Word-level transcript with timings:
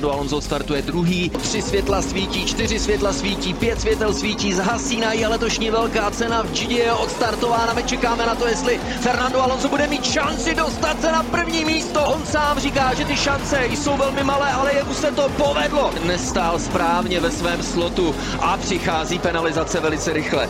Fernando 0.00 0.16
Alonso 0.16 0.40
startuje 0.40 0.82
druhý, 0.82 1.30
tři 1.30 1.62
světla 1.62 2.02
svítí, 2.02 2.46
čtyři 2.46 2.78
světla 2.78 3.12
svítí, 3.12 3.54
pět 3.54 3.80
světel 3.80 4.14
svítí, 4.14 4.52
zhasínají 4.52 5.24
a 5.24 5.28
letošní 5.28 5.70
velká 5.70 6.10
cena 6.10 6.42
v 6.42 6.50
GD 6.50 6.70
je 6.70 6.92
odstartována. 6.92 7.72
My 7.72 7.82
čekáme 7.82 8.26
na 8.26 8.34
to, 8.34 8.46
jestli 8.46 8.80
Fernando 9.00 9.42
Alonso 9.42 9.68
bude 9.68 9.86
mít 9.86 10.04
šanci 10.04 10.54
dostat 10.54 11.00
se 11.00 11.12
na 11.12 11.22
první 11.22 11.64
místo. 11.64 12.04
On 12.04 12.26
sám 12.26 12.58
říká, 12.58 12.94
že 12.94 13.04
ty 13.04 13.16
šance 13.16 13.66
jsou 13.66 13.96
velmi 13.96 14.24
malé, 14.24 14.52
ale 14.52 14.74
jemu 14.74 14.94
se 14.94 15.12
to 15.12 15.28
povedlo. 15.28 15.90
Nestál 16.04 16.58
správně 16.58 17.20
ve 17.20 17.30
svém 17.30 17.62
slotu 17.62 18.14
a 18.40 18.56
přichází 18.56 19.18
penalizace 19.18 19.80
velice 19.80 20.12
rychle. 20.12 20.48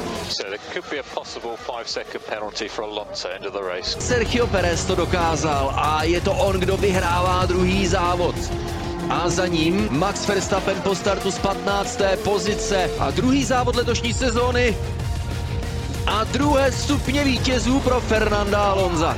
Sergio 3.99 4.47
Perez 4.47 4.85
to 4.85 4.95
dokázal 4.95 5.73
a 5.77 6.05
je 6.05 6.21
to 6.21 6.33
on, 6.33 6.61
kdo 6.61 6.77
vyhrává 6.77 7.47
druhý 7.47 7.87
závod. 7.87 8.35
A 9.11 9.29
za 9.29 9.47
ním 9.47 9.89
Max 9.91 10.29
Verstappen 10.29 10.81
po 10.83 10.95
startu 10.95 11.31
z 11.31 11.39
15. 11.39 12.01
pozice 12.25 12.91
a 12.99 13.11
druhý 13.11 13.45
závod 13.45 13.77
letošní 13.77 14.15
sezóny 14.15 14.77
a 16.07 16.25
druhé 16.25 16.73
stupně 16.73 17.25
vítězů 17.25 17.81
pro 17.81 18.01
Fernanda 18.01 18.63
Alonza. 18.63 19.17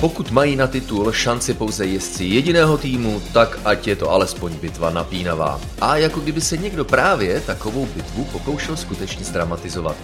Pokud 0.00 0.30
mají 0.30 0.56
na 0.56 0.66
titul 0.66 1.12
šanci 1.12 1.54
pouze 1.54 1.86
jezdci 1.86 2.24
jediného 2.24 2.78
týmu, 2.78 3.22
tak 3.32 3.58
ať 3.64 3.86
je 3.86 3.96
to 3.96 4.10
alespoň 4.10 4.52
bitva 4.52 4.90
napínavá. 4.90 5.60
A 5.80 5.96
jako 5.96 6.20
kdyby 6.20 6.40
se 6.40 6.56
někdo 6.56 6.84
právě 6.84 7.40
takovou 7.40 7.86
bitvu 7.86 8.24
pokoušel 8.24 8.76
skutečně 8.76 9.24
zdramatizovat. 9.24 9.96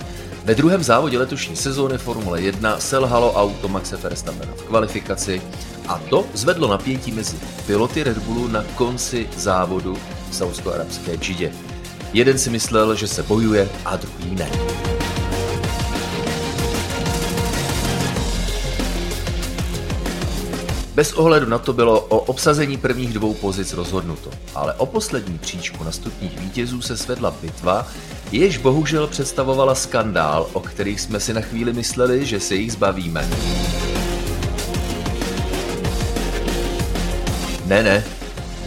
Ve 0.44 0.54
druhém 0.54 0.82
závodě 0.82 1.18
letošní 1.18 1.56
sezóny 1.56 1.98
Formule 1.98 2.40
1 2.40 2.80
selhalo 2.80 3.32
auto 3.32 3.68
Maxe 3.68 3.96
Verstappena 3.96 4.52
v 4.56 4.62
kvalifikaci 4.62 5.42
a 5.88 6.00
to 6.10 6.24
zvedlo 6.34 6.68
napětí 6.68 7.12
mezi 7.12 7.36
piloty 7.66 8.02
Red 8.02 8.18
Bullu 8.18 8.48
na 8.48 8.64
konci 8.74 9.28
závodu 9.36 9.96
v 10.30 10.34
saudsko-arabské 10.34 11.16
Džidě. 11.16 11.52
Jeden 12.12 12.38
si 12.38 12.50
myslel, 12.50 12.94
že 12.94 13.08
se 13.08 13.22
bojuje 13.22 13.68
a 13.84 13.96
druhý 13.96 14.34
ne. 14.34 14.50
Bez 20.94 21.12
ohledu 21.12 21.46
na 21.46 21.58
to 21.58 21.72
bylo 21.72 22.00
o 22.00 22.18
obsazení 22.18 22.76
prvních 22.76 23.12
dvou 23.12 23.34
pozic 23.34 23.72
rozhodnuto, 23.72 24.30
ale 24.54 24.74
o 24.74 24.86
poslední 24.86 25.38
příčku 25.38 25.84
na 25.84 25.92
stupních 25.92 26.40
vítězů 26.40 26.82
se 26.82 26.96
svedla 26.96 27.30
bitva, 27.42 27.86
jež 28.32 28.58
bohužel 28.58 29.06
představovala 29.06 29.74
skandál, 29.74 30.46
o 30.52 30.60
kterých 30.60 31.00
jsme 31.00 31.20
si 31.20 31.34
na 31.34 31.40
chvíli 31.40 31.72
mysleli, 31.72 32.26
že 32.26 32.40
se 32.40 32.54
jich 32.54 32.72
zbavíme. 32.72 33.28
Ne, 37.66 37.82
ne, 37.82 38.04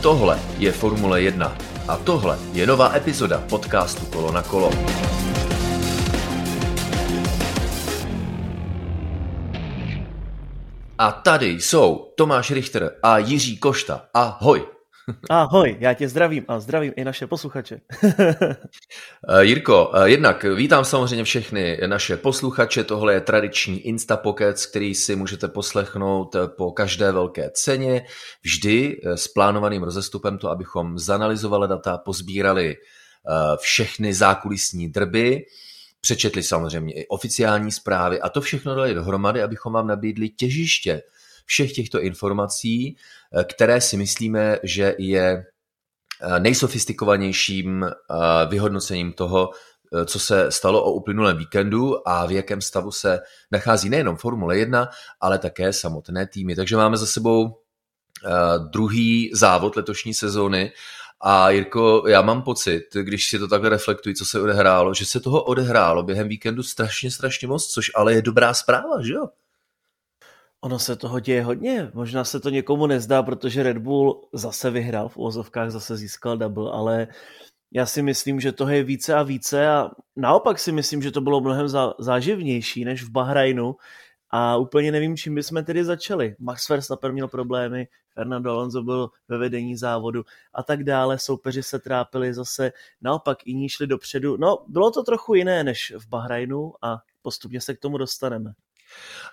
tohle 0.01 0.39
je 0.57 0.71
Formule 0.71 1.21
1 1.21 1.57
a 1.87 1.97
tohle 1.97 2.39
je 2.53 2.67
nová 2.67 2.95
epizoda 2.95 3.43
podcastu 3.49 4.05
Kolo 4.05 4.31
na 4.31 4.41
kolo. 4.41 4.71
A 10.97 11.11
tady 11.11 11.47
jsou 11.47 12.13
Tomáš 12.17 12.51
Richter 12.51 12.91
a 13.03 13.17
Jiří 13.17 13.57
Košta. 13.57 14.05
Ahoj. 14.13 14.65
Ahoj, 15.29 15.77
já 15.79 15.93
tě 15.93 16.09
zdravím 16.09 16.45
a 16.47 16.59
zdravím 16.59 16.93
i 16.95 17.03
naše 17.03 17.27
posluchače. 17.27 17.81
Eh, 19.29 19.45
Jirko, 19.45 19.91
eh, 19.95 20.09
jednak 20.09 20.43
vítám 20.43 20.85
samozřejmě 20.85 21.23
všechny 21.23 21.79
naše 21.87 22.17
posluchače. 22.17 22.83
Tohle 22.83 23.13
je 23.13 23.21
tradiční 23.21 23.79
Instapokec, 23.79 24.65
který 24.65 24.95
si 24.95 25.15
můžete 25.15 25.47
poslechnout 25.47 26.35
eh, 26.35 26.47
po 26.47 26.71
každé 26.71 27.11
velké 27.11 27.49
ceně. 27.53 28.05
Vždy 28.43 29.01
s 29.15 29.27
plánovaným 29.27 29.83
rozestupem 29.83 30.37
to, 30.37 30.49
abychom 30.49 30.99
zanalizovali 30.99 31.67
data, 31.67 31.97
pozbírali 31.97 32.75
všechny 33.59 34.13
zákulisní 34.13 34.89
drby 34.89 35.45
přečetli 36.05 36.43
samozřejmě 36.43 36.93
i 36.93 37.07
oficiální 37.07 37.71
zprávy 37.71 38.21
a 38.21 38.29
to 38.29 38.41
všechno 38.41 38.75
dali 38.75 38.93
dohromady, 38.93 39.43
abychom 39.43 39.73
vám 39.73 39.87
nabídli 39.87 40.29
těžiště 40.29 41.01
všech 41.45 41.73
těchto 41.73 42.01
informací, 42.01 42.97
eh, 43.33 43.43
které 43.43 43.81
si 43.81 43.97
myslíme, 43.97 44.59
že 44.63 44.95
je 44.97 45.45
eh, 46.21 46.39
nejsofistikovanějším 46.39 47.83
eh, 47.83 47.93
vyhodnocením 48.49 49.13
toho, 49.13 49.49
co 50.05 50.19
se 50.19 50.51
stalo 50.51 50.83
o 50.83 50.91
uplynulém 50.91 51.37
víkendu 51.37 52.07
a 52.07 52.25
v 52.25 52.31
jakém 52.31 52.61
stavu 52.61 52.91
se 52.91 53.19
nachází 53.51 53.89
nejenom 53.89 54.17
Formule 54.17 54.57
1, 54.57 54.89
ale 55.21 55.37
také 55.37 55.73
samotné 55.73 56.27
týmy. 56.27 56.55
Takže 56.55 56.77
máme 56.77 56.97
za 56.97 57.05
sebou 57.05 57.61
druhý 58.71 59.31
závod 59.33 59.75
letošní 59.75 60.13
sezóny 60.13 60.71
a 61.27 61.49
Jirko, 61.49 62.03
já 62.07 62.21
mám 62.21 62.41
pocit, 62.41 62.83
když 63.01 63.29
si 63.29 63.39
to 63.39 63.47
takhle 63.47 63.69
reflektuji, 63.69 64.15
co 64.15 64.25
se 64.25 64.41
odehrálo, 64.41 64.93
že 64.93 65.05
se 65.05 65.19
toho 65.19 65.43
odehrálo 65.43 66.03
během 66.03 66.27
víkendu 66.27 66.63
strašně, 66.63 67.11
strašně 67.11 67.47
moc, 67.47 67.67
což 67.67 67.91
ale 67.95 68.13
je 68.13 68.21
dobrá 68.21 68.53
zpráva, 68.53 69.01
že 69.01 69.13
jo? 69.13 69.27
Ono 70.61 70.79
se 70.79 70.95
toho 70.95 71.19
děje 71.19 71.43
hodně. 71.43 71.91
Možná 71.93 72.23
se 72.23 72.39
to 72.39 72.49
někomu 72.49 72.87
nezdá, 72.87 73.23
protože 73.23 73.63
Red 73.63 73.77
Bull 73.77 74.27
zase 74.33 74.71
vyhrál, 74.71 75.09
v 75.09 75.17
úvozovkách 75.17 75.71
zase 75.71 75.97
získal 75.97 76.37
double, 76.37 76.71
ale 76.71 77.07
já 77.71 77.85
si 77.85 78.01
myslím, 78.01 78.39
že 78.39 78.51
toho 78.51 78.71
je 78.71 78.83
více 78.83 79.13
a 79.13 79.23
více 79.23 79.67
a 79.67 79.89
naopak 80.15 80.59
si 80.59 80.71
myslím, 80.71 81.01
že 81.01 81.11
to 81.11 81.21
bylo 81.21 81.41
mnohem 81.41 81.67
záživnější 81.99 82.85
než 82.85 83.03
v 83.03 83.09
Bahrajnu, 83.09 83.75
a 84.29 84.57
úplně 84.57 84.91
nevím, 84.91 85.17
čím 85.17 85.35
bychom 85.35 85.63
tedy 85.63 85.85
začali. 85.85 86.35
Max 86.39 86.69
Verstappen 86.69 87.11
měl 87.11 87.27
problémy, 87.27 87.87
Fernando 88.15 88.51
Alonso 88.51 88.83
byl 88.83 89.09
ve 89.27 89.37
vedení 89.37 89.77
závodu 89.77 90.23
a 90.53 90.63
tak 90.63 90.83
dále. 90.83 91.19
Soupeři 91.19 91.63
se 91.63 91.79
trápili 91.79 92.33
zase, 92.33 92.71
naopak 93.01 93.47
jiní 93.47 93.69
šli 93.69 93.87
dopředu. 93.87 94.37
No, 94.37 94.65
bylo 94.67 94.91
to 94.91 95.03
trochu 95.03 95.33
jiné 95.33 95.63
než 95.63 95.93
v 95.97 96.07
Bahrajnu 96.07 96.73
a 96.81 96.97
postupně 97.21 97.61
se 97.61 97.75
k 97.75 97.79
tomu 97.79 97.97
dostaneme. 97.97 98.53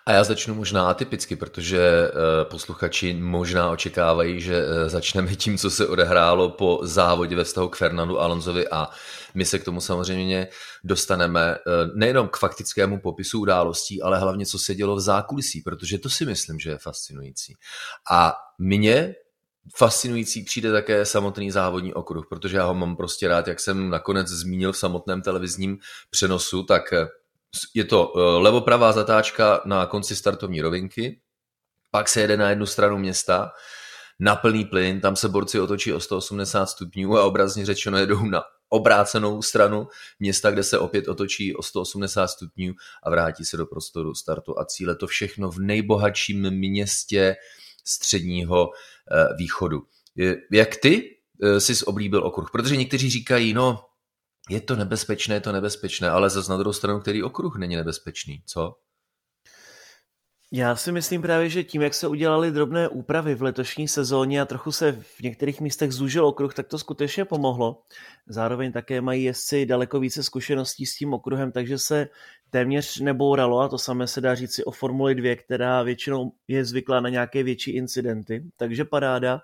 A 0.06 0.12
já 0.12 0.24
začnu 0.24 0.54
možná 0.54 0.90
atypicky, 0.90 1.36
protože 1.36 1.80
eh, 1.80 2.44
posluchači 2.44 3.14
možná 3.14 3.70
očekávají, 3.70 4.40
že 4.40 4.64
eh, 4.64 4.88
začneme 4.88 5.36
tím, 5.36 5.58
co 5.58 5.70
se 5.70 5.86
odehrálo 5.86 6.50
po 6.50 6.80
závodě 6.82 7.36
ve 7.36 7.44
vztahu 7.44 7.68
k 7.68 7.76
Fernandu 7.76 8.20
Alonsovi 8.20 8.68
a 8.68 8.88
my 9.34 9.44
se 9.44 9.58
k 9.58 9.64
tomu 9.64 9.80
samozřejmě 9.80 10.48
dostaneme 10.84 11.54
eh, 11.54 11.60
nejenom 11.94 12.28
k 12.28 12.36
faktickému 12.36 13.00
popisu 13.00 13.40
událostí, 13.40 14.02
ale 14.02 14.18
hlavně, 14.18 14.46
co 14.46 14.58
se 14.58 14.74
dělo 14.74 14.96
v 14.96 15.00
zákulisí, 15.00 15.60
protože 15.60 15.98
to 15.98 16.10
si 16.10 16.26
myslím, 16.26 16.58
že 16.58 16.70
je 16.70 16.78
fascinující. 16.78 17.54
A 18.10 18.34
mně 18.58 19.14
fascinující 19.76 20.44
přijde 20.44 20.72
také 20.72 21.04
samotný 21.04 21.50
závodní 21.50 21.94
okruh, 21.94 22.26
protože 22.28 22.56
já 22.56 22.64
ho 22.64 22.74
mám 22.74 22.96
prostě 22.96 23.28
rád, 23.28 23.48
jak 23.48 23.60
jsem 23.60 23.90
nakonec 23.90 24.28
zmínil 24.28 24.72
v 24.72 24.78
samotném 24.78 25.22
televizním 25.22 25.78
přenosu, 26.10 26.62
tak 26.62 26.82
je 27.74 27.84
to 27.84 28.12
eh, 28.16 28.20
levopravá 28.20 28.92
zatáčka 28.92 29.60
na 29.64 29.86
konci 29.86 30.16
startovní 30.16 30.60
rovinky, 30.60 31.20
pak 31.90 32.08
se 32.08 32.20
jede 32.20 32.36
na 32.36 32.50
jednu 32.50 32.66
stranu 32.66 32.98
města, 32.98 33.52
na 34.20 34.36
plný 34.36 34.64
plyn, 34.64 35.00
tam 35.00 35.16
se 35.16 35.28
borci 35.28 35.60
otočí 35.60 35.92
o 35.92 36.00
180 36.00 36.66
stupňů 36.66 37.18
a 37.18 37.24
obrazně 37.24 37.66
řečeno 37.66 37.98
jedou 37.98 38.24
na 38.24 38.42
obrácenou 38.68 39.42
stranu 39.42 39.88
města, 40.20 40.50
kde 40.50 40.62
se 40.62 40.78
opět 40.78 41.08
otočí 41.08 41.54
o 41.54 41.62
180 41.62 42.26
stupňů 42.26 42.72
a 43.02 43.10
vrátí 43.10 43.44
se 43.44 43.56
do 43.56 43.66
prostoru 43.66 44.14
startu 44.14 44.58
a 44.58 44.64
cíle. 44.64 44.96
To 44.96 45.06
všechno 45.06 45.50
v 45.50 45.58
nejbohatším 45.58 46.50
městě 46.50 47.36
středního 47.84 48.70
eh, 49.10 49.36
východu. 49.36 49.82
Jak 50.52 50.76
ty 50.76 51.16
eh, 51.42 51.60
jsi 51.60 51.84
oblíbil 51.84 52.26
okruh? 52.26 52.50
Protože 52.52 52.76
někteří 52.76 53.10
říkají, 53.10 53.54
no 53.54 53.84
je 54.50 54.60
to 54.60 54.76
nebezpečné, 54.76 55.34
je 55.34 55.40
to 55.40 55.52
nebezpečné, 55.52 56.10
ale 56.10 56.30
zase 56.30 56.52
na 56.52 56.58
druhou 56.58 56.72
stranu, 56.72 57.00
který 57.00 57.22
okruh 57.22 57.56
není 57.56 57.76
nebezpečný, 57.76 58.42
co? 58.46 58.74
Já 60.54 60.76
si 60.76 60.92
myslím 60.92 61.22
právě, 61.22 61.48
že 61.48 61.64
tím, 61.64 61.82
jak 61.82 61.94
se 61.94 62.08
udělali 62.08 62.50
drobné 62.50 62.88
úpravy 62.88 63.34
v 63.34 63.42
letošní 63.42 63.88
sezóně 63.88 64.40
a 64.40 64.44
trochu 64.44 64.72
se 64.72 64.92
v 64.92 65.20
některých 65.20 65.60
místech 65.60 65.92
zúžil 65.92 66.26
okruh, 66.26 66.54
tak 66.54 66.68
to 66.68 66.78
skutečně 66.78 67.24
pomohlo. 67.24 67.82
Zároveň 68.26 68.72
také 68.72 69.00
mají 69.00 69.24
jezdci 69.24 69.66
daleko 69.66 70.00
více 70.00 70.22
zkušeností 70.22 70.86
s 70.86 70.96
tím 70.96 71.14
okruhem, 71.14 71.52
takže 71.52 71.78
se 71.78 72.08
téměř 72.50 73.00
nebouralo 73.00 73.60
a 73.60 73.68
to 73.68 73.78
samé 73.78 74.06
se 74.06 74.20
dá 74.20 74.34
říct 74.34 74.54
si 74.54 74.64
o 74.64 74.70
Formuli 74.70 75.14
2, 75.14 75.36
která 75.36 75.82
většinou 75.82 76.32
je 76.48 76.64
zvyklá 76.64 77.00
na 77.00 77.08
nějaké 77.08 77.42
větší 77.42 77.70
incidenty, 77.70 78.44
takže 78.56 78.84
paráda. 78.84 79.40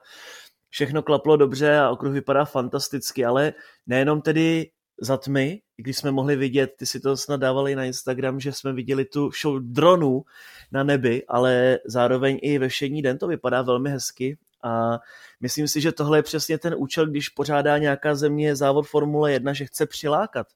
Všechno 0.70 1.02
klaplo 1.02 1.36
dobře 1.36 1.78
a 1.78 1.90
okruh 1.90 2.12
vypadá 2.12 2.44
fantasticky, 2.44 3.24
ale 3.24 3.52
nejenom 3.86 4.22
tedy 4.22 4.70
za 5.00 5.16
tmy, 5.16 5.60
když 5.76 5.96
jsme 5.96 6.10
mohli 6.10 6.36
vidět, 6.36 6.74
ty 6.78 6.86
si 6.86 7.00
to 7.00 7.16
snad 7.16 7.40
dávali 7.40 7.74
na 7.74 7.84
Instagram, 7.84 8.40
že 8.40 8.52
jsme 8.52 8.72
viděli 8.72 9.04
tu 9.04 9.30
show 9.42 9.60
dronů 9.60 10.24
na 10.72 10.82
nebi, 10.82 11.22
ale 11.28 11.78
zároveň 11.84 12.38
i 12.42 12.58
ve 12.58 12.68
všední 12.68 13.02
den 13.02 13.18
to 13.18 13.26
vypadá 13.26 13.62
velmi 13.62 13.90
hezky 13.90 14.38
a 14.62 14.98
myslím 15.40 15.68
si, 15.68 15.80
že 15.80 15.92
tohle 15.92 16.18
je 16.18 16.22
přesně 16.22 16.58
ten 16.58 16.74
účel, 16.78 17.06
když 17.06 17.28
pořádá 17.28 17.78
nějaká 17.78 18.14
země 18.14 18.56
závod 18.56 18.86
Formule 18.86 19.32
1, 19.32 19.52
že 19.52 19.64
chce 19.64 19.86
přilákat 19.86 20.46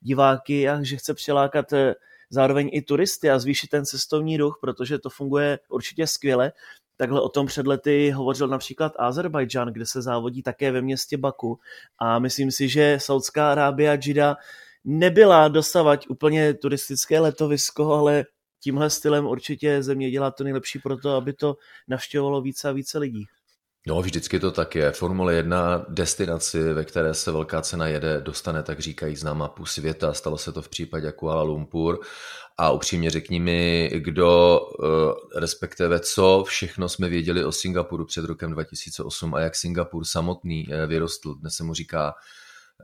diváky 0.00 0.68
a 0.68 0.82
že 0.82 0.96
chce 0.96 1.14
přilákat 1.14 1.72
eh, 1.72 1.94
zároveň 2.30 2.70
i 2.72 2.82
turisty 2.82 3.30
a 3.30 3.38
zvýšit 3.38 3.70
ten 3.70 3.84
cestovní 3.84 4.36
ruch, 4.36 4.58
protože 4.60 4.98
to 4.98 5.10
funguje 5.10 5.58
určitě 5.68 6.06
skvěle. 6.06 6.52
Takhle 7.02 7.20
o 7.20 7.28
tom 7.28 7.46
před 7.46 7.66
lety 7.66 8.10
hovořil 8.10 8.48
například 8.48 8.92
Azerbajdžán, 8.98 9.68
kde 9.72 9.86
se 9.86 10.02
závodí 10.02 10.42
také 10.42 10.72
ve 10.72 10.82
městě 10.82 11.16
Baku 11.16 11.58
a 11.98 12.18
myslím 12.18 12.50
si, 12.50 12.68
že 12.68 12.98
Saudská 13.00 13.52
Arábie 13.52 13.90
a 13.90 13.96
Džida 13.96 14.36
nebyla 14.84 15.48
dosavať 15.48 16.08
úplně 16.08 16.54
turistické 16.54 17.20
letovisko, 17.20 17.92
ale 17.92 18.24
tímhle 18.60 18.90
stylem 18.90 19.26
určitě 19.26 19.82
země 19.82 20.10
dělá 20.10 20.30
to 20.30 20.44
nejlepší 20.44 20.78
pro 20.78 20.96
to, 20.96 21.10
aby 21.10 21.32
to 21.32 21.56
navštěvovalo 21.88 22.42
více 22.42 22.68
a 22.68 22.72
více 22.72 22.98
lidí. 22.98 23.24
No, 23.86 24.02
vždycky 24.02 24.40
to 24.40 24.50
tak 24.50 24.74
je. 24.74 24.92
Formule 24.92 25.34
1 25.34 25.86
destinaci, 25.88 26.72
ve 26.72 26.84
které 26.84 27.14
se 27.14 27.32
velká 27.32 27.62
cena 27.62 27.86
jede, 27.86 28.20
dostane, 28.20 28.62
tak 28.62 28.80
říkají, 28.80 29.16
na 29.24 29.34
mapu 29.34 29.66
světa. 29.66 30.12
Stalo 30.12 30.38
se 30.38 30.52
to 30.52 30.62
v 30.62 30.68
případě 30.68 31.12
Kuala 31.12 31.42
Lumpur. 31.42 32.00
A 32.58 32.70
upřímně 32.70 33.10
řekni 33.10 33.40
mi, 33.40 33.90
kdo, 33.94 34.60
eh, 34.84 35.40
respektive 35.40 36.00
co 36.00 36.44
všechno 36.46 36.88
jsme 36.88 37.08
věděli 37.08 37.44
o 37.44 37.52
Singapuru 37.52 38.04
před 38.04 38.24
rokem 38.24 38.52
2008 38.52 39.34
a 39.34 39.40
jak 39.40 39.56
Singapur 39.56 40.04
samotný 40.04 40.66
eh, 40.70 40.86
vyrostl. 40.86 41.34
Dnes 41.34 41.54
se 41.54 41.64
mu 41.64 41.74
říká 41.74 42.14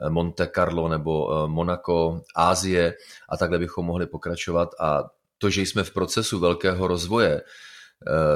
eh, 0.07 0.11
Monte 0.11 0.51
Carlo 0.55 0.89
nebo 0.89 1.47
Monaco, 1.49 2.21
Ázie 2.37 2.95
a 3.29 3.37
takhle 3.37 3.59
bychom 3.59 3.87
mohli 3.87 4.07
pokračovat. 4.07 4.69
A 4.81 5.05
to, 5.39 5.51
že 5.51 5.63
jsme 5.63 5.85
v 5.85 5.93
procesu 5.93 6.39
velkého 6.39 6.89
rozvoje, 6.89 7.43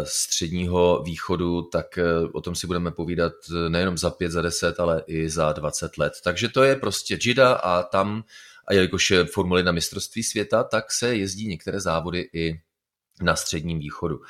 středního 0.05 1.03
východu, 1.03 1.63
tak 1.63 1.99
eh, 1.99 2.05
o 2.33 2.41
tom 2.41 2.55
si 2.55 2.67
budeme 2.67 2.91
povídat 2.91 3.33
eh, 3.51 3.69
nejenom 3.69 3.99
za 3.99 4.11
pět, 4.11 4.33
za 4.33 4.43
deset, 4.43 4.81
ale 4.81 5.03
i 5.07 5.29
za 5.29 5.53
20 5.53 5.99
let. 5.99 6.13
Takže 6.25 6.49
to 6.49 6.63
je 6.63 6.77
prostě 6.77 7.19
Jida 7.23 7.53
a 7.53 7.83
tam, 7.83 8.25
a 8.69 8.75
jelikož 8.75 9.11
je 9.11 9.25
Formule 9.25 9.63
na 9.63 9.73
mistrovství 9.73 10.23
světa, 10.23 10.65
tak 10.65 10.93
se 10.93 11.17
jezdí 11.17 11.49
některé 11.49 11.81
závody 11.81 12.29
i 12.33 12.61
na 13.23 13.37
středním 13.37 13.79
východu. 13.79 14.21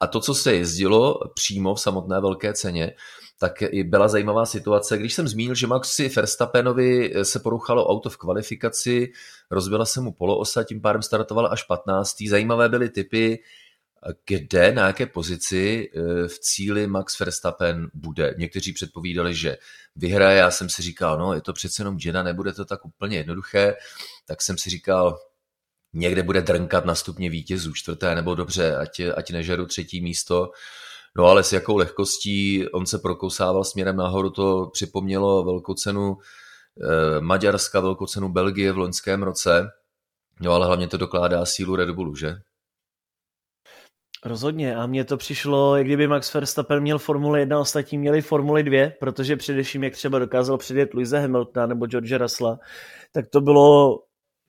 A 0.00 0.06
to, 0.06 0.20
co 0.20 0.34
se 0.34 0.54
jezdilo 0.54 1.20
přímo 1.34 1.74
v 1.74 1.80
samotné 1.80 2.20
velké 2.20 2.52
ceně, 2.52 2.92
tak 3.40 3.62
byla 3.84 4.08
zajímavá 4.08 4.46
situace. 4.46 4.98
Když 4.98 5.14
jsem 5.14 5.28
zmínil, 5.28 5.54
že 5.54 5.66
Maxi 5.66 6.08
Verstappenovi 6.08 7.14
se 7.22 7.38
poruchalo 7.38 7.88
auto 7.88 8.10
v 8.10 8.16
kvalifikaci, 8.16 9.12
rozbila 9.50 9.84
se 9.84 10.00
mu 10.00 10.12
poloosa, 10.12 10.64
tím 10.64 10.80
pádem 10.80 11.02
startoval 11.02 11.48
až 11.52 11.62
15. 11.62 12.22
Zajímavé 12.28 12.68
byly 12.68 12.88
typy, 12.88 13.38
kde, 14.26 14.72
na 14.72 14.86
jaké 14.86 15.06
pozici 15.06 15.90
eh, 15.96 16.28
v 16.28 16.38
cíli 16.38 16.86
Max 16.86 17.18
Verstappen 17.18 17.88
bude. 17.94 18.34
Někteří 18.38 18.72
předpovídali, 18.72 19.34
že 19.34 19.56
vyhraje, 19.96 20.38
já 20.38 20.50
jsem 20.50 20.68
si 20.68 20.82
říkal, 20.82 21.18
no 21.18 21.34
je 21.34 21.40
to 21.40 21.52
přece 21.52 21.80
jenom 21.82 21.98
Jedda, 22.04 22.22
nebude 22.22 22.52
to 22.52 22.64
tak 22.64 22.84
úplně 22.84 23.16
jednoduché, 23.16 23.74
tak 24.26 24.42
jsem 24.42 24.58
si 24.58 24.70
říkal, 24.70 25.18
někde 25.92 26.22
bude 26.22 26.42
drnkat 26.42 26.84
na 26.84 26.94
stupně 26.94 27.30
vítězů, 27.30 27.72
čtvrté 27.72 28.14
nebo 28.14 28.34
dobře, 28.34 28.76
ať, 28.76 29.00
ať 29.16 29.30
nežeru 29.30 29.66
třetí 29.66 30.00
místo. 30.00 30.50
No 31.16 31.24
ale 31.24 31.44
s 31.44 31.52
jakou 31.52 31.76
lehkostí 31.76 32.68
on 32.68 32.86
se 32.86 32.98
prokousával 32.98 33.64
směrem 33.64 33.96
nahoru, 33.96 34.30
to 34.30 34.70
připomnělo 34.72 35.44
velkou 35.44 35.74
cenu 35.74 36.16
eh, 36.82 37.20
Maďarska, 37.20 37.80
velkou 37.80 38.06
cenu 38.06 38.28
Belgie 38.28 38.72
v 38.72 38.78
loňském 38.78 39.22
roce. 39.22 39.68
No 40.40 40.52
ale 40.52 40.66
hlavně 40.66 40.88
to 40.88 40.96
dokládá 40.96 41.46
sílu 41.46 41.76
Red 41.76 41.90
Bullu, 41.90 42.14
že? 42.14 42.36
Rozhodně 44.24 44.76
a 44.76 44.86
mně 44.86 45.04
to 45.04 45.16
přišlo, 45.16 45.76
jak 45.76 45.86
kdyby 45.86 46.08
Max 46.08 46.34
Verstappen 46.34 46.80
měl 46.80 46.98
Formule 46.98 47.40
1, 47.40 47.60
ostatní 47.60 47.98
měli 47.98 48.22
Formule 48.22 48.62
2, 48.62 48.90
protože 49.00 49.36
především, 49.36 49.84
jak 49.84 49.92
třeba 49.92 50.18
dokázal 50.18 50.58
předjet 50.58 50.94
Luise 50.94 51.20
Hamiltona 51.20 51.66
nebo 51.66 51.86
George 51.86 52.12
Russella, 52.12 52.58
tak 53.12 53.26
to 53.26 53.40
bylo 53.40 53.98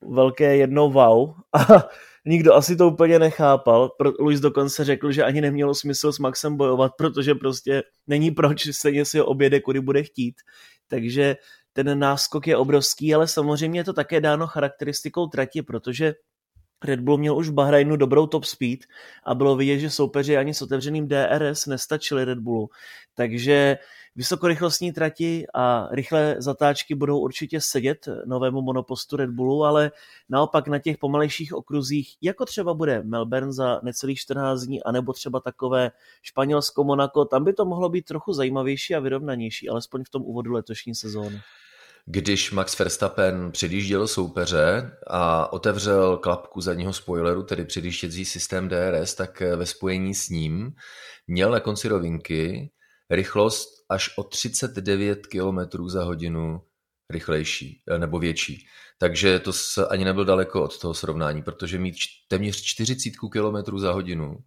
velké 0.02 0.58
jedno 0.58 0.90
wow 0.90 1.34
a 1.54 1.88
nikdo 2.26 2.54
asi 2.54 2.76
to 2.76 2.88
úplně 2.88 3.20
nechápal. 3.20 3.92
Luis 4.20 4.40
dokonce 4.40 4.84
řekl, 4.84 5.12
že 5.12 5.24
ani 5.24 5.42
nemělo 5.42 5.76
smysl 5.76 6.12
s 6.12 6.20
Maxem 6.20 6.58
bojovat, 6.58 6.92
protože 6.98 7.36
prostě 7.36 7.84
není 8.08 8.32
proč, 8.32 8.76
stejně 8.76 9.06
si 9.06 9.20
ho 9.20 9.26
objede, 9.26 9.60
kudy 9.62 9.80
bude 9.80 10.04
chtít. 10.04 10.36
Takže 10.88 11.36
ten 11.74 12.00
náskok 12.00 12.48
je 12.48 12.58
obrovský, 12.58 13.16
ale 13.16 13.28
samozřejmě 13.28 13.80
je 13.80 13.84
to 13.84 13.94
také 13.94 14.22
dáno 14.22 14.48
charakteristikou 14.48 15.28
trati, 15.28 15.62
protože 15.62 16.14
Red 16.84 17.00
Bull 17.00 17.18
měl 17.18 17.38
už 17.38 17.50
v 17.50 17.54
Bahrajnu 17.54 17.96
dobrou 17.96 18.28
top 18.28 18.46
speed 18.46 18.80
a 19.24 19.36
bylo 19.36 19.56
vidět, 19.56 19.80
že 19.80 19.90
soupeři 19.90 20.38
ani 20.38 20.54
s 20.54 20.62
otevřeným 20.62 21.08
DRS 21.08 21.66
nestačili 21.66 22.26
Red 22.26 22.40
Bullu. 22.40 22.70
Takže 23.16 23.78
vysokorychlostní 24.16 24.94
trati 24.94 25.46
a 25.54 25.88
rychlé 25.92 26.36
zatáčky 26.38 26.96
budou 26.96 27.20
určitě 27.20 27.62
sedět 27.62 28.08
novému 28.26 28.62
monopostu 28.62 29.16
Red 29.16 29.30
Bullu, 29.30 29.64
ale 29.64 29.92
naopak 30.30 30.68
na 30.68 30.80
těch 30.80 30.98
pomalejších 30.98 31.54
okruzích, 31.54 32.16
jako 32.22 32.46
třeba 32.46 32.74
bude 32.74 33.04
Melbourne 33.04 33.54
za 33.54 33.80
necelých 33.84 34.20
14 34.20 34.62
dní, 34.62 34.84
anebo 34.84 35.14
třeba 35.14 35.40
takové 35.40 35.92
Španělsko, 36.22 36.84
Monako, 36.84 37.26
tam 37.26 37.44
by 37.44 37.54
to 37.54 37.66
mohlo 37.66 37.90
být 37.90 38.06
trochu 38.06 38.34
zajímavější 38.34 38.96
a 38.96 39.00
vyrovnanější, 39.00 39.70
alespoň 39.70 40.04
v 40.04 40.10
tom 40.10 40.22
úvodu 40.26 40.54
letošní 40.54 40.96
sezóny 40.96 41.42
když 42.06 42.52
Max 42.52 42.80
Verstappen 42.80 43.52
předjížděl 43.52 44.08
soupeře 44.08 44.92
a 45.08 45.54
otevřel 45.54 46.18
klapku 46.18 46.62
zadního 46.62 46.94
spoileru, 46.94 47.44
tedy 47.44 47.66
předjížděcí 47.66 48.26
systém 48.26 48.70
DRS, 48.70 49.14
tak 49.14 49.42
ve 49.42 49.66
spojení 49.66 50.16
s 50.16 50.30
ním 50.30 50.72
měl 51.28 51.52
na 51.52 51.60
konci 51.60 51.88
rovinky 51.88 52.72
rychlost 53.10 53.70
až 53.90 54.18
o 54.18 54.24
39 54.24 55.28
km 55.28 55.90
za 55.90 56.04
hodinu 56.04 56.62
rychlejší 57.10 57.84
nebo 57.98 58.20
větší. 58.20 58.68
Takže 58.98 59.40
to 59.40 59.52
ani 59.90 60.06
nebyl 60.06 60.26
daleko 60.26 60.64
od 60.64 60.80
toho 60.80 60.94
srovnání, 60.94 61.44
protože 61.44 61.80
mít 61.80 61.96
téměř 62.28 62.62
40 62.62 63.10
km 63.32 63.80
za 63.80 63.92
hodinu 63.92 64.38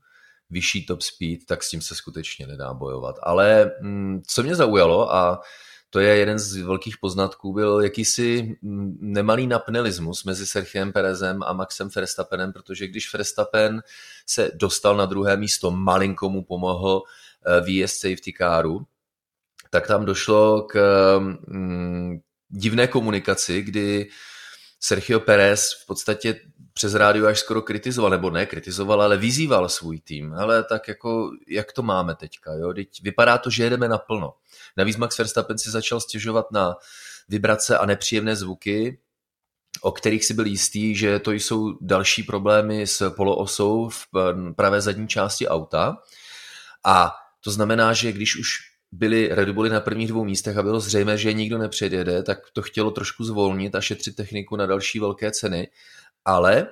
vyšší 0.51 0.87
top 0.87 1.03
speed, 1.03 1.41
tak 1.49 1.63
s 1.63 1.71
tím 1.71 1.83
se 1.83 1.95
skutečně 1.95 2.47
nedá 2.47 2.75
bojovat. 2.75 3.17
Ale 3.23 3.71
mm, 3.81 4.23
co 4.27 4.43
mě 4.43 4.55
zaujalo 4.55 5.15
a 5.15 5.41
to 5.93 6.01
je 6.01 6.17
jeden 6.17 6.39
z 6.39 6.57
velkých 6.57 6.99
poznatků, 6.99 7.53
byl 7.53 7.81
jakýsi 7.81 8.57
nemalý 9.01 9.47
napnelismus 9.47 10.25
mezi 10.25 10.47
Sergiem 10.47 10.93
Perezem 10.93 11.43
a 11.43 11.53
Maxem 11.53 11.89
Verstappenem, 11.97 12.53
protože 12.53 12.87
když 12.87 13.13
Verstappen 13.13 13.83
se 14.27 14.51
dostal 14.55 14.97
na 14.97 15.07
druhé 15.07 15.37
místo, 15.37 15.71
malinko 15.71 16.29
mu 16.29 16.45
pomohl 16.45 17.03
eh, 17.03 17.61
výjezd 17.61 18.01
safety 18.01 18.33
caru, 18.39 18.87
tak 19.71 19.87
tam 19.87 20.05
došlo 20.05 20.63
k 20.63 20.79
mm, 21.19 22.21
divné 22.49 22.87
komunikaci, 22.87 23.63
kdy 23.63 24.09
Sergio 24.81 25.21
Perez 25.21 25.73
v 25.83 25.87
podstatě 25.87 26.41
přes 26.73 26.95
rádio 26.95 27.27
až 27.27 27.39
skoro 27.39 27.63
kritizoval, 27.63 28.11
nebo 28.11 28.31
ne 28.31 28.47
kritizoval, 28.47 29.03
ale 29.03 29.17
vyzýval 29.17 29.69
svůj 29.69 30.01
tým. 30.01 30.35
Ale 30.35 30.65
tak 30.65 30.89
jako, 30.89 31.31
jak 31.49 31.73
to 31.73 31.83
máme 31.83 32.15
teďka, 32.15 32.53
jo? 32.53 32.73
Teď 32.73 33.03
vypadá 33.03 33.39
to, 33.39 33.51
že 33.51 33.65
jedeme 33.65 33.89
naplno. 33.89 34.35
Navíc 34.77 34.97
Max 34.97 35.19
Verstappen 35.19 35.59
si 35.59 35.71
začal 35.71 36.01
stěžovat 36.01 36.53
na 36.53 36.75
vibrace 37.29 37.79
a 37.79 37.87
nepříjemné 37.87 38.37
zvuky, 38.37 38.99
o 39.81 39.93
kterých 39.93 40.25
si 40.25 40.35
byl 40.35 40.47
jistý, 40.47 40.95
že 40.95 41.19
to 41.19 41.33
jsou 41.33 41.79
další 41.81 42.23
problémy 42.23 42.87
s 42.87 43.11
poloosou 43.11 43.89
v 43.89 44.07
pravé 44.57 44.81
zadní 44.81 45.09
části 45.09 45.49
auta. 45.49 45.97
A 46.85 47.15
to 47.41 47.51
znamená, 47.51 47.93
že 47.93 48.13
když 48.13 48.37
už 48.37 48.49
byli 48.93 49.29
Red 49.33 49.49
Bulli 49.49 49.71
na 49.71 49.81
prvních 49.81 50.09
dvou 50.09 50.25
místech 50.25 50.57
a 50.57 50.63
bylo 50.63 50.81
zřejmé, 50.81 51.19
že 51.19 51.33
nikdo 51.33 51.59
nepředjede, 51.59 52.23
tak 52.23 52.39
to 52.53 52.63
chtělo 52.63 52.91
trošku 52.91 53.25
zvolnit 53.25 53.75
a 53.75 53.81
šetřit 53.81 54.17
techniku 54.17 54.57
na 54.57 54.67
další 54.67 55.01
velké 55.01 55.31
ceny. 55.31 55.69
Ale 56.25 56.67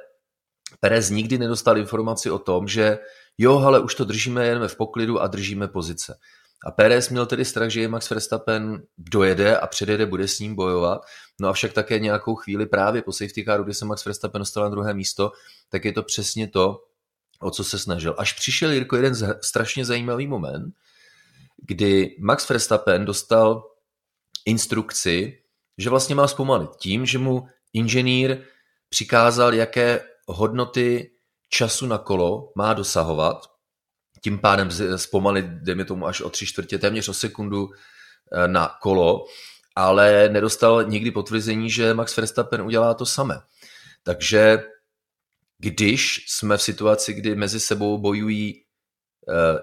Perez 0.81 1.11
nikdy 1.11 1.39
nedostal 1.39 1.79
informaci 1.79 2.31
o 2.31 2.39
tom, 2.39 2.69
že 2.69 2.99
jo, 3.39 3.59
ale 3.59 3.81
už 3.81 3.95
to 3.95 4.05
držíme, 4.05 4.47
jen 4.47 4.69
v 4.69 4.77
poklidu 4.77 5.21
a 5.21 5.27
držíme 5.27 5.69
pozice. 5.69 6.19
A 6.67 6.71
Pérez 6.71 7.09
měl 7.09 7.27
tedy 7.27 7.45
strach, 7.45 7.71
že 7.71 7.81
je 7.81 7.89
Max 7.89 8.11
Verstappen 8.11 8.83
dojede 8.99 9.59
a 9.59 9.67
předjede, 9.67 10.07
bude 10.07 10.29
s 10.29 10.39
ním 10.39 10.55
bojovat. 10.55 11.01
No 11.41 11.49
a 11.49 11.53
však 11.53 11.73
také 11.73 11.99
nějakou 11.99 12.35
chvíli 12.35 12.67
právě 12.67 13.03
po 13.03 13.13
safety 13.13 13.45
caru, 13.45 13.65
kdy 13.65 13.75
se 13.75 13.85
Max 13.85 14.05
Verstappen 14.05 14.39
dostal 14.39 14.65
na 14.65 14.71
druhé 14.71 14.95
místo, 14.95 15.33
tak 15.69 15.85
je 15.85 15.93
to 15.93 16.03
přesně 16.03 16.49
to, 16.49 16.85
o 17.43 17.51
co 17.51 17.65
se 17.65 17.79
snažil. 17.79 18.15
Až 18.19 18.33
přišel 18.33 18.73
Jirko 18.73 18.97
jeden 18.97 19.15
strašně 19.43 19.85
zajímavý 19.85 20.27
moment, 20.27 20.75
kdy 21.67 22.17
Max 22.21 22.49
Verstappen 22.49 23.05
dostal 23.05 23.63
instrukci, 24.47 25.43
že 25.79 25.91
vlastně 25.91 26.15
má 26.15 26.29
zpomalit 26.29 26.71
tím, 26.77 27.07
že 27.07 27.19
mu 27.19 27.47
inženýr 27.73 28.39
přikázal, 28.91 29.55
jaké 29.55 30.01
hodnoty 30.27 31.11
času 31.49 31.87
na 31.87 31.99
kolo 31.99 32.53
má 32.57 32.75
dosahovat 32.75 33.51
tím 34.21 34.39
pádem 34.39 34.71
zpomalit, 34.97 35.47
dejme 35.47 35.85
tomu, 35.85 36.07
až 36.07 36.21
o 36.21 36.31
tři 36.31 36.47
čtvrtě, 36.47 36.79
téměř 36.79 37.09
o 37.09 37.15
sekundu 37.15 37.71
eh, 38.33 38.49
na 38.49 38.77
kolo, 38.83 39.25
ale 39.77 40.29
nedostal 40.29 40.85
nikdy 40.85 41.11
potvrzení, 41.11 41.71
že 41.71 41.95
Max 41.95 42.17
Verstappen 42.17 42.63
udělá 42.63 42.95
to 42.95 43.07
samé. 43.07 43.41
Takže 44.03 44.63
když 45.59 46.25
jsme 46.29 46.57
v 46.57 46.63
situaci, 46.63 47.13
kdy 47.15 47.35
mezi 47.35 47.61
sebou 47.61 47.99
bojují 47.99 48.55
eh, 48.55 48.63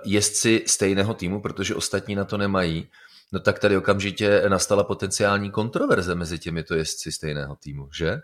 jezdci 0.05 0.63
stejného 0.67 1.13
týmu, 1.13 1.41
protože 1.41 1.75
ostatní 1.75 2.15
na 2.15 2.25
to 2.25 2.38
nemají, 2.38 2.89
no 3.34 3.39
tak 3.39 3.60
tady 3.60 3.77
okamžitě 3.77 4.43
nastala 4.48 4.84
potenciální 4.84 5.51
kontroverze 5.51 6.15
mezi 6.15 6.39
těmito 6.39 6.75
jezdci 6.75 7.12
stejného 7.12 7.55
týmu, 7.55 7.89
že? 7.93 8.22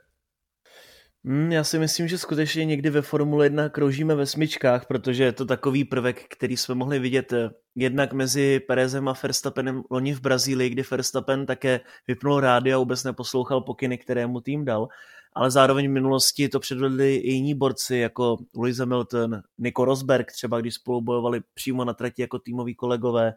Hmm, 1.26 1.52
já 1.52 1.64
si 1.64 1.80
myslím, 1.80 2.08
že 2.08 2.18
skutečně 2.18 2.66
někdy 2.66 2.90
ve 2.90 3.02
Formule 3.02 3.46
1 3.46 3.70
kroužíme 3.70 4.16
ve 4.16 4.26
smyčkách, 4.26 4.86
protože 4.86 5.24
je 5.24 5.32
to 5.32 5.46
takový 5.46 5.84
prvek, 5.84 6.26
který 6.30 6.58
jsme 6.58 6.76
mohli 6.76 7.00
vidět 7.00 7.34
eh, 7.34 7.50
jednak 7.76 8.14
mezi 8.14 8.60
Perezem 8.60 9.08
a 9.08 9.14
Verstappenem 9.24 9.84
loni 9.92 10.14
v 10.14 10.22
Brazílii, 10.22 10.70
kdy 10.70 10.84
Verstappen 10.92 11.46
také 11.46 11.80
vypnul 12.08 12.40
rádio 12.40 12.76
a 12.76 12.80
vůbec 12.80 13.04
neposlouchal 13.04 13.62
pokyny, 13.62 13.98
které 13.98 14.28
mu 14.28 14.42
tým 14.42 14.66
dal. 14.66 14.88
Ale 15.34 15.52
zároveň 15.52 15.88
v 15.88 15.94
minulosti 15.94 16.50
to 16.50 16.60
předvedli 16.60 17.16
i 17.16 17.32
jiní 17.32 17.56
borci, 17.56 17.98
jako 17.98 18.38
Lewis 18.58 18.78
Hamilton, 18.78 19.42
Nico 19.58 19.86
Rosberg, 19.86 20.32
třeba 20.32 20.62
když 20.62 20.74
spolu 20.74 21.02
bojovali 21.02 21.42
přímo 21.54 21.86
na 21.86 21.94
trati 21.94 22.22
jako 22.22 22.40
týmoví 22.40 22.76
kolegové. 22.76 23.34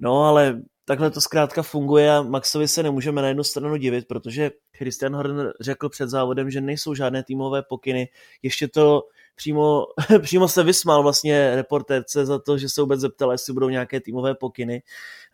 No 0.00 0.24
ale 0.24 0.62
takhle 0.90 1.10
to 1.10 1.20
zkrátka 1.20 1.62
funguje 1.62 2.12
a 2.12 2.22
Maxovi 2.22 2.68
se 2.68 2.82
nemůžeme 2.82 3.22
na 3.22 3.28
jednu 3.28 3.44
stranu 3.44 3.76
divit, 3.76 4.08
protože 4.08 4.50
Christian 4.76 5.16
Horner 5.16 5.52
řekl 5.60 5.88
před 5.88 6.10
závodem, 6.10 6.50
že 6.50 6.60
nejsou 6.60 6.94
žádné 6.94 7.22
týmové 7.22 7.62
pokyny. 7.62 8.08
Ještě 8.42 8.68
to 8.68 9.02
přímo, 9.36 9.86
přímo 10.22 10.48
se 10.48 10.62
vysmál 10.62 11.02
vlastně 11.02 11.56
reportérce 11.56 12.26
za 12.26 12.38
to, 12.38 12.58
že 12.58 12.68
se 12.68 12.80
vůbec 12.80 13.00
zeptal, 13.00 13.32
jestli 13.32 13.52
budou 13.52 13.68
nějaké 13.68 14.00
týmové 14.00 14.34
pokyny. 14.34 14.82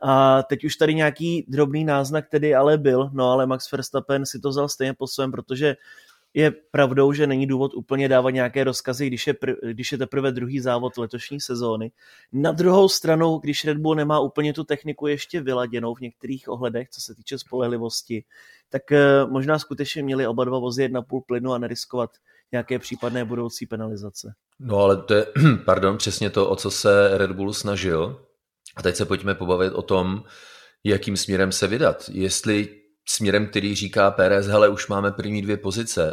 A 0.02 0.42
teď 0.42 0.64
už 0.64 0.76
tady 0.76 0.94
nějaký 0.94 1.46
drobný 1.48 1.84
náznak 1.84 2.28
tedy 2.28 2.54
ale 2.54 2.78
byl, 2.78 3.10
no 3.12 3.30
ale 3.30 3.46
Max 3.46 3.72
Verstappen 3.72 4.26
si 4.26 4.40
to 4.40 4.48
vzal 4.48 4.68
stejně 4.68 4.94
po 4.94 5.06
svém, 5.06 5.30
protože 5.32 5.76
je 6.36 6.50
pravdou, 6.70 7.12
že 7.12 7.26
není 7.26 7.46
důvod 7.46 7.74
úplně 7.74 8.08
dávat 8.08 8.30
nějaké 8.30 8.64
rozkazy, 8.64 9.06
když 9.06 9.26
je, 9.26 9.32
pr- 9.32 9.56
když 9.70 9.92
je 9.92 9.98
teprve 9.98 10.32
druhý 10.32 10.60
závod 10.60 10.98
letošní 10.98 11.40
sezóny. 11.40 11.92
Na 12.32 12.52
druhou 12.52 12.88
stranu, 12.88 13.38
když 13.38 13.64
Red 13.64 13.78
Bull 13.78 13.94
nemá 13.94 14.20
úplně 14.20 14.52
tu 14.52 14.64
techniku 14.64 15.06
ještě 15.06 15.40
vyladěnou 15.40 15.94
v 15.94 16.00
některých 16.00 16.48
ohledech, 16.48 16.88
co 16.88 17.00
se 17.00 17.14
týče 17.14 17.38
spolehlivosti, 17.38 18.24
tak 18.68 18.92
eh, 18.92 19.26
možná 19.26 19.58
skutečně 19.58 20.02
měli 20.02 20.26
oba 20.26 20.44
dva 20.44 20.58
vozy 20.58 20.82
jedna 20.82 21.02
půl 21.02 21.22
plynu 21.26 21.52
a 21.52 21.58
neriskovat 21.58 22.10
nějaké 22.52 22.78
případné 22.78 23.24
budoucí 23.24 23.66
penalizace. 23.66 24.34
No 24.60 24.76
ale 24.76 24.96
to 24.96 25.14
je, 25.14 25.26
pardon, 25.64 25.98
přesně 25.98 26.30
to, 26.30 26.48
o 26.48 26.56
co 26.56 26.70
se 26.70 27.18
Red 27.18 27.32
Bull 27.32 27.52
snažil. 27.52 28.26
A 28.76 28.82
teď 28.82 28.96
se 28.96 29.04
pojďme 29.04 29.34
pobavit 29.34 29.72
o 29.72 29.82
tom, 29.82 30.22
jakým 30.84 31.16
směrem 31.16 31.52
se 31.52 31.66
vydat. 31.66 32.10
Jestli 32.12 32.85
směrem, 33.08 33.46
který 33.46 33.74
říká 33.74 34.10
Pérez, 34.10 34.46
hele, 34.46 34.68
už 34.68 34.88
máme 34.88 35.12
první 35.12 35.42
dvě 35.42 35.56
pozice, 35.56 36.12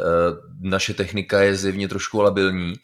naše 0.60 0.94
technika 0.94 1.42
je 1.42 1.56
zjevně 1.56 1.88
trošku 1.88 2.20
labilní, 2.20 2.74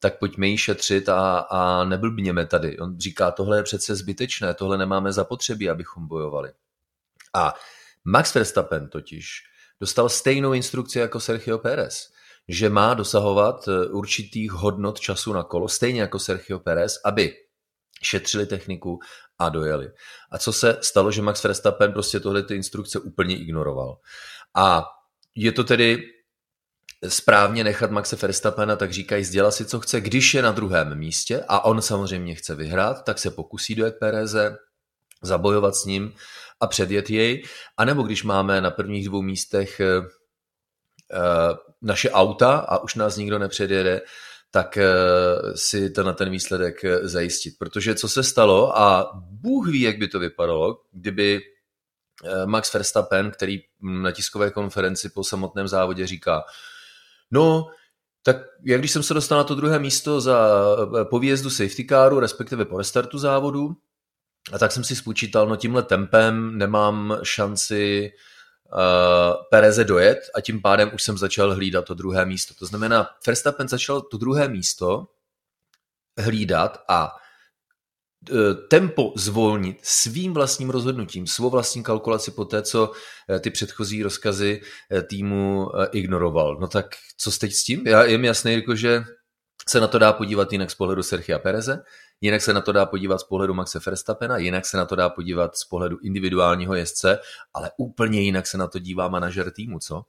tak 0.00 0.18
pojďme 0.18 0.46
ji 0.46 0.58
šetřit 0.58 1.08
a, 1.08 1.38
a 1.38 1.84
neblbněme 1.84 2.46
tady. 2.46 2.78
On 2.78 2.98
říká, 2.98 3.30
tohle 3.30 3.58
je 3.58 3.62
přece 3.62 3.94
zbytečné, 3.94 4.54
tohle 4.54 4.78
nemáme 4.78 5.12
zapotřebí, 5.12 5.70
abychom 5.70 6.08
bojovali. 6.08 6.52
A 7.34 7.54
Max 8.04 8.34
Verstappen 8.34 8.88
totiž 8.88 9.42
dostal 9.80 10.08
stejnou 10.08 10.52
instrukci 10.52 10.98
jako 10.98 11.20
Sergio 11.20 11.58
Pérez, 11.58 12.12
že 12.48 12.70
má 12.70 12.94
dosahovat 12.94 13.68
eh, 13.68 13.86
určitých 13.86 14.52
hodnot 14.52 15.00
času 15.00 15.32
na 15.32 15.42
kolo, 15.42 15.68
stejně 15.68 16.00
jako 16.00 16.18
Sergio 16.18 16.58
Pérez, 16.58 17.00
aby 17.04 17.34
šetřili 18.02 18.46
techniku 18.46 18.98
a 19.38 19.48
dojeli. 19.48 19.90
A 20.30 20.38
co 20.38 20.52
se 20.52 20.78
stalo, 20.82 21.10
že 21.10 21.22
Max 21.22 21.44
Verstappen 21.44 21.92
prostě 21.92 22.20
tohle 22.20 22.42
ty 22.42 22.54
instrukce 22.54 22.98
úplně 22.98 23.36
ignoroval. 23.36 23.98
A 24.54 24.84
je 25.34 25.52
to 25.52 25.64
tedy 25.64 26.02
správně 27.08 27.64
nechat 27.64 27.90
Maxe 27.90 28.16
Verstappena, 28.16 28.76
tak 28.76 28.92
říkají, 28.92 29.24
dělat 29.24 29.50
si, 29.50 29.64
co 29.64 29.80
chce, 29.80 30.00
když 30.00 30.34
je 30.34 30.42
na 30.42 30.52
druhém 30.52 30.98
místě 30.98 31.44
a 31.48 31.64
on 31.64 31.82
samozřejmě 31.82 32.34
chce 32.34 32.54
vyhrát, 32.54 33.04
tak 33.04 33.18
se 33.18 33.30
pokusí 33.30 33.74
dojet 33.74 33.96
Pereze, 34.00 34.56
zabojovat 35.22 35.76
s 35.76 35.84
ním 35.84 36.12
a 36.60 36.66
předjet 36.66 37.10
jej. 37.10 37.44
A 37.76 37.84
nebo 37.84 38.02
když 38.02 38.24
máme 38.24 38.60
na 38.60 38.70
prvních 38.70 39.08
dvou 39.08 39.22
místech 39.22 39.80
eh, 39.80 39.86
eh, 41.12 41.56
naše 41.82 42.10
auta 42.10 42.56
a 42.58 42.78
už 42.78 42.94
nás 42.94 43.16
nikdo 43.16 43.38
nepředjede, 43.38 44.00
tak 44.56 44.76
eh, 44.76 44.86
si 45.54 45.90
to 45.90 46.02
na 46.02 46.12
ten 46.12 46.30
výsledek 46.30 46.84
eh, 46.84 47.08
zajistit. 47.08 47.54
Protože 47.58 47.94
co 47.94 48.08
se 48.08 48.22
stalo 48.22 48.78
a 48.78 49.10
Bůh 49.14 49.68
ví, 49.68 49.80
jak 49.80 49.98
by 49.98 50.08
to 50.08 50.18
vypadalo, 50.18 50.80
kdyby 50.92 51.40
eh, 52.24 52.46
Max 52.46 52.74
Verstappen, 52.74 53.30
který 53.30 53.62
na 53.80 54.10
tiskové 54.10 54.50
konferenci 54.50 55.08
po 55.08 55.24
samotném 55.24 55.68
závodě 55.68 56.06
říká, 56.06 56.44
no, 57.30 57.66
tak 58.22 58.36
jak 58.64 58.80
když 58.80 58.90
jsem 58.90 59.02
se 59.02 59.14
dostal 59.14 59.38
na 59.38 59.44
to 59.44 59.54
druhé 59.54 59.78
místo 59.78 60.20
za 60.20 60.50
po 61.10 61.18
výjezdu 61.18 61.50
safety 61.50 61.84
caru, 61.84 62.20
respektive 62.20 62.64
po 62.64 62.78
restartu 62.78 63.18
závodu, 63.18 63.76
a 64.52 64.58
tak 64.58 64.72
jsem 64.72 64.84
si 64.84 64.96
spočítal, 64.96 65.46
no 65.46 65.56
tímhle 65.56 65.82
tempem 65.82 66.58
nemám 66.58 67.18
šanci 67.22 68.12
uh, 68.14 68.35
Pereze 69.50 69.84
dojet 69.84 70.18
a 70.34 70.40
tím 70.40 70.62
pádem 70.62 70.90
už 70.94 71.02
jsem 71.02 71.18
začal 71.18 71.54
hlídat 71.54 71.84
to 71.84 71.94
druhé 71.94 72.26
místo. 72.26 72.54
To 72.54 72.66
znamená, 72.66 73.08
Verstappen 73.26 73.68
začal 73.68 74.00
to 74.00 74.16
druhé 74.16 74.48
místo 74.48 75.08
hlídat 76.18 76.84
a 76.88 77.16
uh, 78.30 78.38
tempo 78.70 79.12
zvolnit 79.16 79.78
svým 79.82 80.34
vlastním 80.34 80.70
rozhodnutím, 80.70 81.26
svou 81.26 81.50
vlastní 81.50 81.82
kalkulaci 81.82 82.30
po 82.30 82.44
té, 82.44 82.62
co 82.62 82.90
uh, 82.90 83.38
ty 83.38 83.50
předchozí 83.50 84.02
rozkazy 84.02 84.60
týmu 85.08 85.70
ignoroval. 85.92 86.56
No 86.60 86.68
tak 86.68 86.86
co 87.18 87.30
teď 87.30 87.52
s 87.52 87.64
tím? 87.64 87.86
Já, 87.86 88.04
je 88.04 88.18
mi 88.18 88.26
jasné, 88.26 88.52
jako, 88.52 88.76
že 88.76 89.04
se 89.68 89.80
na 89.80 89.86
to 89.86 89.98
dá 89.98 90.12
podívat 90.12 90.52
jinak 90.52 90.70
z 90.70 90.74
pohledu 90.74 91.02
Sergia 91.02 91.38
Pereze, 91.38 91.82
jinak 92.20 92.42
se 92.42 92.52
na 92.52 92.60
to 92.60 92.72
dá 92.72 92.86
podívat 92.86 93.18
z 93.18 93.24
pohledu 93.24 93.54
Maxe 93.54 93.78
Verstappena, 93.86 94.38
jinak 94.38 94.66
se 94.66 94.76
na 94.76 94.86
to 94.86 94.96
dá 94.96 95.08
podívat 95.08 95.56
z 95.56 95.64
pohledu 95.64 95.98
individuálního 95.98 96.74
jezdce, 96.74 97.18
ale 97.54 97.70
úplně 97.76 98.20
jinak 98.20 98.46
se 98.46 98.58
na 98.58 98.66
to 98.66 98.78
dívá 98.78 99.08
manažer 99.08 99.50
týmu, 99.50 99.78
co? 99.78 100.04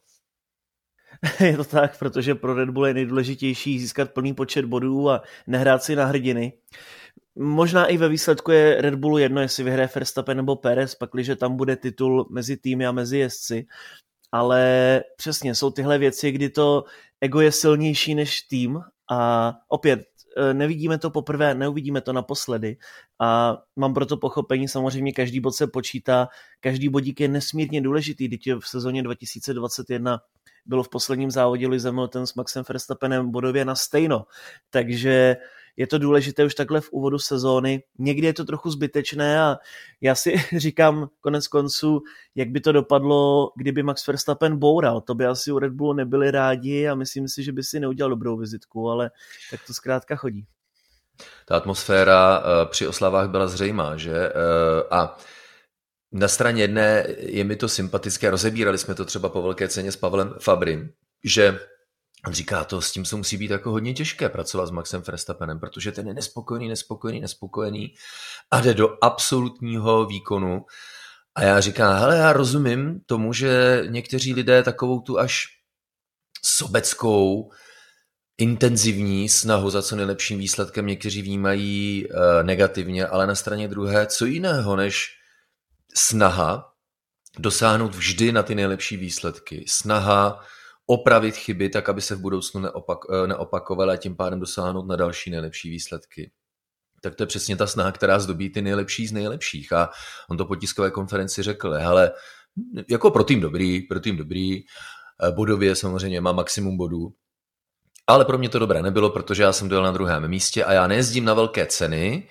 Je 1.40 1.58
to 1.58 1.64
tak, 1.64 2.00
protože 2.00 2.36
pro 2.36 2.54
Red 2.54 2.70
Bull 2.70 2.88
je 2.88 2.94
nejdůležitější 2.94 3.80
získat 3.80 4.12
plný 4.12 4.34
počet 4.34 4.66
bodů 4.66 5.10
a 5.10 5.22
nehrát 5.48 5.84
si 5.84 5.96
na 5.96 6.06
hrdiny. 6.06 6.54
Možná 7.36 7.86
i 7.86 7.98
ve 7.98 8.10
výsledku 8.10 8.52
je 8.52 8.82
Red 8.82 8.96
Bullu 8.96 9.18
jedno, 9.18 9.42
jestli 9.42 9.64
vyhraje 9.64 9.90
Verstappen 9.96 10.38
nebo 10.38 10.56
Perez, 10.56 10.96
pakliže 10.96 11.36
tam 11.36 11.56
bude 11.56 11.76
titul 11.76 12.28
mezi 12.32 12.58
týmy 12.58 12.88
a 12.88 12.92
mezi 12.92 13.18
jezdci. 13.18 13.66
Ale 14.32 15.04
přesně, 15.18 15.56
jsou 15.56 15.72
tyhle 15.72 15.98
věci, 15.98 16.32
kdy 16.32 16.50
to 16.50 16.84
ego 17.22 17.42
je 17.42 17.52
silnější 17.52 18.16
než 18.16 18.42
tým 18.42 18.80
a 19.12 19.54
opět 19.68 20.00
nevidíme 20.54 20.98
to 20.98 21.10
poprvé, 21.10 21.56
neuvidíme 21.56 22.02
to 22.02 22.14
naposledy. 22.14 22.78
A 23.20 23.58
mám 23.76 23.94
proto 23.94 24.18
pochopení, 24.18 24.68
samozřejmě 24.68 25.12
každý 25.12 25.40
bod 25.40 25.52
se 25.52 25.68
počítá, 25.68 26.28
každý 26.60 26.90
bodík 26.90 27.20
je 27.20 27.28
nesmírně 27.28 27.82
důležitý, 27.82 28.30
teď 28.30 28.42
v 28.60 28.68
sezóně 28.68 29.04
2021 29.04 30.20
bylo 30.66 30.84
v 30.84 30.90
posledním 30.90 31.32
závodě 31.32 31.68
Lewis 31.68 31.84
Hamilton 31.84 32.28
s 32.28 32.34
Maxem 32.34 32.64
Verstappenem 32.70 33.32
bodově 33.32 33.66
na 33.66 33.76
stejno, 33.76 34.26
takže 34.70 35.36
je 35.78 35.88
to 35.88 35.98
důležité 35.98 36.46
už 36.46 36.56
takhle 36.56 36.82
v 36.82 36.92
úvodu 36.92 37.20
sezóny. 37.20 37.84
Někdy 38.00 38.28
je 38.28 38.34
to 38.34 38.46
trochu 38.46 38.72
zbytečné 38.72 39.42
a 39.42 39.58
já 40.02 40.16
si 40.16 40.36
říkám 40.58 41.10
konec 41.22 41.48
konců, 41.48 42.02
jak 42.36 42.50
by 42.50 42.60
to 42.60 42.72
dopadlo, 42.72 43.52
kdyby 43.56 43.84
Max 43.84 44.08
Verstappen 44.08 44.58
boural. 44.58 45.02
To 45.02 45.16
by 45.16 45.26
asi 45.26 45.52
u 45.52 45.60
Red 45.60 45.74
Bullu 45.74 45.94
nebyli 45.94 46.32
rádi 46.32 46.88
a 46.88 46.96
myslím 46.96 47.28
si, 47.28 47.44
že 47.44 47.52
by 47.52 47.64
si 47.64 47.80
neudělal 47.80 48.10
dobrou 48.10 48.38
vizitku, 48.38 48.90
ale 48.90 49.12
tak 49.52 49.60
to 49.68 49.74
zkrátka 49.74 50.16
chodí. 50.16 50.46
Ta 51.46 51.58
atmosféra 51.58 52.44
eh, 52.44 52.66
při 52.66 52.88
oslavách 52.88 53.30
byla 53.30 53.48
zřejmá, 53.48 53.98
že? 53.98 54.14
Eh, 54.14 54.34
a 54.92 55.18
na 56.12 56.28
straně 56.28 56.64
jedné 56.64 57.06
je 57.18 57.44
mi 57.44 57.56
to 57.56 57.70
sympatické, 57.70 58.30
rozebírali 58.30 58.78
jsme 58.78 58.96
to 58.96 59.06
třeba 59.06 59.30
po 59.30 59.42
velké 59.42 59.68
ceně 59.68 59.92
s 59.92 59.96
Pavlem 59.96 60.34
Fabrym, 60.40 60.90
že 61.24 61.60
říká, 62.34 62.64
to 62.64 62.82
s 62.82 62.92
tím 62.92 63.06
se 63.06 63.16
musí 63.16 63.38
být 63.38 63.52
jako 63.52 63.72
hodně 63.72 63.94
těžké 63.94 64.30
pracovat 64.30 64.66
s 64.66 64.72
Maxem 64.72 65.02
Verstappenem, 65.02 65.60
protože 65.60 65.92
ten 65.92 66.08
je 66.08 66.14
nespokojený, 66.14 66.68
nespokojený, 66.70 67.22
nespokojený 67.22 67.94
a 68.52 68.62
jde 68.62 68.74
do 68.74 68.98
absolutního 69.02 70.06
výkonu. 70.06 70.66
A 71.36 71.44
já 71.44 71.60
říkám, 71.60 72.00
hele, 72.00 72.18
já 72.18 72.34
rozumím 72.34 73.00
tomu, 73.06 73.34
že 73.34 73.84
někteří 73.90 74.34
lidé 74.34 74.64
takovou 74.64 75.00
tu 75.00 75.20
až 75.20 75.46
sobeckou, 76.44 77.52
intenzivní 78.38 79.30
snahu 79.30 79.70
za 79.70 79.82
co 79.82 79.96
nejlepším 79.96 80.40
výsledkem 80.40 80.86
někteří 80.86 81.22
vnímají 81.22 82.06
e, 82.06 82.44
negativně, 82.44 83.08
ale 83.08 83.28
na 83.28 83.36
straně 83.36 83.68
druhé, 83.68 84.08
co 84.08 84.26
jiného 84.26 84.76
než 84.76 85.08
snaha 85.96 86.74
dosáhnout 87.40 87.96
vždy 87.96 88.32
na 88.32 88.44
ty 88.44 88.56
nejlepší 88.56 88.98
výsledky, 88.98 89.66
snaha 89.68 90.40
opravit 90.88 91.36
chyby 91.36 91.70
tak, 91.70 91.90
aby 91.90 92.02
se 92.02 92.16
v 92.16 92.20
budoucnu 92.20 92.62
neopak, 92.62 93.00
eh, 93.10 93.28
neopakovaly 93.28 93.94
a 93.94 93.98
tím 93.98 94.16
pádem 94.16 94.40
dosáhnout 94.40 94.88
na 94.88 94.96
další 94.96 95.32
nejlepší 95.32 95.70
výsledky. 95.70 96.32
Tak 97.02 97.16
to 97.16 97.24
je 97.24 97.28
přesně 97.28 97.56
ta 97.56 97.68
snaha, 97.68 97.92
která 97.92 98.20
zdobí 98.20 98.50
ty 98.50 98.62
nejlepší 98.62 99.08
z 99.08 99.12
nejlepších. 99.12 99.74
A 99.74 99.90
on 100.30 100.38
to 100.38 100.46
po 100.46 100.56
tiskové 100.56 100.92
konferenci 100.92 101.44
řekl, 101.44 101.72
hele, 101.72 102.12
jako 102.90 103.12
pro 103.12 103.24
tým 103.24 103.42
dobrý, 103.42 103.82
pro 103.82 104.00
tým 104.00 104.18
dobrý, 104.18 104.58
eh, 104.58 105.32
bodově 105.32 105.76
samozřejmě 105.76 106.22
má 106.22 106.32
maximum 106.32 106.78
bodů, 106.78 107.14
ale 108.08 108.26
pro 108.26 108.38
mě 108.38 108.50
to 108.50 108.60
dobré 108.60 108.82
nebylo, 108.82 109.10
protože 109.10 109.44
já 109.44 109.54
jsem 109.54 109.70
dojel 109.70 109.84
na 109.84 109.92
druhém 109.92 110.28
místě 110.28 110.64
a 110.64 110.74
já 110.74 110.88
nejezdím 110.88 111.26
na 111.26 111.34
velké 111.34 111.66
ceny, 111.66 112.28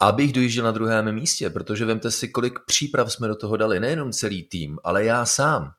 abych 0.00 0.32
dojížděl 0.32 0.64
na 0.64 0.70
druhém 0.70 1.14
místě, 1.14 1.50
protože 1.50 1.84
vemte 1.84 2.10
si, 2.10 2.28
kolik 2.28 2.58
příprav 2.66 3.12
jsme 3.12 3.28
do 3.28 3.36
toho 3.36 3.56
dali, 3.56 3.80
nejenom 3.80 4.12
celý 4.12 4.42
tým, 4.48 4.78
ale 4.84 5.04
já 5.04 5.26
sám. 5.26 5.70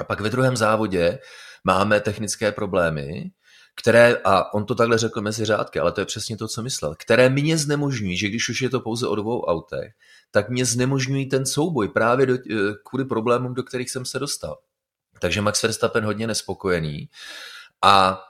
A 0.00 0.04
pak 0.04 0.20
ve 0.20 0.30
druhém 0.30 0.56
závodě 0.56 1.18
máme 1.64 2.00
technické 2.00 2.52
problémy, 2.52 3.30
které, 3.74 4.16
a 4.24 4.54
on 4.54 4.66
to 4.66 4.74
takhle 4.74 4.98
řekl 4.98 5.20
mezi 5.20 5.44
řádky, 5.44 5.78
ale 5.78 5.92
to 5.92 6.00
je 6.00 6.04
přesně 6.04 6.36
to, 6.36 6.48
co 6.48 6.62
myslel, 6.62 6.94
které 6.98 7.28
mě 7.28 7.58
znemožňují, 7.58 8.16
že 8.16 8.28
když 8.28 8.48
už 8.48 8.62
je 8.62 8.70
to 8.70 8.80
pouze 8.80 9.06
o 9.08 9.14
dvou 9.16 9.44
autech, 9.44 9.92
tak 10.30 10.48
mě 10.48 10.64
znemožňují 10.64 11.26
ten 11.26 11.46
souboj 11.46 11.88
právě 11.88 12.26
do, 12.26 12.34
eh, 12.34 12.54
kvůli 12.84 13.04
problémům, 13.04 13.54
do 13.54 13.62
kterých 13.62 13.90
jsem 13.90 14.04
se 14.04 14.18
dostal. 14.18 14.58
Takže 15.18 15.40
Max 15.40 15.62
Verstappen 15.62 16.04
hodně 16.04 16.26
nespokojený 16.26 17.08
a 17.82 18.22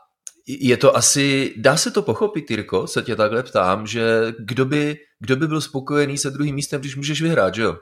je 0.47 0.77
to 0.77 0.97
asi, 0.97 1.55
dá 1.57 1.77
se 1.77 1.91
to 1.91 2.03
pochopit, 2.03 2.51
Jirko, 2.51 2.87
se 2.87 3.03
tě 3.03 3.17
takhle 3.17 3.43
ptám, 3.43 3.87
že 3.87 4.33
kdo 4.39 4.65
by, 4.65 4.99
kdo 5.19 5.37
by 5.37 5.47
byl 5.47 5.61
spokojený 5.61 6.19
se 6.19 6.31
druhým 6.31 6.55
místem, 6.55 6.81
když 6.81 6.97
můžeš 6.97 7.23
vyhrát, 7.23 7.55
že 7.55 7.63
jo? 7.63 7.77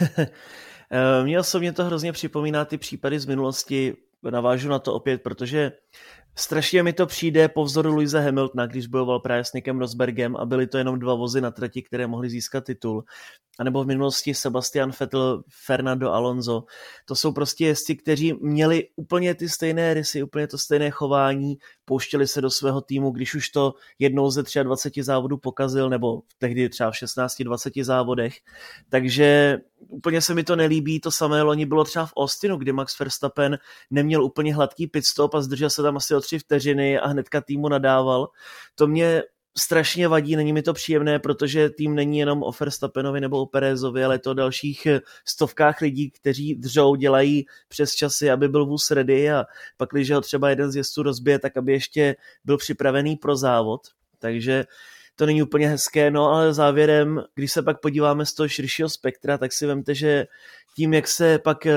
Eh, 0.92 1.24
mně 1.24 1.40
osobně 1.40 1.72
to 1.72 1.84
hrozně 1.84 2.12
připomíná 2.12 2.64
ty 2.64 2.78
případy 2.78 3.20
z 3.20 3.26
minulosti, 3.26 3.96
navážu 4.22 4.68
na 4.68 4.78
to 4.78 4.94
opět, 4.94 5.22
protože 5.22 5.72
Strašně 6.40 6.82
mi 6.82 6.92
to 6.92 7.06
přijde 7.06 7.48
po 7.48 7.64
vzoru 7.64 7.90
Louise 7.90 8.20
Hamiltona, 8.20 8.66
když 8.66 8.86
bojoval 8.86 9.20
právě 9.20 9.44
s 9.44 9.52
Nickem 9.52 9.78
Rosbergem 9.78 10.36
a 10.36 10.44
byly 10.44 10.66
to 10.66 10.78
jenom 10.78 10.98
dva 10.98 11.14
vozy 11.14 11.40
na 11.40 11.50
trati, 11.50 11.82
které 11.82 12.06
mohly 12.06 12.30
získat 12.30 12.64
titul. 12.64 13.04
A 13.58 13.64
nebo 13.64 13.84
v 13.84 13.86
minulosti 13.86 14.34
Sebastian 14.34 14.92
Vettel, 15.00 15.42
Fernando 15.66 16.12
Alonso. 16.12 16.64
To 17.04 17.14
jsou 17.14 17.32
prostě 17.32 17.66
jezdci, 17.66 17.96
kteří 17.96 18.32
měli 18.40 18.88
úplně 18.96 19.34
ty 19.34 19.48
stejné 19.48 19.94
rysy, 19.94 20.22
úplně 20.22 20.46
to 20.46 20.58
stejné 20.58 20.90
chování, 20.90 21.58
pouštěli 21.84 22.26
se 22.26 22.40
do 22.40 22.50
svého 22.50 22.80
týmu, 22.80 23.10
když 23.10 23.34
už 23.34 23.48
to 23.48 23.74
jednou 23.98 24.30
ze 24.30 24.42
23 24.62 25.02
závodů 25.02 25.38
pokazil, 25.38 25.90
nebo 25.90 26.22
tehdy 26.38 26.68
třeba 26.68 26.90
v 26.90 26.94
16-20 26.94 27.84
závodech. 27.84 28.34
Takže 28.88 29.58
úplně 29.88 30.20
se 30.20 30.34
mi 30.34 30.44
to 30.44 30.56
nelíbí. 30.56 31.00
To 31.00 31.10
samé 31.10 31.42
loni 31.42 31.66
bylo 31.66 31.84
třeba 31.84 32.06
v 32.06 32.12
Austinu, 32.16 32.56
kdy 32.56 32.72
Max 32.72 32.98
Verstappen 32.98 33.58
neměl 33.90 34.24
úplně 34.24 34.54
hladký 34.54 34.86
pitstop 34.86 35.34
a 35.34 35.40
zdržel 35.40 35.70
se 35.70 35.82
tam 35.82 35.96
asi 35.96 36.14
o 36.14 36.20
tři 36.30 36.38
vteřiny 36.38 36.98
a 36.98 37.08
hnedka 37.08 37.40
týmu 37.40 37.68
nadával. 37.68 38.28
To 38.74 38.86
mě 38.86 39.22
strašně 39.58 40.08
vadí, 40.08 40.36
není 40.36 40.52
mi 40.52 40.62
to 40.62 40.72
příjemné, 40.72 41.18
protože 41.18 41.70
tým 41.70 41.94
není 41.94 42.18
jenom 42.18 42.42
o 42.42 42.52
Verstappenovi 42.60 43.20
nebo 43.20 43.40
o 43.40 43.46
Perezovi, 43.46 44.04
ale 44.04 44.18
to 44.18 44.30
o 44.30 44.34
dalších 44.34 44.86
stovkách 45.24 45.80
lidí, 45.80 46.10
kteří 46.10 46.54
dřou, 46.54 46.94
dělají 46.94 47.46
přes 47.68 47.94
časy, 47.94 48.30
aby 48.30 48.48
byl 48.48 48.66
vůz 48.66 48.90
ready 48.90 49.30
a 49.30 49.44
pak, 49.76 49.88
když 49.92 50.10
ho 50.10 50.20
třeba 50.20 50.50
jeden 50.50 50.70
z 50.72 50.76
jezdců 50.76 51.02
rozbije, 51.02 51.38
tak 51.38 51.56
aby 51.56 51.72
ještě 51.72 52.16
byl 52.44 52.56
připravený 52.56 53.16
pro 53.16 53.36
závod. 53.36 53.80
Takže 54.18 54.64
to 55.16 55.26
není 55.26 55.42
úplně 55.42 55.68
hezké, 55.68 56.10
no 56.10 56.30
ale 56.30 56.54
závěrem, 56.54 57.22
když 57.34 57.52
se 57.52 57.62
pak 57.62 57.80
podíváme 57.80 58.26
z 58.26 58.34
toho 58.34 58.48
širšího 58.48 58.88
spektra, 58.88 59.38
tak 59.38 59.52
si 59.52 59.66
vemte, 59.66 59.94
že 59.94 60.26
tím, 60.76 60.94
jak 60.94 61.08
se 61.08 61.38
pak 61.38 61.66
eh, 61.66 61.74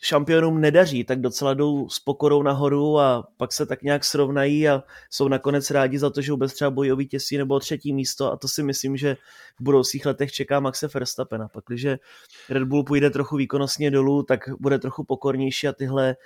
šampionům 0.00 0.60
nedaří, 0.60 1.04
tak 1.04 1.20
docela 1.20 1.54
jdou 1.54 1.88
s 1.88 1.98
pokorou 1.98 2.42
nahoru 2.42 2.98
a 3.00 3.28
pak 3.36 3.52
se 3.52 3.66
tak 3.66 3.82
nějak 3.82 4.04
srovnají 4.04 4.68
a 4.68 4.82
jsou 5.10 5.28
nakonec 5.28 5.70
rádi 5.70 5.98
za 5.98 6.10
to, 6.10 6.20
že 6.20 6.32
vůbec 6.32 6.52
třeba 6.52 6.70
bojí 6.70 6.92
o 6.92 6.96
vítězství 6.96 7.38
nebo 7.38 7.54
o 7.54 7.60
třetí 7.60 7.92
místo 7.92 8.32
a 8.32 8.36
to 8.36 8.48
si 8.48 8.62
myslím, 8.62 8.96
že 8.96 9.16
v 9.60 9.62
budoucích 9.62 10.06
letech 10.06 10.32
čeká 10.32 10.60
Maxe 10.60 10.88
Verstappena. 10.94 11.48
Pak, 11.48 11.64
když 11.68 11.86
Red 12.48 12.62
Bull 12.62 12.84
půjde 12.84 13.10
trochu 13.10 13.36
výkonnostně 13.36 13.90
dolů, 13.90 14.22
tak 14.22 14.40
bude 14.60 14.78
trochu 14.78 15.04
pokornější 15.04 15.68
a 15.68 15.72
tyhle 15.72 16.16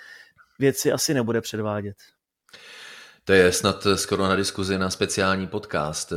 věci 0.59 0.93
asi 0.93 1.15
nebude 1.15 1.41
předvádět. 1.41 1.97
To 3.25 3.33
je 3.33 3.53
snad 3.53 3.87
skoro 3.95 4.23
na 4.23 4.37
diskuzi 4.37 4.79
na 4.79 4.91
speciální 4.91 5.47
podcast. 5.47 6.13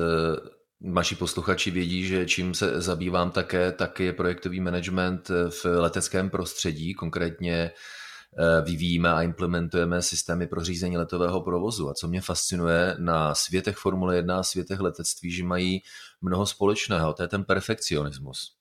Vaši 0.81 1.15
posluchači 1.15 1.71
vědí, 1.71 2.07
že 2.07 2.25
čím 2.25 2.53
se 2.53 2.81
zabývám 2.81 3.31
také, 3.31 3.71
tak 3.71 3.99
je 3.99 4.13
projektový 4.13 4.59
management 4.59 5.29
v 5.49 5.65
leteckém 5.65 6.29
prostředí. 6.29 6.93
Konkrétně 6.93 7.53
eh, 7.53 8.61
vyvíjíme 8.61 9.09
a 9.09 9.21
implementujeme 9.21 10.01
systémy 10.01 10.47
pro 10.47 10.63
řízení 10.63 10.97
letového 10.97 11.41
provozu. 11.41 11.89
A 11.89 11.93
co 11.93 12.07
mě 12.07 12.21
fascinuje 12.21 12.95
na 12.99 13.35
světech 13.35 13.77
Formule 13.77 14.15
1 14.15 14.39
a 14.39 14.43
světech 14.43 14.79
letectví, 14.79 15.31
že 15.31 15.43
mají 15.43 15.81
mnoho 16.21 16.45
společného. 16.45 17.13
To 17.13 17.21
je 17.21 17.27
ten 17.27 17.43
perfekcionismus. 17.43 18.56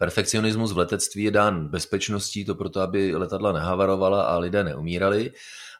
Perfekcionismus 0.00 0.72
v 0.72 0.78
letectví 0.78 1.22
je 1.22 1.30
dán 1.30 1.68
bezpečností, 1.68 2.44
to 2.44 2.54
proto, 2.54 2.80
aby 2.80 3.16
letadla 3.16 3.52
nehavarovala 3.52 4.22
a 4.22 4.38
lidé 4.38 4.64
neumírali 4.64 5.32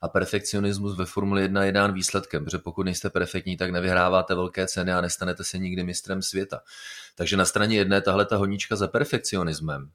a 0.03 0.09
perfekcionismus 0.09 0.97
ve 0.97 1.05
Formuli 1.05 1.43
1 1.43 1.65
je 1.65 1.73
dán 1.73 1.93
výsledkem, 1.93 2.45
protože 2.45 2.59
pokud 2.59 2.83
nejste 2.83 3.11
perfektní, 3.11 3.57
tak 3.57 3.71
nevyhráváte 3.71 4.35
velké 4.35 4.67
ceny 4.67 4.93
a 4.93 5.01
nestanete 5.01 5.45
se 5.45 5.59
nikdy 5.59 5.85
mistrem 5.85 6.23
světa. 6.23 6.61
Takže 7.15 7.37
na 7.37 7.45
straně 7.45 7.77
jedné 7.77 8.01
tahle 8.01 8.27
ta 8.27 8.37
honička 8.37 8.77
za 8.77 8.89
perfekcionismem 8.89 9.91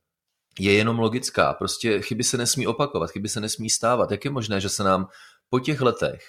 je 0.60 0.74
jenom 0.74 1.00
logická. 1.00 1.54
Prostě 1.54 2.02
chyby 2.02 2.24
se 2.24 2.38
nesmí 2.38 2.68
opakovat, 2.68 3.12
chyby 3.12 3.30
se 3.30 3.42
nesmí 3.42 3.70
stávat. 3.70 4.12
Jak 4.12 4.26
je 4.26 4.32
možné, 4.32 4.62
že 4.62 4.70
se 4.70 4.84
nám 4.84 5.08
po 5.50 5.60
těch 5.60 5.82
letech, 5.82 6.24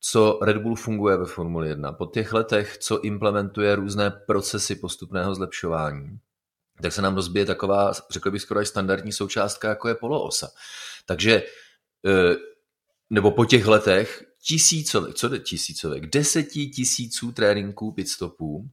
co 0.00 0.38
Red 0.42 0.56
Bull 0.56 0.76
funguje 0.76 1.16
ve 1.16 1.26
Formuli 1.26 1.68
1, 1.68 1.92
po 1.92 2.06
těch 2.06 2.32
letech, 2.32 2.78
co 2.78 3.00
implementuje 3.00 3.76
různé 3.76 4.10
procesy 4.10 4.76
postupného 4.76 5.34
zlepšování, 5.34 6.18
tak 6.82 6.92
se 6.92 7.02
nám 7.02 7.14
rozbije 7.14 7.46
taková, 7.46 7.92
řekl 8.10 8.30
bych 8.30 8.42
skoro 8.42 8.64
standardní 8.64 9.12
součástka, 9.12 9.68
jako 9.68 9.88
je 9.88 9.94
poloosa. 9.94 10.48
Takže 11.06 11.42
eh, 12.06 12.36
nebo 13.10 13.30
po 13.30 13.44
těch 13.44 13.66
letech 13.66 14.24
tisícovek, 14.46 15.14
co 15.14 15.34
je 15.34 15.40
tisícovek, 15.40 16.06
deseti 16.06 16.66
tisíců 16.66 17.32
tréninků 17.32 17.92
pitstopů 17.92 18.70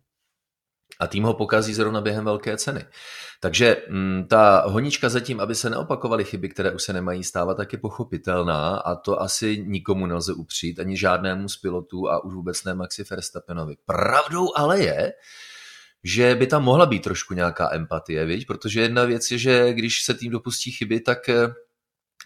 a 1.00 1.08
tým 1.08 1.24
ho 1.24 1.34
pokazí 1.34 1.74
zrovna 1.74 2.02
během 2.02 2.26
velké 2.26 2.58
ceny. 2.58 2.86
Takže 3.42 3.84
mm, 3.89 4.28
ta 4.30 4.63
honička 4.68 5.10
zatím, 5.10 5.39
aby 5.39 5.56
se 5.56 5.70
neopakovaly 5.70 6.24
chyby, 6.24 6.50
které 6.50 6.72
už 6.72 6.84
se 6.84 6.94
nemají 6.94 7.24
stávat, 7.24 7.58
tak 7.58 7.74
je 7.74 7.80
pochopitelná 7.80 8.78
a 8.78 8.96
to 8.96 9.22
asi 9.22 9.63
nikomu 9.68 10.06
nelze 10.06 10.34
upřít, 10.34 10.80
ani 10.80 10.98
žádnému 10.98 11.50
z 11.50 11.58
pilotů 11.58 12.10
a 12.10 12.24
už 12.24 12.34
vůbec 12.34 12.63
ne 12.63 12.74
Maxi 12.74 13.04
Verstappenovi. 13.10 13.76
Pravdou 13.86 14.48
ale 14.56 14.80
je, 14.80 15.13
že 16.04 16.36
by 16.36 16.48
tam 16.48 16.63
mohla 16.63 16.86
být 16.86 17.04
trošku 17.04 17.34
nějaká 17.34 17.74
empatie, 17.74 18.26
viď? 18.26 18.48
protože 18.48 18.82
jedna 18.82 19.06
věc 19.06 19.32
je, 19.32 19.38
že 19.38 19.74
když 19.74 20.04
se 20.04 20.13
tým 20.13 20.32
dopustí 20.32 20.72
chyby, 20.72 21.00
tak 21.00 21.30
eh, 21.30 21.48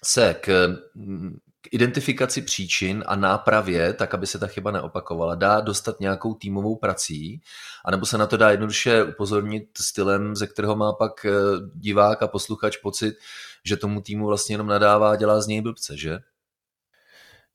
se 0.04 0.36
k 0.42 0.78
mm, 0.96 1.38
identifikaci 1.72 2.42
příčin 2.42 3.04
a 3.08 3.16
nápravě, 3.16 3.94
tak 3.94 4.14
aby 4.14 4.28
se 4.28 4.40
ta 4.40 4.48
chyba 4.48 4.72
neopakovala, 4.72 5.36
dá 5.36 5.60
dostat 5.62 6.00
nějakou 6.00 6.34
týmovou 6.34 6.76
prací, 6.76 7.42
anebo 7.86 8.06
se 8.06 8.18
na 8.18 8.28
to 8.28 8.38
dá 8.38 8.52
jednoduše 8.52 9.04
upozornit 9.04 9.64
stylem, 9.82 10.36
ze 10.36 10.48
kterého 10.48 10.76
má 10.76 10.94
pak 10.94 11.26
eh, 11.26 11.32
divák 11.76 12.24
a 12.24 12.28
posluchač 12.28 12.78
pocit, 12.78 13.16
že 13.66 13.78
tomu 13.78 14.02
týmu 14.02 14.26
vlastně 14.28 14.54
jenom 14.54 14.68
nadává 14.68 15.12
a 15.12 15.16
dělá 15.16 15.42
z 15.42 15.48
něj 15.48 15.62
blbce, 15.62 15.98
že? 15.98 16.20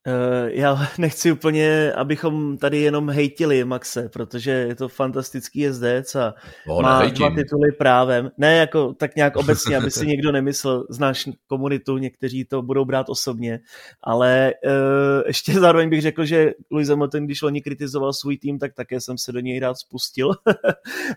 Eh, 0.07 0.51
já 0.53 0.89
nechci 0.99 1.33
úplně, 1.33 1.93
abychom 1.93 2.59
tady 2.59 2.79
jenom 2.79 3.11
hejtili 3.11 3.65
Maxe, 3.65 4.09
protože 4.09 4.51
je 4.51 4.75
to 4.75 4.89
fantastický 4.89 5.61
jezdec 5.61 6.15
a 6.15 6.35
no, 6.69 6.81
má 6.81 7.07
dva 7.07 7.31
tituly 7.35 7.73
právem. 7.73 8.31
Ne 8.39 8.57
jako 8.57 8.93
tak 8.93 9.17
nějak 9.17 9.37
obecně, 9.43 9.77
aby 9.77 9.91
si 9.91 10.07
někdo 10.07 10.33
nemyslel, 10.33 10.87
znáš 10.91 11.29
komunitu, 11.47 11.99
někteří 11.99 12.45
to 12.45 12.63
budou 12.63 12.85
brát 12.85 13.09
osobně, 13.09 13.61
ale 14.03 14.53
uh, 14.65 15.23
ještě 15.27 15.53
zároveň 15.61 15.91
bych 15.91 16.03
řekl, 16.03 16.25
že 16.25 16.53
Louis 16.71 16.89
Hamilton, 16.89 17.25
když 17.25 17.43
loni 17.43 17.63
kritizoval 17.63 18.13
svůj 18.13 18.39
tým, 18.39 18.59
tak 18.59 18.75
také 18.75 19.01
jsem 19.01 19.19
se 19.19 19.33
do 19.33 19.41
něj 19.41 19.61
rád 19.61 19.75
spustil, 19.75 20.31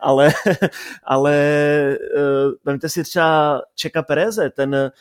ale, 0.02 0.34
ale 1.04 1.36
uh, 2.15 2.52
vemte 2.65 2.89
si 2.89 3.04
třeba 3.04 3.62
Čeka 3.76 4.04
Pereze, 4.04 4.50
ten 4.50 4.91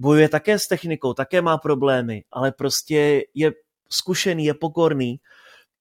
bojuje 0.00 0.28
také 0.28 0.58
s 0.58 0.66
technikou, 0.66 1.14
také 1.14 1.42
má 1.42 1.58
problémy, 1.58 2.24
ale 2.32 2.52
prostě 2.52 3.22
je 3.34 3.52
zkušený, 3.92 4.44
je 4.44 4.54
pokorný 4.54 5.20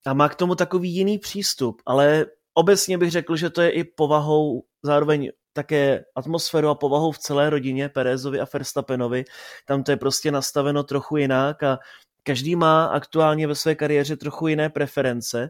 a 0.06 0.14
má 0.14 0.30
k 0.30 0.36
tomu 0.36 0.56
takový 0.56 0.96
jiný 0.96 1.20
přístup, 1.20 1.82
ale 1.86 2.26
obecně 2.54 2.98
bych 2.98 3.12
řekl, 3.12 3.36
že 3.36 3.50
to 3.50 3.62
je 3.62 3.70
i 3.70 3.84
povahou 3.84 4.64
zároveň 4.84 5.32
také 5.54 6.06
atmosféru 6.16 6.68
a 6.68 6.76
povahou 6.76 7.12
v 7.12 7.20
celé 7.20 7.50
rodině 7.50 7.90
Perezovi 7.90 8.40
a 8.40 8.48
Verstappenovi. 8.54 9.26
Tam 9.66 9.84
to 9.84 9.92
je 9.92 9.98
prostě 9.98 10.32
nastaveno 10.32 10.84
trochu 10.84 11.18
jinak 11.18 11.64
a 11.64 11.80
každý 12.24 12.56
má 12.56 12.86
aktuálně 12.86 13.48
ve 13.48 13.56
své 13.56 13.76
kariéře 13.76 14.18
trochu 14.18 14.48
jiné 14.48 14.70
preference 14.70 15.50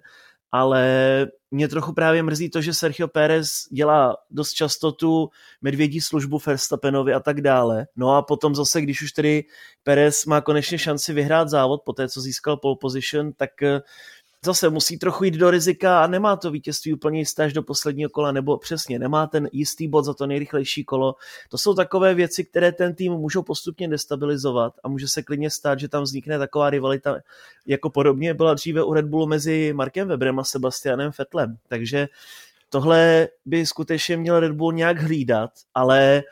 ale 0.51 1.27
mě 1.51 1.67
trochu 1.67 1.93
právě 1.93 2.23
mrzí 2.23 2.49
to, 2.49 2.61
že 2.61 2.73
Sergio 2.73 3.07
Pérez 3.07 3.67
dělá 3.71 4.17
dost 4.31 4.53
často 4.53 4.91
tu 4.91 5.29
medvědí 5.61 6.01
službu 6.01 6.39
Verstappenovi 6.45 7.13
a 7.13 7.19
tak 7.19 7.41
dále. 7.41 7.87
No 7.95 8.15
a 8.15 8.21
potom 8.21 8.55
zase, 8.55 8.81
když 8.81 9.01
už 9.01 9.11
tedy 9.11 9.43
Pérez 9.83 10.25
má 10.25 10.41
konečně 10.41 10.77
šanci 10.77 11.13
vyhrát 11.13 11.49
závod 11.49 11.81
po 11.85 11.93
té, 11.93 12.09
co 12.09 12.21
získal 12.21 12.57
pole 12.57 12.75
position, 12.81 13.33
tak 13.33 13.63
eh, 13.63 13.81
zase 14.45 14.69
musí 14.69 14.99
trochu 14.99 15.23
jít 15.23 15.33
do 15.33 15.51
rizika 15.51 16.03
a 16.03 16.07
nemá 16.07 16.35
to 16.35 16.51
vítězství 16.51 16.93
úplně 16.93 17.19
jisté 17.19 17.43
až 17.43 17.53
do 17.53 17.63
posledního 17.63 18.09
kola, 18.09 18.31
nebo 18.31 18.57
přesně 18.57 18.99
nemá 18.99 19.27
ten 19.27 19.49
jistý 19.51 19.87
bod 19.87 20.05
za 20.05 20.13
to 20.13 20.27
nejrychlejší 20.27 20.83
kolo. 20.83 21.15
To 21.49 21.57
jsou 21.57 21.73
takové 21.73 22.13
věci, 22.13 22.45
které 22.45 22.71
ten 22.71 22.95
tým 22.95 23.13
můžou 23.13 23.43
postupně 23.43 23.87
destabilizovat 23.87 24.73
a 24.83 24.89
může 24.89 25.07
se 25.07 25.23
klidně 25.23 25.49
stát, 25.49 25.79
že 25.79 25.87
tam 25.87 26.03
vznikne 26.03 26.39
taková 26.39 26.69
rivalita, 26.69 27.17
jako 27.67 27.89
podobně 27.89 28.33
byla 28.33 28.53
dříve 28.53 28.83
u 28.83 28.93
Red 28.93 29.05
Bullu 29.05 29.27
mezi 29.27 29.73
Markem 29.73 30.07
Weberem 30.07 30.39
a 30.39 30.43
Sebastianem 30.43 31.11
Fettlem. 31.11 31.57
Takže 31.67 32.07
tohle 32.69 33.27
by 33.45 33.65
skutečně 33.65 34.17
měl 34.17 34.39
Red 34.39 34.51
Bull 34.51 34.73
nějak 34.73 35.01
hlídat, 35.01 35.51
ale 35.73 36.23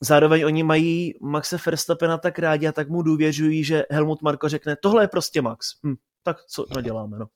zároveň 0.00 0.44
oni 0.44 0.62
mají 0.62 1.14
Maxe 1.20 1.58
Verstappena 1.66 2.18
tak 2.18 2.38
rádi 2.38 2.66
a 2.66 2.72
tak 2.72 2.88
mu 2.88 3.02
důvěřují, 3.02 3.64
že 3.64 3.84
Helmut 3.90 4.22
Marko 4.22 4.48
řekne, 4.48 4.76
tohle 4.76 5.04
je 5.04 5.08
prostě 5.08 5.42
Max. 5.42 5.66
Hm, 5.86 5.94
tak 6.24 6.36
co 6.44 6.66
naděláme, 6.74 7.18
no. 7.18 7.26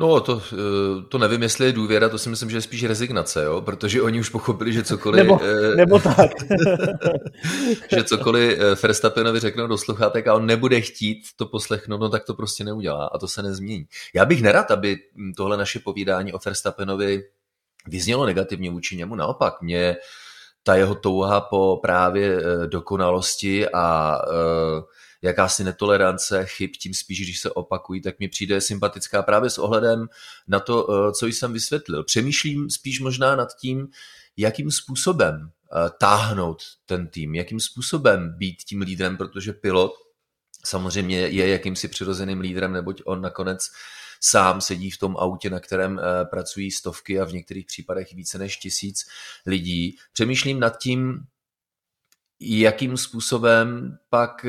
No, 0.00 0.20
to, 0.20 0.42
eh, 0.52 1.02
to 1.08 1.18
nevím, 1.18 1.42
jestli 1.42 1.66
je 1.66 1.72
důvěra, 1.72 2.08
to 2.08 2.18
si 2.18 2.28
myslím, 2.28 2.50
že 2.50 2.56
je 2.56 2.62
spíš 2.62 2.84
rezignace, 2.84 3.44
jo? 3.44 3.60
protože 3.60 4.02
oni 4.02 4.20
už 4.20 4.28
pochopili, 4.28 4.72
že 4.72 4.82
cokoliv... 4.82 5.22
nebo, 5.22 5.40
eh, 5.42 5.76
nebo 5.76 5.98
tak. 5.98 6.30
že 7.94 8.04
cokoliv 8.04 8.58
eh, 8.58 8.74
Verstappenovi 8.82 9.40
řeknou 9.40 9.66
do 9.66 9.78
sluchátek 9.78 10.26
a 10.26 10.34
on 10.34 10.46
nebude 10.46 10.80
chtít 10.80 11.22
to 11.36 11.46
poslechnout, 11.46 12.00
no 12.00 12.08
tak 12.08 12.24
to 12.24 12.34
prostě 12.34 12.64
neudělá 12.64 13.06
a 13.06 13.18
to 13.18 13.28
se 13.28 13.42
nezmění. 13.42 13.84
Já 14.14 14.24
bych 14.24 14.42
nerad, 14.42 14.70
aby 14.70 14.96
tohle 15.36 15.56
naše 15.56 15.78
povídání 15.78 16.32
o 16.32 16.38
Verstappenovi 16.44 17.22
vyznělo 17.86 18.26
negativně 18.26 18.70
vůči 18.70 18.96
němu, 18.96 19.14
naopak 19.14 19.62
mě 19.62 19.96
ta 20.62 20.74
jeho 20.74 20.94
touha 20.94 21.40
po 21.40 21.78
právě 21.82 22.40
dokonalosti 22.66 23.68
a 23.68 24.18
uh, 24.28 24.82
jakási 25.22 25.64
netolerance 25.64 26.46
chyb, 26.46 26.70
tím 26.70 26.94
spíš, 26.94 27.22
když 27.22 27.40
se 27.40 27.50
opakují, 27.50 28.00
tak 28.00 28.18
mi 28.18 28.28
přijde 28.28 28.60
sympatická 28.60 29.22
právě 29.22 29.50
s 29.50 29.58
ohledem 29.58 30.08
na 30.48 30.60
to, 30.60 30.88
eh, 30.90 31.12
co 31.12 31.26
jsem 31.26 31.52
vysvětlil. 31.52 32.04
Přemýšlím 32.04 32.70
spíš 32.70 33.00
možná 33.00 33.36
nad 33.36 33.56
tím, 33.56 33.88
jakým 34.36 34.70
způsobem 34.70 35.50
eh, 35.72 35.90
táhnout 35.98 36.62
ten 36.86 37.08
tým, 37.08 37.34
jakým 37.34 37.60
způsobem 37.60 38.34
být 38.36 38.56
tím 38.56 38.80
lídrem, 38.80 39.16
protože 39.16 39.52
pilot 39.52 39.92
samozřejmě 40.64 41.18
je 41.20 41.48
jakýmsi 41.48 41.88
přirozeným 41.88 42.40
lídrem, 42.40 42.72
neboť 42.72 43.02
on 43.04 43.20
nakonec 43.20 43.70
sám 44.20 44.60
sedí 44.60 44.90
v 44.90 44.98
tom 44.98 45.16
autě, 45.16 45.50
na 45.50 45.60
kterém 45.60 45.98
eh, 45.98 46.24
pracují 46.24 46.70
stovky 46.70 47.20
a 47.20 47.24
v 47.24 47.32
některých 47.32 47.66
případech 47.66 48.12
více 48.12 48.38
než 48.38 48.56
tisíc 48.56 49.06
lidí. 49.46 49.96
Přemýšlím 50.12 50.60
nad 50.60 50.78
tím, 50.78 51.20
jakým 52.40 52.96
způsobem 52.96 53.98
pak 54.10 54.46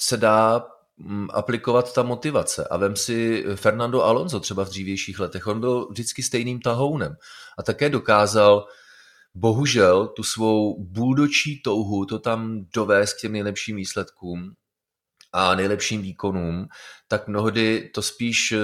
se 0.00 0.16
dá 0.16 0.66
mm, 0.96 1.28
aplikovat 1.32 1.94
ta 1.94 2.02
motivace. 2.02 2.68
A 2.70 2.76
vem 2.76 2.96
si 2.96 3.44
Fernando 3.54 4.04
Alonso 4.04 4.40
třeba 4.40 4.64
v 4.64 4.68
dřívějších 4.68 5.20
letech, 5.20 5.46
on 5.46 5.60
byl 5.60 5.88
vždycky 5.90 6.22
stejným 6.22 6.60
tahounem 6.60 7.16
a 7.58 7.62
také 7.62 7.88
dokázal 7.88 8.66
bohužel 9.34 10.06
tu 10.06 10.22
svou 10.22 10.84
bůdočí 10.84 11.62
touhu 11.62 12.04
to 12.04 12.18
tam 12.18 12.64
dovést 12.74 13.16
k 13.18 13.20
těm 13.20 13.32
nejlepším 13.32 13.76
výsledkům 13.76 14.52
a 15.32 15.54
nejlepším 15.54 16.02
výkonům, 16.02 16.66
tak 17.08 17.28
mnohdy 17.28 17.90
to 17.94 18.02
spíš 18.02 18.52
uh, 18.52 18.60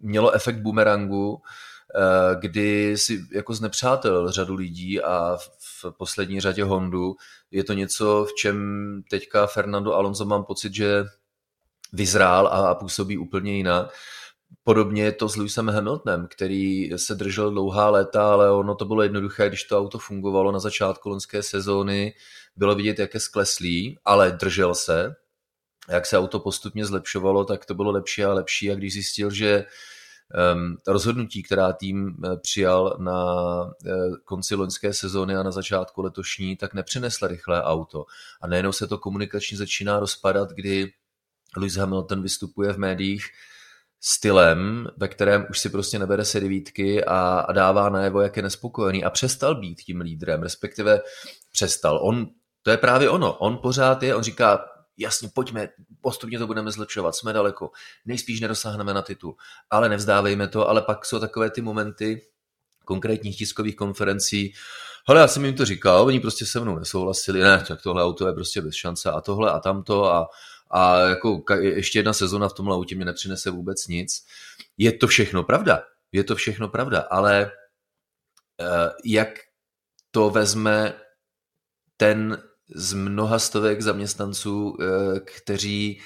mělo 0.00 0.30
efekt 0.32 0.60
bumerangu, 0.60 1.42
Eh, 1.96 2.36
kdy 2.40 2.98
si 2.98 3.24
jako 3.32 3.54
znepřátel 3.54 4.32
řadu 4.32 4.54
lidí 4.54 5.00
a 5.00 5.38
v 5.82 5.90
poslední 5.98 6.40
řadě 6.40 6.64
Hondu 6.64 7.16
je 7.50 7.64
to 7.64 7.72
něco, 7.72 8.24
v 8.24 8.34
čem 8.34 8.56
teďka 9.10 9.46
Fernando 9.46 9.94
Alonso 9.94 10.24
mám 10.24 10.44
pocit, 10.44 10.74
že 10.74 11.04
vyzrál 11.92 12.46
a 12.46 12.74
působí 12.74 13.18
úplně 13.18 13.56
jinak. 13.56 13.94
Podobně 14.64 15.04
je 15.04 15.12
to 15.12 15.28
s 15.28 15.36
Lewisem 15.36 15.68
Hamiltonem, 15.68 16.26
který 16.30 16.90
se 16.96 17.14
držel 17.14 17.50
dlouhá 17.50 17.90
léta, 17.90 18.32
ale 18.32 18.50
ono 18.52 18.74
to 18.74 18.84
bylo 18.84 19.02
jednoduché, 19.02 19.48
když 19.48 19.64
to 19.64 19.78
auto 19.78 19.98
fungovalo 19.98 20.52
na 20.52 20.58
začátku 20.58 21.08
loňské 21.08 21.42
sezóny, 21.42 22.14
bylo 22.56 22.74
vidět, 22.74 22.98
jak 22.98 23.14
je 23.14 23.20
skleslý, 23.20 23.98
ale 24.04 24.30
držel 24.30 24.74
se. 24.74 25.14
Jak 25.88 26.06
se 26.06 26.18
auto 26.18 26.40
postupně 26.40 26.84
zlepšovalo, 26.84 27.44
tak 27.44 27.64
to 27.64 27.74
bylo 27.74 27.90
lepší 27.90 28.24
a 28.24 28.32
lepší 28.32 28.70
a 28.70 28.74
když 28.74 28.92
zjistil, 28.92 29.30
že 29.30 29.64
rozhodnutí, 30.86 31.42
která 31.42 31.72
tým 31.72 32.16
eh, 32.24 32.36
přijal 32.36 32.96
na 32.98 33.24
uh, 33.62 33.70
konci 34.24 34.54
loňské 34.54 34.92
sezóny 34.92 35.36
a 35.36 35.42
na 35.42 35.50
začátku 35.50 36.02
letošní, 36.02 36.56
tak 36.56 36.74
nepřinesla 36.74 37.28
rychlé 37.28 37.62
auto. 37.62 38.04
A 38.40 38.46
najednou 38.46 38.72
se 38.72 38.86
to 38.86 38.98
komunikačně 38.98 39.58
začíná 39.58 40.00
rozpadat, 40.00 40.50
kdy 40.50 40.92
Lewis 41.56 41.76
Hamilton 41.76 42.22
vystupuje 42.22 42.72
v 42.72 42.78
médiích 42.78 43.24
stylem, 44.00 44.88
ve 44.96 45.08
kterém 45.08 45.46
už 45.50 45.58
si 45.58 45.68
prostě 45.68 45.98
nebere 45.98 46.24
se 46.24 46.40
devítky 46.40 47.04
a, 47.04 47.18
a 47.48 47.52
dává 47.52 47.88
najevo, 47.88 48.20
jak 48.20 48.36
je 48.36 48.42
nespokojený 48.42 49.04
a 49.04 49.10
přestal 49.10 49.54
být 49.54 49.80
tím 49.80 50.00
lídrem, 50.00 50.42
respektive 50.42 51.00
přestal. 51.52 52.00
On, 52.02 52.26
to 52.62 52.70
je 52.70 52.76
právě 52.76 53.10
ono, 53.10 53.34
on 53.34 53.58
pořád 53.58 54.02
je, 54.02 54.14
on 54.14 54.22
říká, 54.22 54.64
jasně, 54.98 55.28
pojďme, 55.34 55.68
postupně 56.00 56.38
to 56.38 56.46
budeme 56.46 56.72
zlepšovat, 56.72 57.16
jsme 57.16 57.32
daleko, 57.32 57.70
nejspíš 58.04 58.40
nedosáhneme 58.40 58.94
na 58.94 59.02
titul, 59.02 59.36
ale 59.70 59.88
nevzdávejme 59.88 60.48
to, 60.48 60.68
ale 60.68 60.82
pak 60.82 61.06
jsou 61.06 61.20
takové 61.20 61.50
ty 61.50 61.62
momenty 61.62 62.22
konkrétních 62.84 63.38
tiskových 63.38 63.76
konferencí, 63.76 64.52
hele, 65.08 65.20
já 65.20 65.28
jsem 65.28 65.44
jim 65.44 65.54
to 65.54 65.64
říkal, 65.64 66.06
oni 66.06 66.20
prostě 66.20 66.46
se 66.46 66.60
mnou 66.60 66.78
nesouhlasili, 66.78 67.40
ne, 67.40 67.64
tak 67.68 67.82
tohle 67.82 68.04
auto 68.04 68.26
je 68.26 68.32
prostě 68.32 68.60
bez 68.60 68.74
šance 68.74 69.10
a 69.10 69.20
tohle 69.20 69.52
a 69.52 69.58
tamto 69.58 70.04
a, 70.04 70.28
a 70.70 70.98
jako 71.00 71.42
ještě 71.60 71.98
jedna 71.98 72.12
sezona 72.12 72.48
v 72.48 72.52
tomhle 72.52 72.74
autě 72.74 72.96
mě 72.96 73.04
nepřinese 73.04 73.50
vůbec 73.50 73.86
nic. 73.86 74.26
Je 74.78 74.92
to 74.92 75.06
všechno 75.06 75.42
pravda, 75.42 75.82
je 76.12 76.24
to 76.24 76.36
všechno 76.36 76.68
pravda, 76.68 77.00
ale 77.00 77.52
uh, 78.60 78.66
jak 79.04 79.28
to 80.10 80.30
vezme 80.30 80.94
ten 81.96 82.42
z 82.74 82.92
mnoha 82.92 83.38
stovek 83.38 83.80
zaměstnanců, 83.80 84.76
eh, 84.80 85.20
kteří 85.20 86.00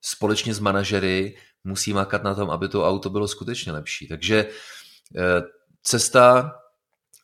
společně 0.00 0.54
s 0.54 0.60
manažery 0.60 1.36
musí 1.64 1.92
makat 1.92 2.22
na 2.22 2.34
tom, 2.34 2.50
aby 2.50 2.68
to 2.68 2.88
auto 2.88 3.10
bylo 3.10 3.28
skutečně 3.28 3.72
lepší. 3.72 4.08
Takže 4.08 4.46
eh, 5.16 5.42
cesta 5.82 6.54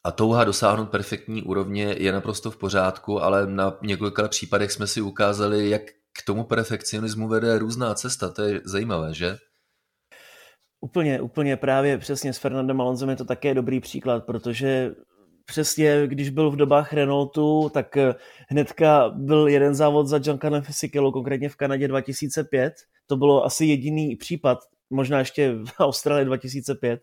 a 0.04 0.12
touha 0.12 0.44
dosáhnout 0.44 0.90
perfektní 0.90 1.42
úrovně 1.42 1.96
je 1.98 2.12
naprosto 2.12 2.50
v 2.50 2.56
pořádku, 2.56 3.22
ale 3.22 3.46
na 3.46 3.78
několika 3.82 4.28
případech 4.28 4.72
jsme 4.72 4.86
si 4.86 5.00
ukázali, 5.00 5.70
jak 5.70 5.82
k 6.12 6.22
tomu 6.26 6.44
perfekcionismu 6.44 7.28
vede 7.28 7.58
různá 7.58 7.94
cesta. 7.94 8.28
To 8.28 8.42
je 8.42 8.60
zajímavé, 8.64 9.14
že? 9.14 9.36
Úplně, 10.80 11.20
úplně 11.20 11.56
právě 11.56 11.98
přesně 11.98 12.32
s 12.32 12.38
Fernandem 12.38 12.80
Alonzem 12.80 13.10
je 13.10 13.16
to 13.16 13.24
také 13.24 13.54
dobrý 13.54 13.80
příklad, 13.80 14.24
protože 14.24 14.94
přesně, 15.44 16.02
když 16.06 16.30
byl 16.30 16.50
v 16.50 16.56
dobách 16.56 16.92
Renaultu, 16.92 17.70
tak 17.74 17.96
eh, 17.96 18.14
hnedka 18.48 19.10
byl 19.16 19.48
jeden 19.48 19.74
závod 19.74 20.06
za 20.06 20.18
Giancarlo 20.18 20.62
Fisichella, 20.62 21.12
konkrétně 21.12 21.48
v 21.48 21.56
Kanadě 21.56 21.88
2005. 21.88 22.74
To 23.06 23.16
bylo 23.16 23.44
asi 23.44 23.64
jediný 23.64 24.16
případ, 24.16 24.58
možná 24.90 25.18
ještě 25.18 25.52
v 25.52 25.72
Austrálii 25.80 26.24
2005. 26.24 27.00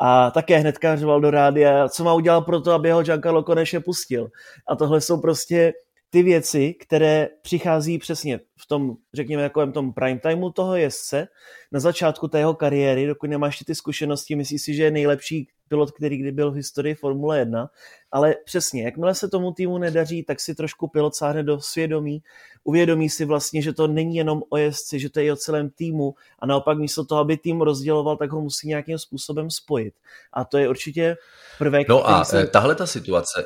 A 0.00 0.30
také 0.30 0.58
hnedka 0.58 0.96
řval 0.96 1.20
do 1.20 1.30
rádia, 1.30 1.88
co 1.88 2.04
má 2.04 2.14
udělat 2.14 2.40
pro 2.40 2.60
to, 2.60 2.72
aby 2.72 2.90
ho 2.90 3.02
Giancarlo 3.02 3.42
konečně 3.42 3.80
pustil. 3.80 4.28
A 4.68 4.76
tohle 4.76 5.00
jsou 5.00 5.20
prostě 5.20 5.72
ty 6.10 6.22
věci, 6.22 6.74
které 6.74 7.28
přichází 7.42 7.98
přesně 7.98 8.40
v 8.58 8.66
tom, 8.66 8.96
řekněme, 9.14 9.42
takovém 9.42 9.72
tom 9.72 9.92
prime 9.92 10.20
timeu 10.20 10.50
toho 10.50 10.76
jezdce, 10.76 11.28
na 11.72 11.80
začátku 11.80 12.28
té 12.28 12.38
jeho 12.38 12.54
kariéry, 12.54 13.06
dokud 13.06 13.30
nemá 13.30 13.46
ještě 13.46 13.64
ty 13.64 13.74
zkušenosti, 13.74 14.36
myslí 14.36 14.58
si, 14.58 14.74
že 14.74 14.82
je 14.82 14.90
nejlepší 14.90 15.48
pilot, 15.68 15.90
který 15.90 16.16
kdy 16.16 16.32
byl 16.32 16.50
v 16.50 16.54
historii 16.54 16.94
Formule 16.94 17.38
1, 17.38 17.70
ale 18.10 18.34
přesně, 18.44 18.84
jakmile 18.84 19.14
se 19.14 19.28
tomu 19.28 19.52
týmu 19.52 19.78
nedaří, 19.78 20.22
tak 20.22 20.40
si 20.40 20.54
trošku 20.54 20.88
pilot 20.88 21.14
sáhne 21.14 21.42
do 21.42 21.60
svědomí, 21.60 22.22
uvědomí 22.64 23.10
si 23.10 23.24
vlastně, 23.24 23.62
že 23.62 23.72
to 23.72 23.86
není 23.86 24.16
jenom 24.16 24.42
o 24.48 24.56
jezdci, 24.56 25.00
že 25.00 25.10
to 25.10 25.20
je 25.20 25.26
i 25.26 25.32
o 25.32 25.36
celém 25.36 25.70
týmu 25.70 26.14
a 26.38 26.46
naopak 26.46 26.78
místo 26.78 27.04
toho, 27.04 27.20
aby 27.20 27.36
tým 27.36 27.60
rozděloval, 27.60 28.16
tak 28.16 28.30
ho 28.30 28.40
musí 28.40 28.68
nějakým 28.68 28.98
způsobem 28.98 29.50
spojit. 29.50 29.94
A 30.32 30.44
to 30.44 30.58
je 30.58 30.68
určitě 30.68 31.16
prvek, 31.58 31.88
No 31.88 32.08
a 32.08 32.24
se... 32.24 32.46
tahle 32.46 32.74
ta 32.74 32.86
situace... 32.86 33.44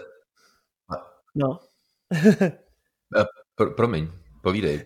No. 1.34 1.58
Eh, 3.16 3.24
pro, 3.54 3.70
promiň, 3.70 4.08
povídej. 4.42 4.84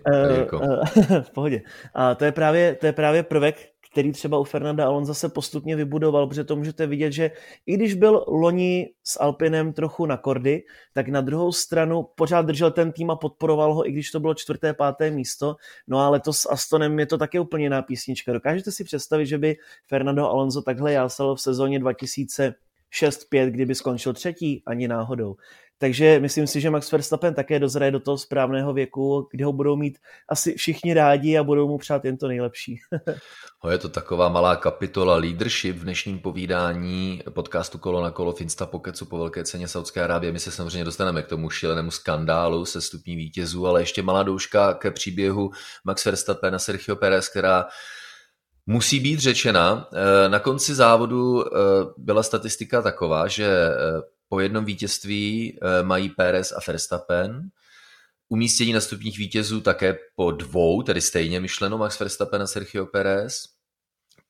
Uh, 0.52 0.60
uh, 0.60 0.84
v 1.22 1.30
pohodě. 1.30 1.62
A 1.94 2.14
to 2.14 2.24
je, 2.24 2.32
právě, 2.32 2.74
to 2.74 2.86
je 2.86 2.92
právě 2.92 3.22
prvek, 3.22 3.73
který 3.94 4.12
třeba 4.12 4.38
u 4.38 4.44
Fernanda 4.44 4.86
Alonso 4.86 5.14
se 5.14 5.28
postupně 5.28 5.76
vybudoval, 5.76 6.26
protože 6.26 6.44
to 6.44 6.56
můžete 6.56 6.86
vidět, 6.86 7.12
že 7.12 7.30
i 7.66 7.74
když 7.74 7.94
byl 7.94 8.24
loni 8.28 8.90
s 9.04 9.20
Alpinem 9.20 9.72
trochu 9.72 10.06
na 10.06 10.16
kordy, 10.16 10.62
tak 10.92 11.08
na 11.08 11.20
druhou 11.20 11.52
stranu 11.52 12.02
pořád 12.14 12.42
držel 12.42 12.70
ten 12.70 12.92
tým 12.92 13.10
a 13.10 13.16
podporoval 13.16 13.74
ho, 13.74 13.88
i 13.88 13.92
když 13.92 14.10
to 14.10 14.20
bylo 14.20 14.34
čtvrté, 14.34 14.74
páté 14.74 15.10
místo. 15.10 15.56
No 15.88 15.98
a 15.98 16.08
letos 16.08 16.38
s 16.38 16.50
Astonem 16.50 16.98
je 16.98 17.06
to 17.06 17.18
také 17.18 17.40
úplně 17.40 17.64
jiná 17.64 17.82
písnička. 17.82 18.32
Dokážete 18.32 18.70
si 18.72 18.84
představit, 18.84 19.26
že 19.26 19.38
by 19.38 19.56
Fernando 19.86 20.30
Alonso 20.30 20.62
takhle 20.62 20.92
jásal 20.92 21.34
v 21.34 21.40
sezóně 21.40 21.78
2000 21.78 22.54
6-5, 23.02 23.50
kdyby 23.50 23.74
skončil 23.74 24.12
třetí, 24.12 24.62
ani 24.66 24.88
náhodou. 24.88 25.36
Takže 25.78 26.20
myslím 26.20 26.46
si, 26.46 26.60
že 26.60 26.70
Max 26.70 26.92
Verstappen 26.92 27.34
také 27.34 27.58
dozraje 27.58 27.90
do 27.90 28.00
toho 28.00 28.18
správného 28.18 28.72
věku, 28.72 29.28
kde 29.30 29.44
ho 29.44 29.52
budou 29.52 29.76
mít 29.76 29.98
asi 30.28 30.54
všichni 30.54 30.94
rádi 30.94 31.38
a 31.38 31.44
budou 31.44 31.68
mu 31.68 31.78
přát 31.78 32.04
jen 32.04 32.16
to 32.16 32.28
nejlepší. 32.28 32.80
no 33.64 33.70
je 33.70 33.78
to 33.78 33.88
taková 33.88 34.28
malá 34.28 34.56
kapitola 34.56 35.16
leadership 35.16 35.76
v 35.76 35.84
dnešním 35.84 36.18
povídání 36.18 37.22
podcastu 37.30 37.78
Kolo 37.78 38.02
na 38.02 38.10
kolo 38.10 38.32
Finsta 38.32 38.66
Pokecu 38.66 39.06
po 39.06 39.18
velké 39.18 39.44
ceně 39.44 39.68
Saudské 39.68 40.02
Arábie. 40.04 40.32
My 40.32 40.40
se 40.40 40.50
samozřejmě 40.50 40.84
dostaneme 40.84 41.22
k 41.22 41.28
tomu 41.28 41.50
šílenému 41.50 41.90
skandálu 41.90 42.64
se 42.64 42.80
stupní 42.80 43.16
vítězů, 43.16 43.66
ale 43.66 43.82
ještě 43.82 44.02
malá 44.02 44.22
douška 44.22 44.74
ke 44.74 44.90
příběhu 44.90 45.50
Max 45.84 46.04
Verstappen 46.04 46.54
a 46.54 46.58
Sergio 46.58 46.96
Perez, 46.96 47.28
která 47.28 47.66
Musí 48.66 49.00
být 49.00 49.20
řečena, 49.20 49.88
eh, 49.92 50.28
na 50.28 50.38
konci 50.38 50.74
závodu 50.74 51.44
eh, 51.46 51.50
byla 51.96 52.22
statistika 52.22 52.82
taková, 52.82 53.28
že 53.28 53.46
eh, 53.46 53.74
po 54.28 54.40
jednom 54.40 54.64
vítězství 54.64 55.58
mají 55.82 56.08
Pérez 56.08 56.52
a 56.52 56.58
Verstappen. 56.66 57.42
Umístění 58.28 58.72
na 58.72 58.80
stupních 58.80 59.18
vítězů 59.18 59.60
také 59.60 59.98
po 60.16 60.30
dvou, 60.30 60.82
tedy 60.82 61.00
stejně 61.00 61.40
myšleno 61.40 61.78
Max 61.78 62.00
Verstappen 62.00 62.42
a 62.42 62.46
Sergio 62.46 62.86
Pérez. 62.86 63.44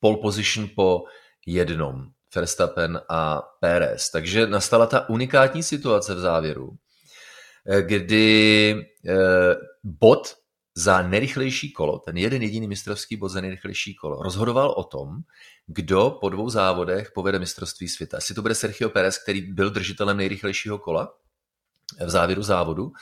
Pole 0.01 0.17
position 0.17 0.69
po 0.77 1.05
jednom, 1.47 2.07
Verstappen 2.35 3.01
a 3.09 3.43
Pérez. 3.61 4.11
Takže 4.11 4.47
nastala 4.47 4.87
ta 4.87 5.09
unikátní 5.09 5.63
situace 5.63 6.15
v 6.15 6.19
závěru, 6.19 6.77
kdy 7.81 8.87
bod 9.85 10.35
za 10.75 11.03
nejrychlejší 11.03 11.73
kolo, 11.73 11.99
ten 11.99 12.17
jeden 12.17 12.43
jediný 12.43 12.69
mistrovský 12.69 13.17
bod 13.17 13.29
za 13.29 13.41
nejrychlejší 13.41 13.95
kolo, 13.95 14.23
rozhodoval 14.23 14.71
o 14.71 14.85
tom, 14.85 15.09
kdo 15.67 16.19
po 16.21 16.29
dvou 16.29 16.51
závodech 16.51 17.11
povede 17.15 17.39
mistrovství 17.39 17.89
světa. 17.89 18.17
Jestli 18.17 18.35
to 18.35 18.43
bude 18.43 18.55
Sergio 18.55 18.91
Perez, 18.91 19.19
který 19.19 19.53
byl 19.53 19.71
držitelem 19.71 20.17
nejrychlejšího 20.17 20.79
kola 20.79 21.15
v 22.07 22.11
závěru 22.11 22.43
závodu, 22.43 22.93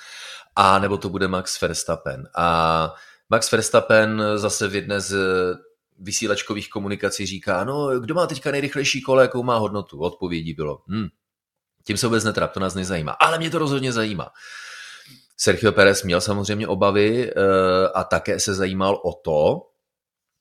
a 0.56 0.78
nebo 0.78 0.98
to 0.98 1.08
bude 1.08 1.28
Max 1.28 1.60
Verstappen. 1.60 2.28
A 2.36 2.94
Max 3.30 3.52
Verstappen 3.52 4.22
zase 4.36 4.68
v 4.68 4.74
jedné 4.74 5.00
z 5.00 5.16
vysílačkových 5.98 6.70
komunikací 6.70 7.26
říká, 7.26 7.64
no 7.64 8.00
kdo 8.00 8.14
má 8.14 8.26
teďka 8.26 8.50
nejrychlejší 8.50 9.02
kolo, 9.02 9.20
jakou 9.20 9.42
má 9.42 9.56
hodnotu? 9.56 10.00
Odpovědí 10.00 10.54
bylo, 10.54 10.82
hm, 10.88 11.08
tím 11.84 11.96
se 11.96 12.06
vůbec 12.06 12.24
netrap, 12.24 12.52
to 12.52 12.60
nás 12.60 12.74
nezajímá. 12.74 13.12
Ale 13.12 13.38
mě 13.38 13.50
to 13.50 13.58
rozhodně 13.58 13.92
zajímá. 13.92 14.28
Sergio 15.42 15.72
Perez 15.72 16.02
měl 16.02 16.20
samozřejmě 16.20 16.68
obavy 16.68 17.30
eh, 17.30 17.34
a 17.94 18.04
také 18.04 18.40
se 18.40 18.54
zajímal 18.54 19.00
o 19.04 19.12
to, 19.12 19.60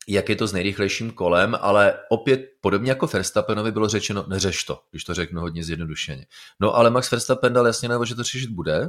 jak 0.07 0.29
je 0.29 0.35
to 0.35 0.47
s 0.47 0.53
nejrychlejším 0.53 1.11
kolem, 1.11 1.57
ale 1.61 1.99
opět 2.09 2.41
podobně 2.61 2.91
jako 2.91 3.07
Verstappenovi 3.07 3.71
bylo 3.71 3.87
řečeno, 3.87 4.25
neřeš 4.27 4.63
to, 4.63 4.79
když 4.91 5.03
to 5.03 5.13
řeknu 5.13 5.41
hodně 5.41 5.63
zjednodušeně. 5.63 6.25
No 6.59 6.75
ale 6.75 6.89
Max 6.89 7.11
Verstappen 7.11 7.53
dal 7.53 7.67
jasně 7.67 7.89
najevo, 7.89 8.05
že 8.05 8.15
to 8.15 8.23
řešit 8.23 8.49
bude, 8.49 8.87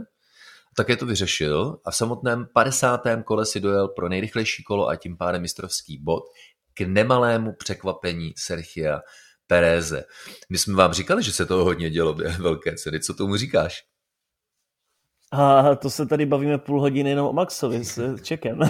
také 0.76 0.96
to 0.96 1.06
vyřešil 1.06 1.76
a 1.84 1.90
v 1.90 1.96
samotném 1.96 2.46
50. 2.54 3.00
kole 3.24 3.46
si 3.46 3.60
dojel 3.60 3.88
pro 3.88 4.08
nejrychlejší 4.08 4.62
kolo 4.62 4.88
a 4.88 4.96
tím 4.96 5.16
pádem 5.16 5.42
mistrovský 5.42 5.98
bod 6.02 6.22
k 6.74 6.80
nemalému 6.80 7.52
překvapení 7.58 8.34
Sergia 8.36 9.00
Pereze. 9.46 10.04
My 10.50 10.58
jsme 10.58 10.74
vám 10.74 10.92
říkali, 10.92 11.22
že 11.22 11.32
se 11.32 11.46
toho 11.46 11.64
hodně 11.64 11.90
dělo 11.90 12.14
během 12.14 12.42
velké 12.42 12.76
ceny. 12.76 13.00
Co 13.00 13.14
tomu 13.14 13.36
říkáš? 13.36 13.91
A 15.32 15.74
to 15.74 15.90
se 15.90 16.06
tady 16.06 16.26
bavíme 16.26 16.58
půl 16.58 16.80
hodiny 16.80 17.10
jenom 17.10 17.26
o 17.26 17.32
Maxovi 17.32 17.84
s 17.84 18.22
Čekem. 18.22 18.58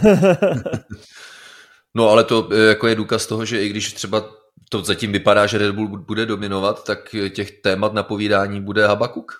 no 1.95 2.09
ale 2.09 2.25
to 2.25 2.49
e, 2.53 2.69
jako 2.69 2.87
je 2.87 2.95
důkaz 2.95 3.27
toho, 3.27 3.45
že 3.45 3.63
i 3.63 3.69
když 3.69 3.93
třeba 3.93 4.25
to 4.69 4.83
zatím 4.83 5.13
vypadá, 5.13 5.47
že 5.47 5.59
Red 5.59 5.75
Bull 5.75 5.89
bude 5.89 6.27
dominovat, 6.27 6.85
tak 6.85 7.15
těch 7.35 7.51
témat 7.51 7.93
na 7.93 8.03
povídání 8.03 8.61
bude 8.61 8.87
Habakuk 8.87 9.33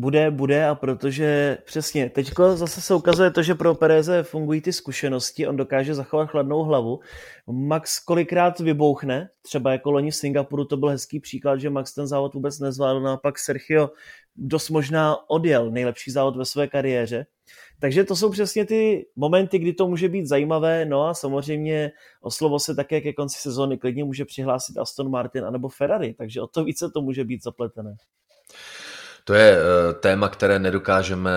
bude, 0.00 0.30
bude 0.30 0.66
a 0.66 0.74
protože 0.74 1.58
přesně, 1.64 2.10
teďko 2.10 2.56
zase 2.56 2.80
se 2.80 2.94
ukazuje 2.94 3.30
to, 3.30 3.42
že 3.42 3.54
pro 3.54 3.74
Pereze 3.74 4.22
fungují 4.22 4.60
ty 4.60 4.72
zkušenosti, 4.72 5.46
on 5.46 5.56
dokáže 5.56 5.94
zachovat 5.94 6.30
chladnou 6.30 6.62
hlavu. 6.62 7.00
Max 7.46 7.98
kolikrát 7.98 8.58
vybouchne, 8.58 9.28
třeba 9.42 9.72
jako 9.72 9.90
loni 9.90 10.10
v 10.10 10.16
Singapuru, 10.16 10.64
to 10.64 10.76
byl 10.76 10.88
hezký 10.88 11.20
příklad, 11.20 11.60
že 11.60 11.70
Max 11.70 11.94
ten 11.94 12.06
závod 12.06 12.34
vůbec 12.34 12.58
nezvládl, 12.58 13.00
naopak 13.00 13.38
Sergio 13.38 13.90
dost 14.36 14.70
možná 14.70 15.30
odjel 15.30 15.70
nejlepší 15.70 16.10
závod 16.10 16.36
ve 16.36 16.44
své 16.44 16.68
kariéře. 16.68 17.26
Takže 17.80 18.04
to 18.04 18.16
jsou 18.16 18.30
přesně 18.30 18.64
ty 18.64 19.06
momenty, 19.16 19.58
kdy 19.58 19.72
to 19.72 19.88
může 19.88 20.08
být 20.08 20.26
zajímavé, 20.26 20.84
no 20.84 21.06
a 21.06 21.14
samozřejmě 21.14 21.92
o 22.22 22.30
slovo 22.30 22.58
se 22.58 22.74
také 22.74 23.00
ke 23.00 23.12
konci 23.12 23.38
sezóny 23.40 23.78
klidně 23.78 24.04
může 24.04 24.24
přihlásit 24.24 24.78
Aston 24.78 25.10
Martin 25.10 25.44
anebo 25.44 25.68
Ferrari, 25.68 26.14
takže 26.14 26.40
o 26.40 26.46
to 26.46 26.64
více 26.64 26.90
to 26.90 27.02
může 27.02 27.24
být 27.24 27.42
zapletené. 27.42 27.96
To 29.24 29.34
je 29.34 29.58
eh, 29.58 29.94
téma, 29.94 30.28
které 30.28 30.58
nedokážeme 30.58 31.30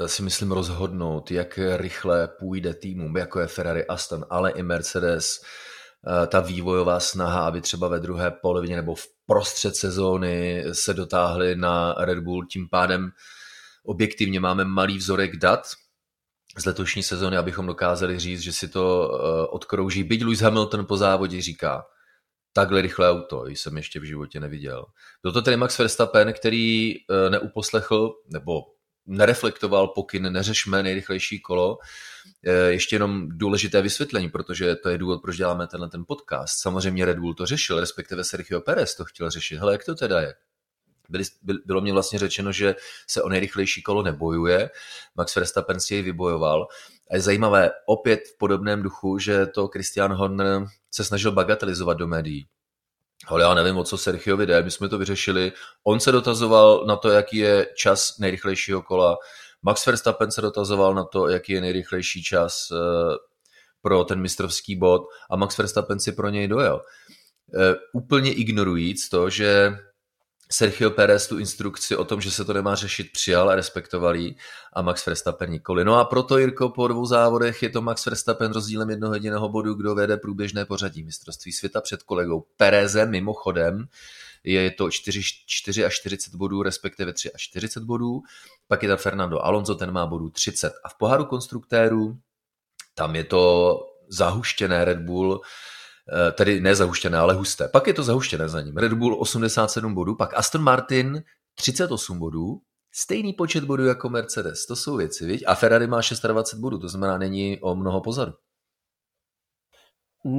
eh, 0.00 0.08
si 0.08 0.22
myslím 0.22 0.52
rozhodnout, 0.52 1.30
jak 1.30 1.58
rychle 1.76 2.28
půjde 2.28 2.74
týmům, 2.74 3.16
jako 3.16 3.40
je 3.40 3.46
Ferrari, 3.46 3.86
Aston, 3.86 4.24
ale 4.30 4.50
i 4.50 4.62
Mercedes, 4.62 5.40
eh, 5.40 6.26
ta 6.26 6.40
vývojová 6.40 7.00
snaha, 7.00 7.40
aby 7.40 7.60
třeba 7.60 7.88
ve 7.88 8.00
druhé 8.00 8.30
polovině 8.30 8.76
nebo 8.76 8.94
v 8.94 9.06
prostřed 9.26 9.76
sezóny 9.76 10.64
se 10.72 10.94
dotáhli 10.94 11.56
na 11.56 11.94
Red 11.98 12.18
Bull, 12.18 12.46
tím 12.46 12.68
pádem 12.68 13.10
objektivně 13.84 14.40
máme 14.40 14.64
malý 14.64 14.98
vzorek 14.98 15.36
dat 15.36 15.66
z 16.58 16.66
letošní 16.66 17.02
sezóny, 17.02 17.36
abychom 17.36 17.66
dokázali 17.66 18.18
říct, 18.18 18.40
že 18.40 18.52
si 18.52 18.68
to 18.68 19.08
odkrouží. 19.50 20.04
Byť 20.04 20.24
Lewis 20.24 20.40
Hamilton 20.40 20.86
po 20.86 20.96
závodě 20.96 21.42
říká, 21.42 21.84
takhle 22.52 22.82
rychlé 22.82 23.10
auto 23.10 23.46
jsem 23.46 23.76
ještě 23.76 24.00
v 24.00 24.04
životě 24.04 24.40
neviděl. 24.40 24.84
Byl 25.22 25.32
to 25.32 25.42
tedy 25.42 25.56
Max 25.56 25.78
Verstappen, 25.78 26.32
který 26.32 26.94
eh, 26.96 27.30
neuposlechl 27.30 28.14
nebo 28.26 28.60
nereflektoval 29.06 29.88
pokyn, 29.88 30.32
neřešme 30.32 30.82
nejrychlejší 30.82 31.40
kolo. 31.40 31.78
Eh, 32.46 32.52
ještě 32.52 32.96
jenom 32.96 33.28
důležité 33.28 33.82
vysvětlení, 33.82 34.28
protože 34.28 34.76
to 34.76 34.88
je 34.88 34.98
důvod, 34.98 35.22
proč 35.22 35.36
děláme 35.36 35.66
tenhle 35.66 35.88
ten 35.88 36.04
podcast. 36.08 36.58
Samozřejmě 36.60 37.04
Red 37.04 37.18
Bull 37.18 37.34
to 37.34 37.46
řešil, 37.46 37.80
respektive 37.80 38.24
Sergio 38.24 38.60
Perez 38.60 38.94
to 38.94 39.04
chtěl 39.04 39.30
řešit. 39.30 39.56
Hele, 39.56 39.72
jak 39.72 39.84
to 39.84 39.94
teda 39.94 40.20
je? 40.20 40.34
Bylo 41.64 41.80
mě 41.80 41.92
vlastně 41.92 42.18
řečeno, 42.18 42.52
že 42.52 42.74
se 43.06 43.22
o 43.22 43.28
nejrychlejší 43.28 43.82
kolo 43.82 44.02
nebojuje. 44.02 44.70
Max 45.16 45.36
Verstappen 45.36 45.80
si 45.80 45.94
jej 45.94 46.02
vybojoval. 46.02 46.66
A 47.10 47.16
je 47.16 47.20
zajímavé 47.20 47.70
opět 47.86 48.20
v 48.34 48.38
podobném 48.38 48.82
duchu, 48.82 49.18
že 49.18 49.46
to 49.46 49.68
Christian 49.68 50.12
Horner 50.12 50.66
se 50.90 51.04
snažil 51.04 51.32
bagatelizovat 51.32 51.98
do 51.98 52.06
médií. 52.06 52.46
Ale 53.26 53.42
já 53.42 53.54
nevím, 53.54 53.76
o 53.76 53.84
co 53.84 53.98
Sergio 53.98 54.36
jde, 54.36 54.62
my 54.62 54.70
jsme 54.70 54.88
to 54.88 54.98
vyřešili. 54.98 55.52
On 55.84 56.00
se 56.00 56.12
dotazoval 56.12 56.84
na 56.86 56.96
to, 56.96 57.10
jaký 57.10 57.36
je 57.36 57.66
čas 57.76 58.18
nejrychlejšího 58.18 58.82
kola. 58.82 59.18
Max 59.62 59.86
Verstappen 59.86 60.30
se 60.30 60.40
dotazoval 60.40 60.94
na 60.94 61.04
to, 61.04 61.28
jaký 61.28 61.52
je 61.52 61.60
nejrychlejší 61.60 62.22
čas 62.22 62.68
eh, 62.72 63.16
pro 63.82 64.04
ten 64.04 64.20
mistrovský 64.20 64.76
bod 64.76 65.02
a 65.30 65.36
Max 65.36 65.58
Verstappen 65.58 66.00
si 66.00 66.12
pro 66.12 66.28
něj 66.28 66.48
dojel. 66.48 66.80
Eh, 67.54 67.74
úplně 67.92 68.32
ignorujíc 68.32 69.08
to, 69.08 69.30
že 69.30 69.78
Sergio 70.52 70.90
Perez 70.90 71.26
tu 71.26 71.38
instrukci 71.38 71.96
o 71.96 72.04
tom, 72.04 72.20
že 72.20 72.30
se 72.30 72.44
to 72.44 72.52
nemá 72.52 72.74
řešit, 72.74 73.12
přijal 73.12 73.50
a 73.50 73.54
respektoval 73.54 74.16
ji 74.16 74.34
a 74.72 74.82
Max 74.82 75.06
Verstappen 75.06 75.50
nikoli. 75.50 75.84
No 75.84 75.98
a 75.98 76.04
proto, 76.04 76.38
Jirko, 76.38 76.68
po 76.68 76.88
dvou 76.88 77.06
závodech 77.06 77.62
je 77.62 77.70
to 77.70 77.82
Max 77.82 78.06
Verstappen 78.06 78.52
rozdílem 78.52 78.90
jednoho 78.90 79.14
jediného 79.14 79.48
bodu, 79.48 79.74
kdo 79.74 79.94
vede 79.94 80.16
průběžné 80.16 80.64
pořadí 80.64 81.02
mistrovství 81.02 81.52
světa 81.52 81.80
před 81.80 82.02
kolegou 82.02 82.44
Perezem, 82.56 83.10
mimochodem, 83.10 83.88
je 84.44 84.70
to 84.70 84.90
4, 84.90 85.20
4 85.46 85.84
až 85.84 85.94
40 85.94 86.34
bodů, 86.34 86.62
respektive 86.62 87.12
3 87.12 87.32
až 87.32 87.42
40 87.42 87.82
bodů. 87.82 88.22
Pak 88.68 88.82
je 88.82 88.88
tam 88.88 88.98
Fernando 88.98 89.44
Alonso, 89.44 89.74
ten 89.74 89.90
má 89.90 90.06
bodů 90.06 90.30
30. 90.30 90.72
A 90.84 90.88
v 90.88 90.94
poháru 90.94 91.24
konstruktérů 91.24 92.18
tam 92.94 93.16
je 93.16 93.24
to 93.24 93.76
zahuštěné 94.08 94.84
Red 94.84 94.98
Bull, 94.98 95.40
tedy 96.32 96.60
ne 96.60 96.74
zahuštěné, 96.74 97.18
ale 97.18 97.34
husté. 97.34 97.68
Pak 97.68 97.86
je 97.86 97.94
to 97.94 98.02
zahuštěné 98.02 98.48
za 98.48 98.60
ním. 98.60 98.76
Red 98.76 98.92
Bull 98.92 99.20
87 99.20 99.94
bodů, 99.94 100.16
pak 100.16 100.34
Aston 100.34 100.62
Martin 100.62 101.22
38 101.54 102.18
bodů, 102.18 102.60
stejný 102.92 103.32
počet 103.32 103.64
bodů 103.64 103.84
jako 103.84 104.08
Mercedes. 104.08 104.66
To 104.66 104.76
jsou 104.76 104.96
věci, 104.96 105.26
viď? 105.26 105.44
A 105.46 105.54
Ferrari 105.54 105.86
má 105.86 106.00
26 106.26 106.60
bodů, 106.60 106.78
to 106.78 106.88
znamená, 106.88 107.18
není 107.18 107.60
o 107.60 107.74
mnoho 107.74 108.00
pozadu. 108.00 108.32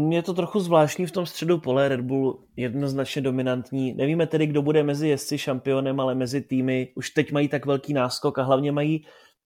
Je 0.10 0.24
to 0.24 0.34
trochu 0.34 0.60
zvláštní 0.60 1.06
v 1.06 1.12
tom 1.12 1.26
středu 1.26 1.58
pole, 1.58 1.88
Red 1.88 2.02
Bull 2.02 2.44
jednoznačně 2.56 3.22
dominantní. 3.22 3.94
Nevíme 3.94 4.28
tedy, 4.28 4.48
kdo 4.48 4.62
bude 4.62 4.84
mezi 4.84 5.08
jezdci 5.08 5.38
šampionem, 5.38 6.00
ale 6.00 6.16
mezi 6.16 6.42
týmy 6.42 6.94
už 6.96 7.10
teď 7.10 7.32
mají 7.32 7.48
tak 7.48 7.66
velký 7.66 7.94
náskok 7.94 8.40
a 8.40 8.44
hlavně 8.44 8.72
mají 8.72 9.06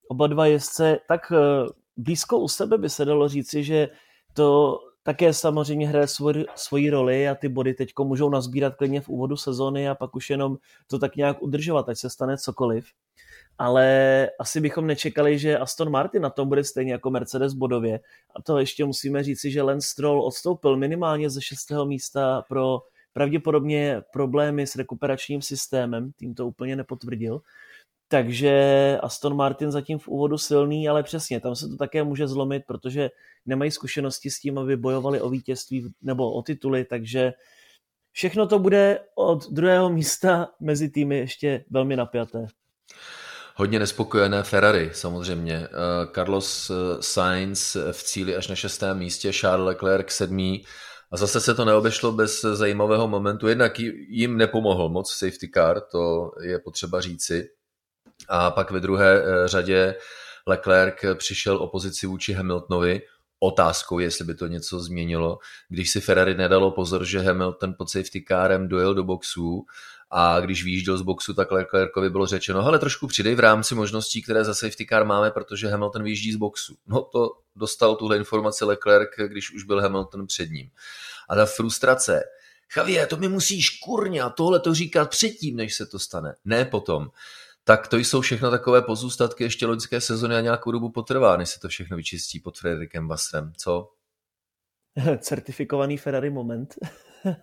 oba 0.10 0.28
dva 0.28 0.46
jezdce 0.46 0.98
tak 1.08 1.32
eh, 1.32 1.70
blízko 1.98 2.40
u 2.40 2.48
sebe 2.48 2.78
by 2.78 2.90
se 2.90 3.06
dalo 3.06 3.28
říci, 3.28 3.64
že 3.64 3.90
to 4.34 4.80
také 5.06 5.34
samozřejmě 5.34 5.88
hraje 5.88 6.08
svoj, 6.08 6.46
svoji 6.56 6.90
roli 6.90 7.28
a 7.28 7.36
ty 7.36 7.50
body 7.50 7.74
teď 7.74 7.90
můžou 8.04 8.30
nazbírat 8.30 8.76
klidně 8.76 9.02
v 9.02 9.10
úvodu 9.10 9.38
sezóny 9.38 9.90
a 9.90 9.96
pak 9.96 10.16
už 10.16 10.30
jenom 10.30 10.58
to 10.88 11.00
tak 11.00 11.16
nějak 11.16 11.42
udržovat, 11.42 11.90
ať 11.90 11.98
se 11.98 12.10
stane 12.10 12.38
cokoliv. 12.38 12.86
Ale 13.58 14.30
asi 14.40 14.62
bychom 14.62 14.88
nečekali, 14.88 15.40
že 15.40 15.58
Aston 15.58 15.90
Martin 15.90 16.22
na 16.22 16.30
tom 16.30 16.50
bude 16.50 16.64
stejně 16.64 16.92
jako 16.92 17.10
Mercedes 17.10 17.54
bodově. 17.54 18.00
A 18.36 18.42
to 18.42 18.58
ještě 18.58 18.86
musíme 18.86 19.24
říci, 19.24 19.52
že 19.52 19.62
Lance 19.62 19.88
Stroll 19.88 20.26
odstoupil 20.26 20.78
minimálně 20.78 21.30
ze 21.30 21.42
šestého 21.42 21.86
místa 21.86 22.44
pro 22.50 22.80
pravděpodobně 23.14 24.02
problémy 24.14 24.68
s 24.68 24.76
rekuperačním 24.76 25.42
systémem, 25.42 26.12
tím 26.20 26.36
to 26.36 26.48
úplně 26.48 26.76
nepotvrdil. 26.76 27.42
Takže 28.08 28.98
Aston 29.04 29.36
Martin 29.36 29.72
zatím 29.72 30.00
v 30.00 30.08
úvodu 30.08 30.38
silný, 30.38 30.90
ale 30.90 31.04
přesně, 31.04 31.40
tam 31.40 31.56
se 31.56 31.68
to 31.68 31.78
také 31.78 32.04
může 32.04 32.28
zlomit, 32.28 32.64
protože 32.68 33.10
nemají 33.46 33.72
zkušenosti 33.72 34.30
s 34.30 34.40
tím, 34.40 34.58
aby 34.58 34.78
bojovali 34.78 35.22
o 35.22 35.30
vítězství 35.30 35.94
nebo 36.02 36.34
o 36.34 36.42
tituly, 36.42 36.86
takže 36.86 37.34
všechno 38.12 38.48
to 38.48 38.60
bude 38.60 39.00
od 39.16 39.50
druhého 39.50 39.90
místa 39.90 40.48
mezi 40.60 40.90
týmy 40.90 41.18
ještě 41.18 41.66
velmi 41.70 41.96
napjaté. 41.96 42.48
Hodně 43.56 43.80
nespokojené 43.80 44.44
Ferrari 44.44 44.90
samozřejmě. 44.94 45.56
Eh, 45.56 45.68
Carlos 46.16 46.70
eh, 46.70 46.74
Sainz 47.00 47.78
v 47.92 48.04
cíli 48.04 48.36
až 48.36 48.48
na 48.48 48.56
šestém 48.56 48.98
místě, 48.98 49.34
Charles 49.34 49.66
Leclerc 49.66 50.12
sedmý 50.12 50.66
A 51.12 51.18
zase 51.18 51.42
se 51.42 51.56
to 51.56 51.66
neobešlo 51.66 52.12
bez 52.12 52.42
zajímavého 52.42 53.08
momentu. 53.08 53.48
Jednak 53.48 53.80
jim 54.10 54.38
nepomohl 54.38 54.90
moc 54.90 55.14
safety 55.14 55.50
car, 55.54 55.82
to 55.92 56.32
je 56.42 56.60
potřeba 56.60 57.02
říci. 57.02 57.50
A 58.30 58.52
pak 58.52 58.72
ve 58.72 58.80
druhé 58.80 59.24
eh, 59.24 59.48
řadě 59.48 59.96
Leclerc 60.48 60.96
přišel 61.14 61.58
o 61.58 61.68
pozici 61.68 62.08
vůči 62.08 62.34
Hamiltonovi, 62.34 63.02
otázkou, 63.40 64.00
jestli 64.00 64.26
by 64.26 64.36
to 64.36 64.48
něco 64.48 64.80
změnilo. 64.80 65.38
Když 65.70 65.92
si 65.92 66.02
Ferrari 66.02 66.36
nedalo 66.36 66.72
pozor, 66.72 67.06
že 67.06 67.20
Hamilton 67.20 67.74
pod 67.78 67.90
safety 67.90 68.26
carem 68.28 68.68
dojel 68.68 68.94
do 68.94 69.04
boxů 69.04 69.66
a 70.12 70.40
když 70.40 70.64
výjížděl 70.64 70.98
z 70.98 71.02
boxu, 71.02 71.34
tak 71.34 71.52
Leclercovi 71.52 72.10
bylo 72.10 72.26
řečeno, 72.26 72.64
hele, 72.64 72.80
trošku 72.80 73.08
přidej 73.08 73.36
v 73.36 73.40
rámci 73.40 73.76
možností, 73.76 74.22
které 74.22 74.44
za 74.44 74.54
safety 74.54 74.86
car 74.90 75.06
máme, 75.06 75.32
protože 75.32 75.68
Hamilton 75.68 76.04
výjíždí 76.04 76.32
z 76.32 76.36
boxu. 76.36 76.76
No 76.88 77.02
to 77.02 77.32
dostal 77.56 77.96
tuhle 77.96 78.18
informaci 78.18 78.66
Leclerc, 78.66 79.10
když 79.28 79.52
už 79.52 79.64
byl 79.64 79.82
Hamilton 79.82 80.28
před 80.28 80.50
ním. 80.50 80.70
A 81.30 81.36
ta 81.36 81.46
frustrace, 81.46 82.24
Javier, 82.78 83.08
to 83.08 83.18
mi 83.18 83.28
musíš 83.28 83.70
kurně 83.70 84.22
a 84.22 84.30
tohle 84.30 84.60
to 84.60 84.74
říkat 84.74 85.10
předtím, 85.10 85.56
než 85.56 85.76
se 85.76 85.86
to 85.86 86.00
stane, 86.00 86.36
ne 86.46 86.66
potom. 86.66 87.10
Tak 87.68 87.88
to 87.88 87.98
jsou 87.98 88.22
všechno 88.22 88.52
takové 88.52 88.82
pozůstatky 88.82 89.44
ještě 89.44 89.66
loňské 89.66 90.02
sezony 90.02 90.36
a 90.36 90.42
nějakou 90.42 90.72
dobu 90.72 90.90
potrvá, 90.90 91.38
než 91.38 91.50
se 91.50 91.60
to 91.60 91.68
všechno 91.68 91.98
vyčistí 91.98 92.40
pod 92.40 92.58
Frederikem 92.58 93.08
Vassrem. 93.08 93.54
Co? 93.58 93.92
Certifikovaný 95.20 95.98
Ferrari 95.98 96.30
moment. 96.30 96.76
uh, 97.26 97.34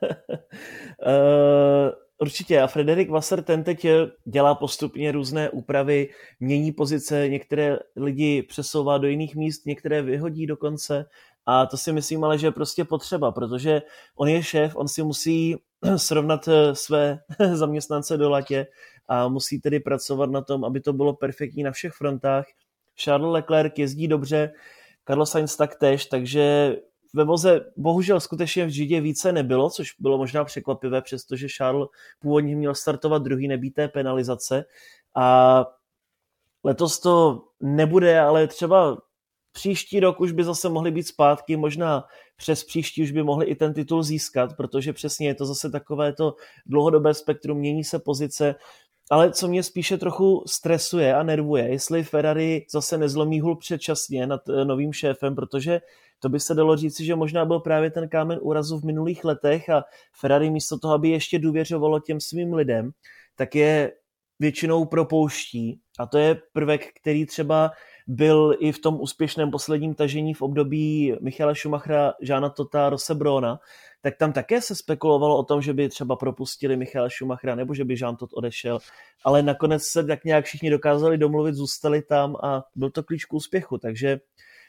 Určitě 2.19 2.61
a 2.61 2.67
Frederik 2.67 3.11
Vasser 3.11 3.43
ten 3.43 3.65
teď 3.65 3.87
dělá 4.25 4.55
postupně 4.55 5.13
různé 5.13 5.51
úpravy, 5.51 6.09
mění 6.41 6.73
pozice, 6.73 7.29
některé 7.29 7.79
lidi 7.97 8.43
přesouvá 8.43 8.99
do 8.99 9.09
jiných 9.09 9.37
míst, 9.37 9.67
některé 9.67 10.03
vyhodí 10.03 10.47
dokonce 10.47 11.05
a 11.47 11.67
to 11.67 11.77
si 11.77 11.93
myslím 11.93 12.25
ale, 12.25 12.39
že 12.39 12.47
je 12.47 12.51
prostě 12.51 12.85
potřeba, 12.85 13.33
protože 13.33 13.83
on 14.17 14.29
je 14.29 14.43
šéf, 14.43 14.77
on 14.77 14.89
si 14.89 15.03
musí 15.03 15.57
srovnat 15.97 16.49
eh, 16.49 16.75
své 16.75 17.19
zaměstnance 17.53 18.17
do 18.17 18.31
latě 18.31 18.67
a 19.09 19.29
musí 19.29 19.61
tedy 19.61 19.81
pracovat 19.81 20.31
na 20.31 20.43
tom, 20.43 20.65
aby 20.65 20.81
to 20.81 20.93
bylo 20.93 21.15
perfektní 21.15 21.63
na 21.63 21.71
všech 21.71 21.93
frontách. 21.93 22.47
Charles 22.97 23.33
Leclerc 23.33 23.73
jezdí 23.79 24.09
dobře, 24.09 24.53
Carlos 25.07 25.31
Sainz 25.31 25.57
taktéž, 25.57 26.07
takže 26.07 26.77
ve 27.15 27.25
voze 27.25 27.61
bohužel 27.77 28.21
skutečně 28.21 28.67
v 28.67 28.71
Židě 28.71 29.01
více 29.01 29.33
nebylo, 29.33 29.71
což 29.71 29.95
bylo 29.99 30.19
možná 30.19 30.45
překvapivé, 30.45 31.03
přestože 31.03 31.47
Charles 31.57 31.89
původně 32.21 32.57
měl 32.57 32.75
startovat 32.75 33.23
druhý 33.23 33.49
nebíté 33.49 33.89
penalizace 33.89 34.65
a 35.15 35.67
letos 36.65 37.01
to 37.01 37.45
nebude, 37.61 38.21
ale 38.21 38.47
třeba 38.47 38.99
příští 39.53 40.01
rok 40.01 40.21
už 40.21 40.33
by 40.33 40.45
zase 40.45 40.69
mohli 40.69 40.91
být 40.91 41.03
zpátky, 41.03 41.57
možná 41.57 42.05
přes 42.37 42.65
příští 42.65 43.03
už 43.03 43.11
by 43.11 43.23
mohli 43.23 43.47
i 43.47 43.55
ten 43.55 43.75
titul 43.75 44.03
získat, 44.03 44.57
protože 44.57 44.93
přesně 44.93 45.29
je 45.29 45.35
to 45.35 45.47
zase 45.47 45.71
takové 45.71 46.13
to 46.13 46.35
dlouhodobé 46.67 47.15
spektrum, 47.15 47.59
mění 47.59 47.85
se 47.85 47.99
pozice, 47.99 48.55
ale 49.13 49.33
co 49.33 49.49
mě 49.49 49.63
spíše 49.63 49.99
trochu 49.99 50.45
stresuje 50.47 51.15
a 51.15 51.23
nervuje, 51.23 51.69
jestli 51.69 52.05
Ferrari 52.05 52.67
zase 52.71 52.99
nezlomí 52.99 53.41
hul 53.41 53.57
předčasně 53.57 54.27
nad 54.27 54.49
eh, 54.49 54.65
novým 54.65 54.93
šéfem, 54.93 55.35
protože 55.35 55.81
to 56.19 56.29
by 56.29 56.41
se 56.41 56.55
dalo 56.55 56.77
říci, 56.77 57.05
že 57.05 57.15
možná 57.15 57.45
byl 57.45 57.61
právě 57.61 57.91
ten 57.91 58.09
kámen 58.09 58.39
úrazu 58.43 58.79
v 58.79 58.85
minulých 58.85 59.25
letech 59.25 59.71
a 59.71 59.85
Ferrari 60.21 60.51
místo 60.51 60.79
toho, 60.79 60.95
aby 60.95 61.09
ještě 61.09 61.39
důvěřovalo 61.39 62.01
těm 62.01 62.21
svým 62.21 62.55
lidem, 62.55 62.91
tak 63.37 63.55
je 63.55 63.93
většinou 64.39 64.85
propouští. 64.85 65.81
A 65.99 66.07
to 66.07 66.19
je 66.19 66.41
prvek, 66.53 66.87
který 67.01 67.27
třeba 67.27 67.71
byl 68.07 68.57
i 68.59 68.73
v 68.73 68.79
tom 68.79 69.01
úspěšném 69.01 69.51
posledním 69.51 69.95
tažení 69.95 70.35
v 70.35 70.43
období 70.43 71.15
Michala 71.21 71.55
Schumachera, 71.55 72.15
Žána 72.21 72.49
Tota, 72.49 72.91
Rosebrona, 72.91 73.59
tak 74.01 74.17
tam 74.17 74.33
také 74.33 74.61
se 74.61 74.75
spekulovalo 74.75 75.39
o 75.39 75.43
tom, 75.43 75.63
že 75.63 75.73
by 75.73 75.89
třeba 75.89 76.17
propustili 76.17 76.77
Michala 76.77 77.09
Schumachera 77.11 77.55
nebo 77.55 77.75
že 77.75 77.85
by 77.85 77.95
Jean 77.99 78.17
Tot 78.17 78.31
odešel, 78.33 78.79
ale 79.25 79.43
nakonec 79.43 79.83
se 79.83 80.05
tak 80.05 80.25
nějak 80.25 80.45
všichni 80.45 80.71
dokázali 80.71 81.19
domluvit, 81.19 81.55
zůstali 81.55 82.03
tam 82.03 82.37
a 82.43 82.65
byl 82.75 82.91
to 82.91 83.03
klíč 83.03 83.25
k 83.25 83.33
úspěchu, 83.33 83.79
takže 83.79 84.21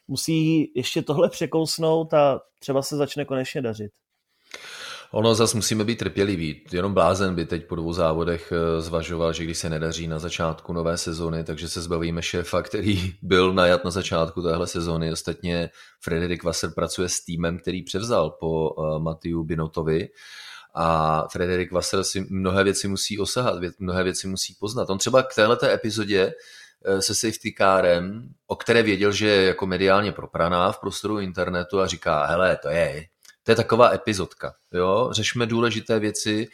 musí 0.07 0.71
ještě 0.75 1.01
tohle 1.01 1.29
překousnout 1.29 2.13
a 2.13 2.41
třeba 2.59 2.81
se 2.81 2.95
začne 2.95 3.25
konečně 3.25 3.61
dařit. 3.61 3.91
Ono 5.13 5.35
zase 5.35 5.57
musíme 5.57 5.83
být 5.83 5.99
trpěliví. 5.99 6.61
Jenom 6.71 6.93
blázen 6.93 7.35
by 7.35 7.45
teď 7.45 7.67
po 7.67 7.75
dvou 7.75 7.93
závodech 7.93 8.51
eh, 8.51 8.81
zvažoval, 8.81 9.33
že 9.33 9.43
když 9.43 9.57
se 9.57 9.69
nedaří 9.69 10.07
na 10.07 10.19
začátku 10.19 10.73
nové 10.73 10.97
sezony, 10.97 11.43
takže 11.43 11.69
se 11.69 11.81
zbavíme 11.81 12.21
šéfa, 12.21 12.61
který 12.61 13.13
byl 13.21 13.53
najat 13.53 13.85
na 13.85 13.91
začátku 13.91 14.41
téhle 14.41 14.67
sezony. 14.67 15.11
Ostatně 15.11 15.69
Frederik 16.01 16.43
Wasser 16.43 16.71
pracuje 16.75 17.09
s 17.09 17.23
týmem, 17.23 17.57
který 17.57 17.83
převzal 17.83 18.29
po 18.29 18.69
uh, 18.69 18.99
Matiu 18.99 19.43
Binotovi 19.43 20.09
a 20.75 21.27
Frederik 21.31 21.71
Wasser 21.71 22.03
si 22.03 22.25
mnohé 22.29 22.63
věci 22.63 22.87
musí 22.87 23.19
osahat, 23.19 23.55
mnohé 23.79 24.03
věci 24.03 24.27
musí 24.27 24.55
poznat. 24.59 24.89
On 24.89 24.97
třeba 24.97 25.23
k 25.23 25.35
této 25.35 25.65
epizodě 25.65 26.33
Eh, 26.85 27.01
se 27.01 27.15
safety 27.15 27.53
carem, 27.57 28.29
o 28.47 28.55
které 28.55 28.83
věděl, 28.83 29.11
že 29.11 29.27
je 29.27 29.43
jako 29.43 29.67
mediálně 29.67 30.11
propraná 30.11 30.71
v 30.71 30.79
prostoru 30.79 31.19
internetu 31.19 31.79
a 31.79 31.87
říká, 31.87 32.25
hele, 32.25 32.57
to 32.57 32.69
je, 32.69 33.05
to 33.43 33.51
je 33.51 33.55
taková 33.55 33.93
epizodka, 33.93 34.55
jo, 34.73 35.09
řešme 35.11 35.45
důležité 35.45 35.99
věci, 35.99 36.47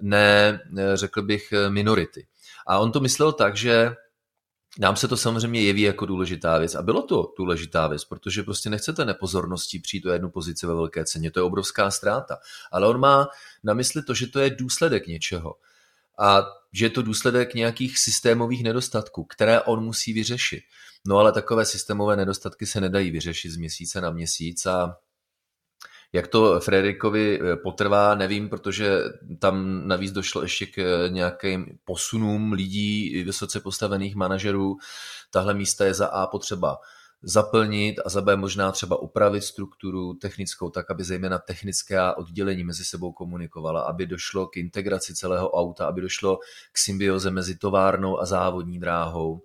ne, 0.00 0.60
řekl 0.94 1.22
bych, 1.22 1.52
minority. 1.68 2.26
A 2.66 2.78
on 2.78 2.92
to 2.92 3.00
myslel 3.00 3.32
tak, 3.32 3.56
že 3.56 3.94
nám 4.78 4.96
se 4.96 5.08
to 5.08 5.16
samozřejmě 5.16 5.62
jeví 5.62 5.82
jako 5.82 6.06
důležitá 6.06 6.58
věc. 6.58 6.74
A 6.74 6.82
bylo 6.82 7.02
to 7.02 7.32
důležitá 7.38 7.86
věc, 7.86 8.04
protože 8.04 8.42
prostě 8.42 8.70
nechcete 8.70 9.04
nepozorností 9.04 9.78
přijít 9.78 10.06
o 10.06 10.10
jednu 10.10 10.30
pozici 10.30 10.66
ve 10.66 10.74
velké 10.74 11.04
ceně. 11.04 11.30
To 11.30 11.40
je 11.40 11.44
obrovská 11.44 11.90
ztráta. 11.90 12.36
Ale 12.72 12.86
on 12.86 13.00
má 13.00 13.28
na 13.64 13.74
mysli 13.74 14.02
to, 14.02 14.14
že 14.14 14.26
to 14.26 14.40
je 14.40 14.50
důsledek 14.50 15.06
něčeho 15.06 15.54
a 16.18 16.46
že 16.72 16.86
je 16.86 16.90
to 16.90 17.02
důsledek 17.02 17.54
nějakých 17.54 17.98
systémových 17.98 18.62
nedostatků, 18.62 19.24
které 19.24 19.60
on 19.60 19.84
musí 19.84 20.12
vyřešit. 20.12 20.62
No 21.06 21.18
ale 21.18 21.32
takové 21.32 21.64
systémové 21.64 22.16
nedostatky 22.16 22.66
se 22.66 22.80
nedají 22.80 23.10
vyřešit 23.10 23.50
z 23.50 23.56
měsíce 23.56 24.00
na 24.00 24.10
měsíc 24.10 24.66
a 24.66 24.96
jak 26.12 26.26
to 26.26 26.60
Frederikovi 26.60 27.40
eh, 27.40 27.56
potrvá, 27.56 28.14
nevím, 28.14 28.48
protože 28.48 29.00
tam 29.38 29.82
navíc 29.88 30.12
došlo 30.12 30.42
ještě 30.42 30.66
k 30.66 30.78
eh, 30.78 31.08
nějakým 31.08 31.78
posunům 31.84 32.52
lidí, 32.52 33.22
vysoce 33.22 33.60
postavených 33.60 34.16
manažerů. 34.16 34.76
Tahle 35.30 35.54
místa 35.54 35.84
je 35.84 35.94
za 35.94 36.06
A 36.06 36.26
potřeba 36.26 36.78
zaplnit 37.22 38.00
a 38.04 38.08
za 38.08 38.20
B 38.20 38.36
možná 38.36 38.72
třeba 38.72 38.96
upravit 38.96 39.44
strukturu 39.44 40.14
technickou 40.14 40.70
tak, 40.70 40.90
aby 40.90 41.04
zejména 41.04 41.38
technická 41.38 42.16
oddělení 42.16 42.64
mezi 42.64 42.84
sebou 42.84 43.12
komunikovala, 43.12 43.80
aby 43.80 44.06
došlo 44.06 44.46
k 44.46 44.56
integraci 44.56 45.14
celého 45.14 45.50
auta, 45.50 45.86
aby 45.86 46.00
došlo 46.00 46.38
k 46.72 46.78
symbioze 46.78 47.30
mezi 47.30 47.56
továrnou 47.56 48.20
a 48.20 48.26
závodní 48.26 48.80
dráhou. 48.80 49.40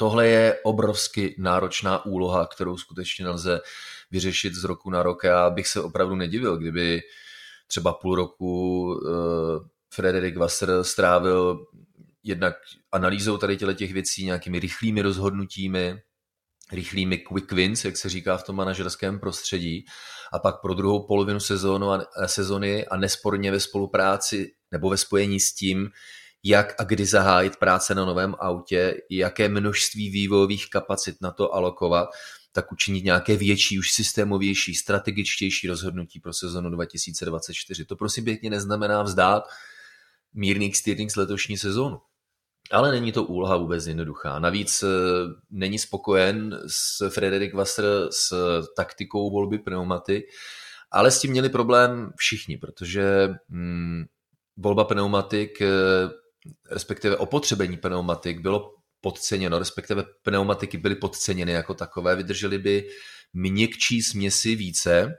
Tohle 0.00 0.26
je 0.26 0.58
obrovsky 0.64 1.34
náročná 1.38 2.04
úloha, 2.04 2.46
kterou 2.46 2.76
skutečně 2.76 3.24
nelze 3.24 3.60
vyřešit 4.10 4.54
z 4.54 4.64
roku 4.64 4.90
na 4.90 5.02
rok. 5.02 5.24
Já 5.24 5.50
bych 5.50 5.68
se 5.68 5.80
opravdu 5.80 6.14
nedivil, 6.14 6.56
kdyby 6.56 7.00
třeba 7.66 7.92
půl 7.92 8.14
roku 8.14 8.82
uh, 8.84 9.00
Frederik 9.94 10.36
Wasser 10.36 10.84
strávil 10.84 11.66
jednak 12.22 12.54
analýzou 12.92 13.36
tady 13.36 13.56
těch 13.56 13.92
věcí, 13.92 14.24
nějakými 14.24 14.60
rychlými 14.60 15.02
rozhodnutími, 15.02 16.02
rychlými 16.72 17.18
quick 17.18 17.52
wins, 17.52 17.84
jak 17.84 17.96
se 17.96 18.08
říká 18.08 18.36
v 18.36 18.44
tom 18.44 18.56
manažerském 18.56 19.20
prostředí, 19.20 19.84
a 20.32 20.38
pak 20.38 20.60
pro 20.60 20.74
druhou 20.74 21.06
polovinu 21.06 21.40
sezónu 21.40 21.90
a, 21.90 22.06
sezony 22.26 22.86
a 22.86 22.96
nesporně 22.96 23.50
ve 23.50 23.60
spolupráci 23.60 24.52
nebo 24.72 24.90
ve 24.90 24.96
spojení 24.96 25.40
s 25.40 25.54
tím, 25.54 25.90
jak 26.44 26.74
a 26.78 26.84
kdy 26.84 27.06
zahájit 27.06 27.56
práce 27.56 27.94
na 27.94 28.04
novém 28.04 28.34
autě, 28.38 28.94
jaké 29.10 29.48
množství 29.48 30.10
vývojových 30.10 30.70
kapacit 30.70 31.16
na 31.20 31.30
to 31.30 31.54
alokovat, 31.54 32.08
tak 32.52 32.72
učinit 32.72 33.04
nějaké 33.04 33.36
větší, 33.36 33.78
už 33.78 33.90
systémovější, 33.92 34.74
strategičtější 34.74 35.68
rozhodnutí 35.68 36.20
pro 36.20 36.32
sezonu 36.32 36.70
2024. 36.70 37.84
To 37.84 37.96
prosím 37.96 38.24
pěkně 38.24 38.50
neznamená 38.50 39.02
vzdát 39.02 39.44
mírný 40.34 40.74
steering 40.74 41.10
z 41.10 41.16
letošní 41.16 41.58
sezónu. 41.58 42.00
Ale 42.70 42.92
není 42.92 43.12
to 43.12 43.24
úloha 43.24 43.56
vůbec 43.56 43.86
jednoduchá. 43.86 44.38
Navíc 44.38 44.82
eh, 44.82 44.86
není 45.50 45.78
spokojen 45.78 46.60
s 46.66 47.08
Frederik 47.10 47.54
Wasser 47.54 47.84
s 48.10 48.32
taktikou 48.76 49.30
volby 49.30 49.58
pneumaty, 49.58 50.26
ale 50.90 51.10
s 51.10 51.20
tím 51.20 51.30
měli 51.30 51.48
problém 51.48 52.12
všichni, 52.16 52.56
protože 52.56 53.28
hmm, 53.48 54.04
volba 54.56 54.84
pneumatik, 54.84 55.62
eh, 55.62 55.68
respektive 56.70 57.16
opotřebení 57.16 57.76
pneumatik 57.76 58.40
bylo 58.40 58.74
podceněno, 59.00 59.58
respektive 59.58 60.04
pneumatiky 60.22 60.78
byly 60.78 60.94
podceněny 60.94 61.52
jako 61.52 61.74
takové, 61.74 62.16
vydržely 62.16 62.58
by 62.58 62.88
měkčí 63.32 64.02
směsi 64.02 64.54
více, 64.54 65.14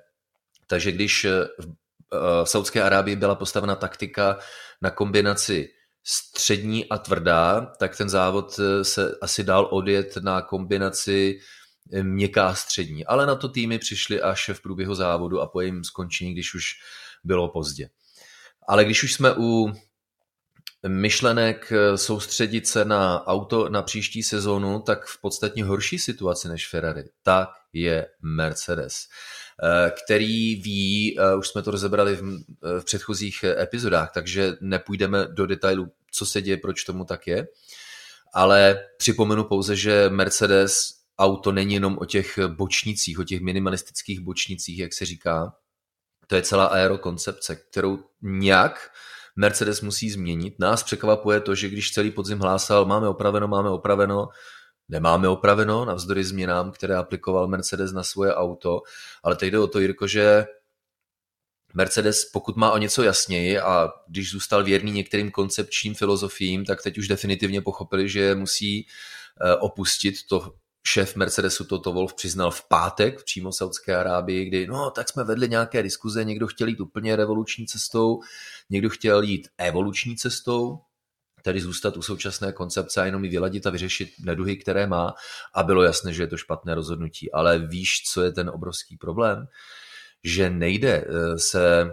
takže 0.68 0.92
když 0.92 1.26
eh, 1.26 1.48
v 2.44 2.46
Saudské 2.46 2.84
Arábii 2.84 3.16
byla 3.16 3.36
postavena 3.36 3.76
taktika 3.76 4.40
na 4.82 4.90
kombinaci 4.90 5.70
střední 6.04 6.90
a 6.90 6.98
tvrdá, 6.98 7.62
tak 7.80 7.98
ten 7.98 8.10
závod 8.10 8.60
eh, 8.60 8.84
se 8.84 9.18
asi 9.22 9.44
dál 9.44 9.68
odjet 9.72 10.18
na 10.18 10.42
kombinaci 10.42 11.40
měkká 12.02 12.56
střední. 12.56 13.06
Ale 13.06 13.26
na 13.26 13.36
to 13.36 13.50
týmy 13.50 13.80
přišly 13.80 14.22
až 14.22 14.50
v 14.54 14.62
průběhu 14.62 14.96
závodu 14.96 15.42
a 15.42 15.48
po 15.48 15.62
jejím 15.62 15.84
skončení, 15.84 16.34
když 16.34 16.54
už 16.56 16.66
bylo 17.24 17.50
pozdě. 17.50 17.90
Ale 18.68 18.86
když 18.86 19.04
už 19.04 19.14
jsme 19.14 19.34
u 19.38 19.74
myšlenek 20.88 21.74
soustředit 21.96 22.68
se 22.68 22.86
na 22.86 23.28
auto 23.28 23.70
na 23.70 23.82
příští 23.82 24.24
sezónu, 24.24 24.80
tak 24.80 25.06
v 25.06 25.22
podstatně 25.22 25.64
horší 25.64 26.00
situaci 26.00 26.48
než 26.48 26.68
Ferrari, 26.68 27.04
tak 27.24 27.50
je 27.74 28.08
Mercedes, 28.22 29.08
který 30.04 30.56
ví, 30.56 31.18
už 31.38 31.48
jsme 31.48 31.62
to 31.62 31.72
rozebrali 31.72 32.16
v, 32.16 32.44
v 32.80 32.86
předchozích 32.86 33.44
epizodách, 33.44 34.12
takže 34.14 34.54
nepůjdeme 34.62 35.28
do 35.32 35.46
detailu, 35.46 35.92
co 36.12 36.26
se 36.26 36.42
děje, 36.42 36.58
proč 36.58 36.84
tomu 36.84 37.06
tak 37.06 37.28
je, 37.28 37.48
ale 38.34 38.80
připomenu 38.98 39.44
pouze, 39.44 39.76
že 39.76 40.10
Mercedes 40.10 41.00
auto 41.18 41.52
není 41.52 41.74
jenom 41.74 41.98
o 42.02 42.06
těch 42.06 42.40
bočnicích, 42.48 43.20
o 43.20 43.24
těch 43.24 43.42
minimalistických 43.42 44.20
bočnicích, 44.20 44.80
jak 44.80 44.94
se 44.94 45.06
říká. 45.06 45.54
To 46.28 46.36
je 46.36 46.42
celá 46.42 46.66
aerokoncepce, 46.66 47.56
kterou 47.56 48.00
nějak 48.22 48.92
Mercedes 49.40 49.82
musí 49.82 50.10
změnit. 50.10 50.60
Nás 50.60 50.84
překvapuje 50.84 51.40
to, 51.40 51.56
že 51.56 51.70
když 51.70 51.92
celý 51.92 52.12
podzim 52.12 52.40
hlásal, 52.40 52.86
máme 52.86 53.08
opraveno, 53.08 53.48
máme 53.48 53.70
opraveno, 53.70 54.30
nemáme 54.90 55.28
opraveno, 55.28 55.86
navzdory 55.86 56.24
změnám, 56.24 56.72
které 56.72 56.96
aplikoval 56.96 57.48
Mercedes 57.48 57.92
na 57.92 58.04
svoje 58.04 58.36
auto, 58.36 58.82
ale 59.24 59.36
teď 59.36 59.52
jde 59.52 59.60
o 59.60 59.68
to, 59.68 59.80
Jirko, 59.80 60.08
že 60.08 60.46
Mercedes, 61.74 62.26
pokud 62.26 62.58
má 62.58 62.72
o 62.72 62.78
něco 62.78 63.04
jasněji 63.04 63.60
a 63.60 63.90
když 64.08 64.32
zůstal 64.32 64.64
věrný 64.64 64.92
některým 64.92 65.32
koncepčním 65.32 65.96
filozofiím, 65.96 66.66
tak 66.66 66.84
teď 66.84 66.98
už 66.98 67.08
definitivně 67.08 67.62
pochopili, 67.62 68.10
že 68.10 68.36
musí 68.36 68.88
eh, 69.42 69.56
opustit 69.56 70.16
to 70.30 70.54
šéf 70.84 71.16
Mercedesu 71.16 71.64
Toto 71.64 71.94
Wolf 71.94 72.14
přiznal 72.14 72.52
v 72.52 72.68
pátek 72.68 73.24
přímo 73.24 73.52
Saudské 73.52 73.96
Arábii, 73.96 74.46
kdy 74.46 74.68
no 74.68 74.92
tak 74.92 75.10
jsme 75.10 75.24
vedli 75.24 75.50
nějaké 75.50 75.84
diskuze, 75.84 76.24
někdo 76.24 76.48
chtěl 76.48 76.68
jít 76.68 76.80
úplně 76.80 77.16
revoluční 77.16 77.68
cestou, 77.68 78.20
někdo 78.70 78.90
chtěl 78.90 79.22
jít 79.22 79.48
evoluční 79.58 80.18
cestou, 80.18 80.80
tedy 81.44 81.62
zůstat 81.62 81.98
u 81.98 82.02
současné 82.02 82.52
koncepce 82.52 83.02
a 83.02 83.06
jenom 83.06 83.24
ji 83.24 83.30
vyladit 83.30 83.68
a 83.68 83.70
vyřešit 83.70 84.10
neduhy, 84.20 84.58
které 84.58 84.88
má 84.88 85.14
a 85.54 85.64
bylo 85.64 85.84
jasné, 85.84 86.14
že 86.14 86.24
je 86.24 86.28
to 86.28 86.38
špatné 86.38 86.76
rozhodnutí. 86.76 87.32
Ale 87.32 87.60
víš, 87.60 88.04
co 88.14 88.24
je 88.24 88.32
ten 88.32 88.50
obrovský 88.50 88.98
problém? 88.98 89.48
Že 90.24 90.50
nejde 90.50 91.06
eh, 91.08 91.40
se 91.40 91.92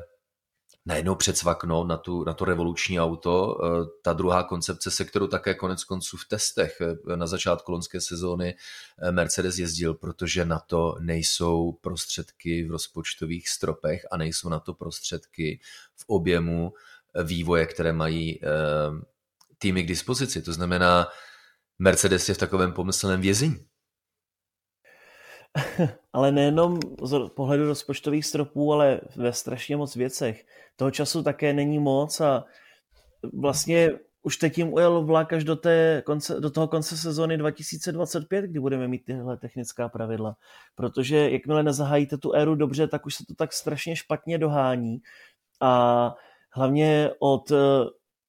najednou 0.87 1.15
předsvaknout 1.15 1.89
na, 1.89 1.97
tu, 1.97 2.25
na 2.25 2.33
to 2.33 2.45
revoluční 2.45 3.01
auto. 3.01 3.59
Eh, 3.65 3.69
ta 4.03 4.13
druhá 4.13 4.43
koncepce, 4.43 4.91
se 4.91 5.05
kterou 5.05 5.27
také 5.27 5.55
konec 5.55 5.85
konců 5.85 6.17
v 6.17 6.29
testech 6.29 6.81
eh, 6.81 7.17
na 7.17 7.27
začátku 7.27 7.73
lonské 7.73 8.01
sezóny 8.01 8.57
eh, 9.03 9.13
Mercedes 9.13 9.59
jezdil, 9.59 9.95
protože 9.95 10.45
na 10.45 10.59
to 10.59 10.97
nejsou 11.01 11.73
prostředky 11.73 12.65
v 12.65 12.71
rozpočtových 12.71 13.49
stropech 13.49 14.07
a 14.11 14.17
nejsou 14.17 14.49
na 14.49 14.61
to 14.61 14.75
prostředky 14.75 15.61
v 15.97 16.05
objemu 16.07 16.73
vývoje, 17.25 17.67
které 17.67 17.93
mají 17.93 18.41
týmy 19.59 19.83
k 19.83 19.89
dispozici. 19.89 20.43
To 20.43 20.53
znamená, 20.53 21.09
Mercedes 21.79 22.29
je 22.29 22.35
v 22.35 22.39
takovém 22.39 22.73
pomyslném 22.73 23.21
vězení. 23.21 23.67
ale 26.13 26.33
nejenom 26.33 26.79
z 27.03 27.29
pohledu 27.29 27.67
rozpočtových 27.67 28.27
stropů, 28.27 28.73
ale 28.73 29.01
ve 29.17 29.33
strašně 29.33 29.77
moc 29.77 29.97
věcech. 29.97 30.47
Toho 30.77 30.91
času 30.91 31.23
také 31.23 31.53
není 31.53 31.79
moc 31.79 32.21
a 32.21 32.45
vlastně 33.33 33.93
už 34.23 34.37
teď 34.37 34.59
jim 34.59 34.73
ujel 34.73 35.03
vlak 35.03 35.33
až 35.33 35.45
do, 35.45 35.57
té 35.57 36.03
konce, 36.07 36.41
do 36.41 36.51
toho 36.51 36.69
konce 36.69 36.97
sezóny 36.97 37.39
2025, 37.39 38.43
kdy 38.43 38.61
budeme 38.61 38.89
mít 38.89 39.05
tyhle 39.05 39.37
technická 39.37 39.89
pravidla. 39.89 40.37
Protože 40.75 41.31
jakmile 41.31 41.63
nezahájíte 41.63 42.19
tu 42.19 42.33
éru 42.33 42.55
dobře, 42.55 42.89
tak 42.89 43.07
už 43.07 43.15
se 43.15 43.25
to 43.27 43.35
tak 43.35 43.53
strašně 43.53 43.97
špatně 43.97 44.39
dohání. 44.39 44.99
A 45.61 46.15
hlavně 46.51 47.11
od 47.19 47.51
eh, 47.51 47.57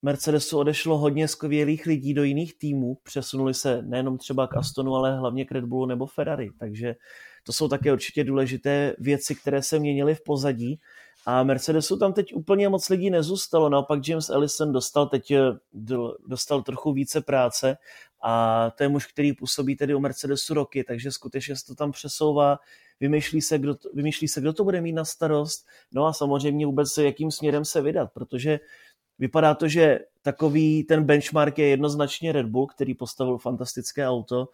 Mercedesu 0.02 0.58
odešlo 0.58 0.98
hodně 0.98 1.28
skvělých 1.28 1.86
lidí 1.86 2.14
do 2.14 2.24
jiných 2.24 2.58
týmů, 2.58 2.98
přesunuli 3.04 3.54
se 3.54 3.82
nejenom 3.82 4.18
třeba 4.18 4.48
k 4.48 4.58
Astonu, 4.58 4.95
ale 4.95 5.18
hlavně 5.18 5.45
k 5.45 5.52
Red 5.52 5.66
Bullu 5.66 5.86
nebo 5.86 6.06
Ferrari, 6.06 6.50
takže 6.60 6.95
to 7.43 7.54
jsou 7.54 7.68
také 7.68 7.93
určitě 7.93 8.24
důležité 8.24 8.95
věci, 9.00 9.36
které 9.36 9.62
se 9.62 9.80
měnily 9.80 10.16
v 10.16 10.24
pozadí. 10.24 10.80
A 11.26 11.43
Mercedesu 11.43 11.98
tam 11.98 12.14
teď 12.14 12.36
úplně 12.36 12.70
moc 12.70 12.89
lidí 12.89 13.10
nezůstalo, 13.10 13.70
naopak 13.70 14.08
James 14.08 14.30
Ellison 14.30 14.72
dostal 14.72 15.06
teď 15.10 15.32
eh, 15.32 15.41
dostal 16.28 16.64
trochu 16.64 16.93
více 16.93 17.22
práce 17.22 17.78
a 18.24 18.72
to 18.78 18.84
je 18.84 18.89
muž, 18.89 19.06
který 19.06 19.34
působí 19.34 19.76
tedy 19.76 19.95
u 19.95 20.00
Mercedesu 20.00 20.54
roky, 20.54 20.84
takže 20.84 21.12
skutečně 21.12 21.56
se 21.56 21.66
to 21.66 21.76
tam 21.76 21.91
přesouvá, 21.91 22.60
vymýšlí 23.00 23.41
se, 23.41 23.58
kdo 23.58 23.76
to, 23.76 23.89
vymýšlí 23.93 24.28
se, 24.28 24.41
kdo 24.41 24.54
to 24.54 24.64
bude 24.64 24.82
mít 24.82 24.93
na 24.93 25.06
starost, 25.06 25.66
no 25.91 26.06
a 26.06 26.14
samozřejmě 26.14 26.66
vůbec 26.66 26.98
jakým 26.98 27.32
směrem 27.32 27.66
se 27.66 27.82
vydat, 27.82 28.12
protože 28.14 28.60
Vypadá 29.20 29.55
to, 29.55 29.68
že 29.68 29.99
takový 30.22 30.84
ten 30.84 31.03
benchmark 31.03 31.57
je 31.57 31.68
jednoznačně 31.68 32.32
Red 32.32 32.45
Bull, 32.45 32.68
který 32.68 32.93
postavil 32.93 33.38
fantastické 33.38 34.07
auto 34.07 34.47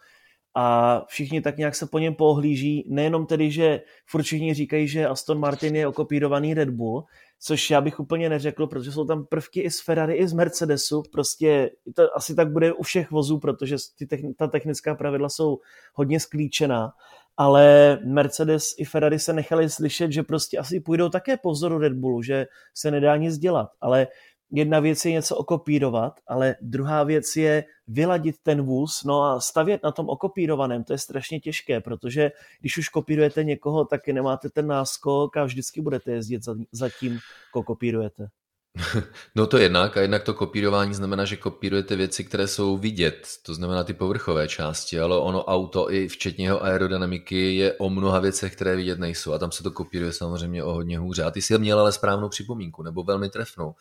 a 0.54 1.00
všichni 1.08 1.40
tak 1.40 1.56
nějak 1.56 1.74
se 1.74 1.86
po 1.86 1.98
něm 1.98 2.14
pohlíží. 2.14 2.84
Nejenom 2.88 3.26
tedy, 3.26 3.50
že 3.50 3.80
furt 4.06 4.22
všichni 4.22 4.54
říkají, 4.54 4.88
že 4.88 5.06
Aston 5.06 5.38
Martin 5.38 5.76
je 5.76 5.86
okopírovaný 5.86 6.54
Red 6.54 6.70
Bull, 6.70 7.04
což 7.40 7.70
já 7.70 7.80
bych 7.80 8.00
úplně 8.00 8.28
neřekl, 8.28 8.66
protože 8.66 8.92
jsou 8.92 9.04
tam 9.04 9.26
prvky 9.26 9.60
i 9.60 9.70
z 9.70 9.80
Ferrari, 9.80 10.14
i 10.14 10.28
z 10.28 10.32
Mercedesu. 10.32 11.02
Prostě 11.12 11.70
to 11.94 12.16
asi 12.16 12.34
tak 12.34 12.52
bude 12.52 12.72
u 12.72 12.82
všech 12.82 13.10
vozů, 13.10 13.38
protože 13.38 13.76
ty 13.98 14.06
techni- 14.06 14.34
ta 14.38 14.46
technická 14.46 14.94
pravidla 14.94 15.28
jsou 15.28 15.58
hodně 15.94 16.20
sklíčená. 16.20 16.92
Ale 17.36 17.98
Mercedes 18.04 18.74
i 18.78 18.84
Ferrari 18.84 19.18
se 19.18 19.32
nechali 19.32 19.70
slyšet, 19.70 20.12
že 20.12 20.22
prostě 20.22 20.58
asi 20.58 20.80
půjdou 20.80 21.08
také 21.08 21.36
po 21.36 21.50
vzoru 21.50 21.78
Red 21.78 21.92
Bullu, 21.92 22.22
že 22.22 22.46
se 22.74 22.90
nedá 22.90 23.16
nic 23.16 23.38
dělat. 23.38 23.68
Ale 23.80 24.06
jedna 24.50 24.80
věc 24.80 25.04
je 25.04 25.12
něco 25.12 25.36
okopírovat, 25.36 26.20
ale 26.26 26.56
druhá 26.60 27.04
věc 27.04 27.36
je 27.36 27.64
vyladit 27.86 28.36
ten 28.42 28.62
vůz, 28.62 29.04
no 29.04 29.22
a 29.22 29.40
stavět 29.40 29.82
na 29.84 29.92
tom 29.92 30.08
okopírovaném, 30.08 30.84
to 30.84 30.92
je 30.92 30.98
strašně 30.98 31.40
těžké, 31.40 31.80
protože 31.80 32.30
když 32.60 32.78
už 32.78 32.88
kopírujete 32.88 33.44
někoho, 33.44 33.84
tak 33.84 34.08
nemáte 34.08 34.50
ten 34.50 34.66
náskok 34.66 35.36
a 35.36 35.44
vždycky 35.44 35.80
budete 35.80 36.12
jezdit 36.12 36.44
za, 36.44 36.54
za 36.72 36.88
tím, 37.00 37.18
koho 37.52 37.62
kopírujete. 37.62 38.28
No 39.34 39.46
to 39.46 39.58
jednak 39.58 39.96
a 39.96 40.00
jednak 40.00 40.22
to 40.22 40.34
kopírování 40.34 40.94
znamená, 40.94 41.24
že 41.24 41.36
kopírujete 41.36 41.96
věci, 41.96 42.24
které 42.24 42.46
jsou 42.46 42.78
vidět, 42.78 43.28
to 43.42 43.54
znamená 43.54 43.84
ty 43.84 43.94
povrchové 43.94 44.48
části, 44.48 45.00
ale 45.00 45.18
ono 45.18 45.44
auto 45.44 45.92
i 45.92 46.08
včetně 46.08 46.46
jeho 46.46 46.64
aerodynamiky 46.64 47.56
je 47.56 47.72
o 47.72 47.90
mnoha 47.90 48.20
věcech, 48.20 48.56
které 48.56 48.76
vidět 48.76 48.98
nejsou 48.98 49.32
a 49.32 49.38
tam 49.38 49.52
se 49.52 49.62
to 49.62 49.70
kopíruje 49.70 50.12
samozřejmě 50.12 50.64
o 50.64 50.72
hodně 50.72 50.98
hůře. 50.98 51.24
A 51.24 51.30
ty 51.30 51.42
jsi 51.42 51.58
měl 51.58 51.80
ale 51.80 51.92
správnou 51.92 52.28
připomínku, 52.28 52.82
nebo 52.82 53.02
velmi 53.02 53.30
trefnou 53.30 53.74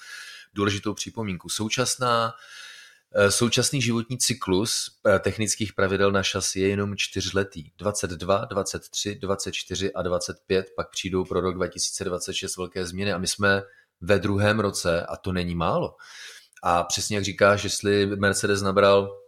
důležitou 0.54 0.94
připomínku. 0.94 1.50
Současná 1.50 2.34
eh, 3.16 3.32
Současný 3.32 3.82
životní 3.82 4.18
cyklus 4.18 5.00
eh, 5.08 5.20
technických 5.20 5.74
pravidel 5.74 6.12
na 6.12 6.24
šasi 6.24 6.60
je 6.60 6.68
jenom 6.68 6.98
čtyřletý. 6.98 7.72
22, 7.78 8.46
23, 8.46 9.16
24 9.16 9.94
a 9.94 10.02
25, 10.02 10.66
pak 10.76 10.90
přijdou 10.90 11.26
pro 11.26 11.42
rok 11.42 11.56
2026 11.56 12.58
velké 12.58 12.86
změny 12.86 13.14
a 13.14 13.18
my 13.18 13.28
jsme 13.28 13.62
ve 14.02 14.20
druhém 14.20 14.60
roce 14.60 15.06
a 15.06 15.18
to 15.18 15.32
není 15.34 15.56
málo. 15.56 15.96
A 16.64 16.84
přesně 16.84 17.18
jak 17.18 17.26
říkáš, 17.26 17.64
jestli 17.64 18.06
Mercedes 18.06 18.62
nabral 18.62 19.23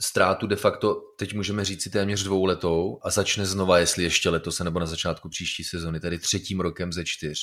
ztrátu 0.00 0.46
de 0.46 0.56
facto, 0.56 1.00
teď 1.18 1.34
můžeme 1.34 1.64
říct 1.64 1.82
si 1.82 1.90
téměř 1.90 2.22
dvouletou 2.22 2.98
a 3.02 3.10
začne 3.10 3.46
znova, 3.46 3.78
jestli 3.78 4.04
ještě 4.04 4.30
letos 4.30 4.60
nebo 4.60 4.80
na 4.80 4.86
začátku 4.86 5.28
příští 5.28 5.64
sezony, 5.64 6.00
tedy 6.00 6.18
třetím 6.18 6.60
rokem 6.60 6.92
ze 6.92 7.04
čtyř, 7.04 7.38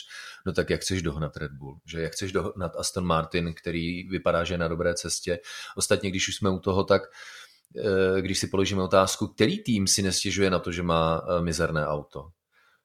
no 0.45 0.53
tak 0.53 0.69
jak 0.69 0.81
chceš 0.81 1.01
dohnat 1.01 1.37
Red 1.37 1.51
Bull, 1.51 1.79
že 1.85 2.01
jak 2.01 2.13
chceš 2.13 2.31
dohnat 2.31 2.71
Aston 2.75 3.05
Martin, 3.05 3.53
který 3.53 4.09
vypadá, 4.09 4.43
že 4.43 4.53
je 4.53 4.57
na 4.57 4.67
dobré 4.67 4.93
cestě. 4.93 5.39
Ostatně, 5.75 6.09
když 6.09 6.27
už 6.27 6.35
jsme 6.35 6.49
u 6.49 6.59
toho, 6.59 6.83
tak 6.83 7.01
eh, 7.77 8.21
když 8.21 8.39
si 8.39 8.47
položíme 8.47 8.83
otázku, 8.83 9.27
který 9.27 9.63
tým 9.63 9.87
si 9.87 10.01
nestěžuje 10.01 10.49
na 10.49 10.59
to, 10.59 10.71
že 10.71 10.83
má 10.83 11.21
eh, 11.21 11.41
mizerné 11.41 11.87
auto. 11.87 12.27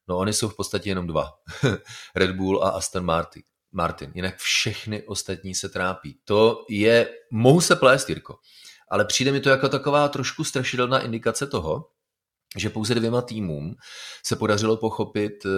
No 0.09 0.19
oni 0.19 0.33
jsou 0.33 0.49
v 0.49 0.57
podstatě 0.57 0.91
jenom 0.91 1.07
dva. 1.07 1.33
Red 2.15 2.31
Bull 2.31 2.65
a 2.65 2.71
Aston 2.71 3.05
Martin. 3.05 3.43
Martin. 3.73 4.13
Jinak 4.15 4.37
všechny 4.37 5.03
ostatní 5.03 5.55
se 5.55 5.69
trápí. 5.69 6.19
To 6.25 6.65
je, 6.71 7.09
mohu 7.33 7.61
se 7.61 7.77
plést, 7.77 8.09
Jirko, 8.09 8.37
ale 8.89 9.05
přijde 9.05 9.33
mi 9.33 9.41
to 9.41 9.49
jako 9.49 9.69
taková 9.69 10.09
trošku 10.09 10.45
strašidelná 10.45 11.01
indikace 11.01 11.47
toho, 11.47 11.85
že 12.57 12.71
pouze 12.71 12.95
dvěma 12.95 13.23
týmům 13.23 13.75
se 14.25 14.37
podařilo 14.37 14.77
pochopit 14.77 15.47
eh, 15.47 15.51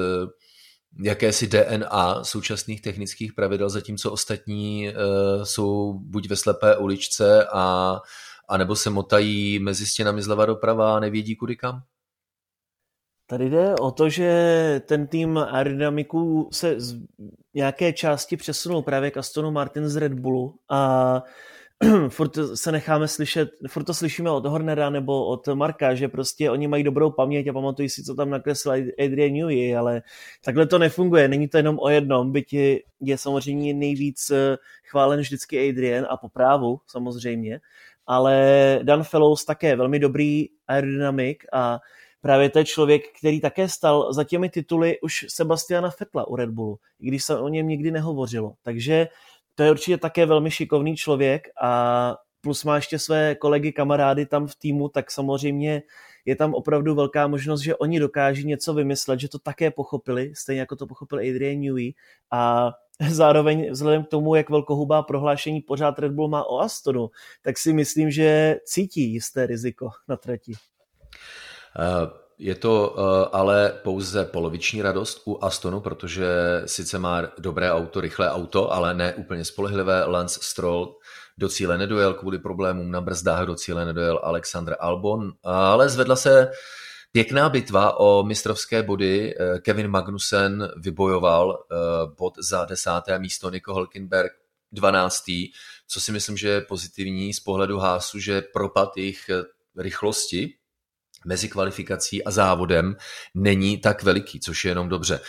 jakési 1.02 1.46
DNA 1.46 2.24
současných 2.24 2.82
technických 2.82 3.32
pravidel, 3.32 3.70
zatímco 3.70 4.12
ostatní 4.12 4.88
eh, 4.88 4.94
jsou 5.42 5.92
buď 5.92 6.28
ve 6.28 6.36
slepé 6.36 6.76
uličce 6.76 7.46
a, 7.52 7.96
a 8.48 8.56
nebo 8.56 8.76
se 8.76 8.90
motají 8.90 9.58
mezi 9.58 9.86
stěnami 9.86 10.22
zleva 10.22 10.46
doprava 10.46 10.96
a 10.96 11.00
nevědí 11.00 11.36
kudy 11.36 11.56
kam? 11.56 11.82
Tady 13.30 13.50
jde 13.50 13.74
o 13.80 13.90
to, 13.90 14.08
že 14.08 14.82
ten 14.86 15.06
tým 15.06 15.38
aerodynamiků 15.38 16.48
se 16.52 16.80
z 16.80 16.96
nějaké 17.54 17.92
části 17.92 18.36
přesunul 18.36 18.82
právě 18.82 19.10
k 19.10 19.16
Astonu 19.16 19.50
Martin 19.50 19.88
z 19.88 19.96
Red 19.96 20.14
Bullu 20.14 20.58
a 20.70 21.22
furt 22.08 22.38
se 22.54 22.72
necháme 22.72 23.08
slyšet, 23.08 23.50
furt 23.68 23.84
to 23.84 23.94
slyšíme 23.94 24.30
od 24.30 24.46
Hornera 24.46 24.90
nebo 24.90 25.26
od 25.26 25.48
Marka, 25.48 25.94
že 25.94 26.08
prostě 26.08 26.50
oni 26.50 26.68
mají 26.68 26.84
dobrou 26.84 27.10
paměť 27.10 27.48
a 27.48 27.52
pamatují 27.52 27.88
si, 27.88 28.04
co 28.04 28.14
tam 28.14 28.30
nakreslil 28.30 28.86
Adrian 29.04 29.32
Newey, 29.32 29.76
ale 29.76 30.02
takhle 30.44 30.66
to 30.66 30.78
nefunguje, 30.78 31.28
není 31.28 31.48
to 31.48 31.56
jenom 31.56 31.78
o 31.78 31.88
jednom, 31.88 32.32
byť 32.32 32.52
je, 32.52 32.80
je 33.00 33.18
samozřejmě 33.18 33.74
nejvíc 33.74 34.30
eh, 34.30 34.56
chválen 34.84 35.20
vždycky 35.20 35.68
Adrian 35.68 36.06
a 36.10 36.16
po 36.16 36.28
právu 36.28 36.80
samozřejmě, 36.86 37.60
ale 38.06 38.80
Dan 38.82 39.04
Fellows 39.04 39.44
také 39.44 39.76
velmi 39.76 39.98
dobrý 39.98 40.46
aerodynamik 40.66 41.44
a 41.52 41.78
právě 42.20 42.50
to 42.50 42.58
je 42.58 42.64
člověk, 42.64 43.02
který 43.18 43.40
také 43.40 43.68
stal 43.68 44.12
za 44.12 44.24
těmi 44.24 44.48
tituly 44.48 45.00
už 45.00 45.26
Sebastiana 45.28 45.90
Fetla 45.90 46.28
u 46.28 46.36
Red 46.36 46.50
Bullu, 46.50 46.78
i 47.00 47.08
když 47.08 47.24
se 47.24 47.38
o 47.38 47.48
něm 47.48 47.68
nikdy 47.68 47.90
nehovořilo. 47.90 48.52
Takže 48.62 49.08
to 49.58 49.64
je 49.64 49.70
určitě 49.70 49.98
také 49.98 50.26
velmi 50.26 50.50
šikovný 50.50 50.96
člověk 50.96 51.48
a 51.62 52.16
plus 52.40 52.64
má 52.64 52.76
ještě 52.76 52.98
své 52.98 53.34
kolegy, 53.34 53.72
kamarády 53.72 54.26
tam 54.26 54.46
v 54.46 54.54
týmu, 54.54 54.88
tak 54.88 55.10
samozřejmě 55.10 55.82
je 56.24 56.36
tam 56.36 56.54
opravdu 56.54 56.94
velká 56.94 57.26
možnost, 57.26 57.60
že 57.60 57.76
oni 57.76 58.00
dokáží 58.00 58.46
něco 58.46 58.74
vymyslet, 58.74 59.20
že 59.20 59.28
to 59.28 59.38
také 59.38 59.70
pochopili, 59.70 60.32
stejně 60.34 60.60
jako 60.60 60.76
to 60.76 60.86
pochopil 60.86 61.18
Adrian 61.18 61.60
Newey 61.60 61.94
a 62.30 62.70
zároveň 63.08 63.70
vzhledem 63.70 64.04
k 64.04 64.08
tomu, 64.08 64.34
jak 64.34 64.50
velkohubá 64.50 65.02
prohlášení 65.02 65.60
pořád 65.60 65.98
Red 65.98 66.12
Bull 66.12 66.28
má 66.28 66.44
o 66.44 66.58
Astonu, 66.58 67.10
tak 67.42 67.58
si 67.58 67.72
myslím, 67.72 68.10
že 68.10 68.56
cítí 68.64 69.12
jisté 69.12 69.46
riziko 69.46 69.90
na 70.08 70.16
trati. 70.16 70.52
Uh... 71.78 72.27
Je 72.38 72.54
to 72.54 72.90
uh, 72.90 73.04
ale 73.32 73.72
pouze 73.82 74.24
poloviční 74.24 74.82
radost 74.82 75.22
u 75.26 75.44
Astonu, 75.44 75.80
protože 75.80 76.26
sice 76.66 76.98
má 76.98 77.22
dobré 77.38 77.72
auto, 77.72 78.00
rychlé 78.00 78.30
auto, 78.30 78.72
ale 78.72 78.94
ne 78.94 79.14
úplně 79.14 79.44
spolehlivé. 79.44 80.04
Lance 80.04 80.40
Stroll 80.42 80.96
do 81.38 81.48
cíle 81.48 81.78
nedojel 81.78 82.14
kvůli 82.14 82.38
problémům 82.38 82.90
na 82.90 83.00
brzdách, 83.00 83.46
do 83.46 83.54
cíle 83.54 83.84
nedojel 83.84 84.20
Alexander 84.22 84.76
Albon, 84.80 85.32
ale 85.42 85.88
zvedla 85.88 86.16
se 86.16 86.50
pěkná 87.12 87.48
bitva 87.48 88.00
o 88.00 88.22
mistrovské 88.22 88.82
body. 88.82 89.34
Eh, 89.34 89.58
Kevin 89.58 89.88
Magnussen 89.88 90.68
vybojoval 90.76 91.48
uh, 91.48 92.14
bod 92.14 92.34
za 92.38 92.64
desáté 92.64 93.18
místo, 93.18 93.50
Nico 93.50 93.74
Hulkenberg 93.74 94.32
12. 94.72 95.24
Co 95.88 96.00
si 96.00 96.12
myslím, 96.12 96.36
že 96.36 96.48
je 96.48 96.60
pozitivní 96.60 97.34
z 97.34 97.40
pohledu 97.40 97.78
Hásu, 97.78 98.18
že 98.18 98.42
propad 98.42 98.96
jejich 98.96 99.30
rychlosti 99.76 100.57
mezi 101.24 101.48
kvalifikací 101.48 102.24
a 102.24 102.30
závodem 102.30 102.96
není 103.34 103.78
tak 103.78 104.02
veliký, 104.02 104.40
což 104.40 104.64
je 104.64 104.70
jenom 104.70 104.88
dobře. 104.88 105.20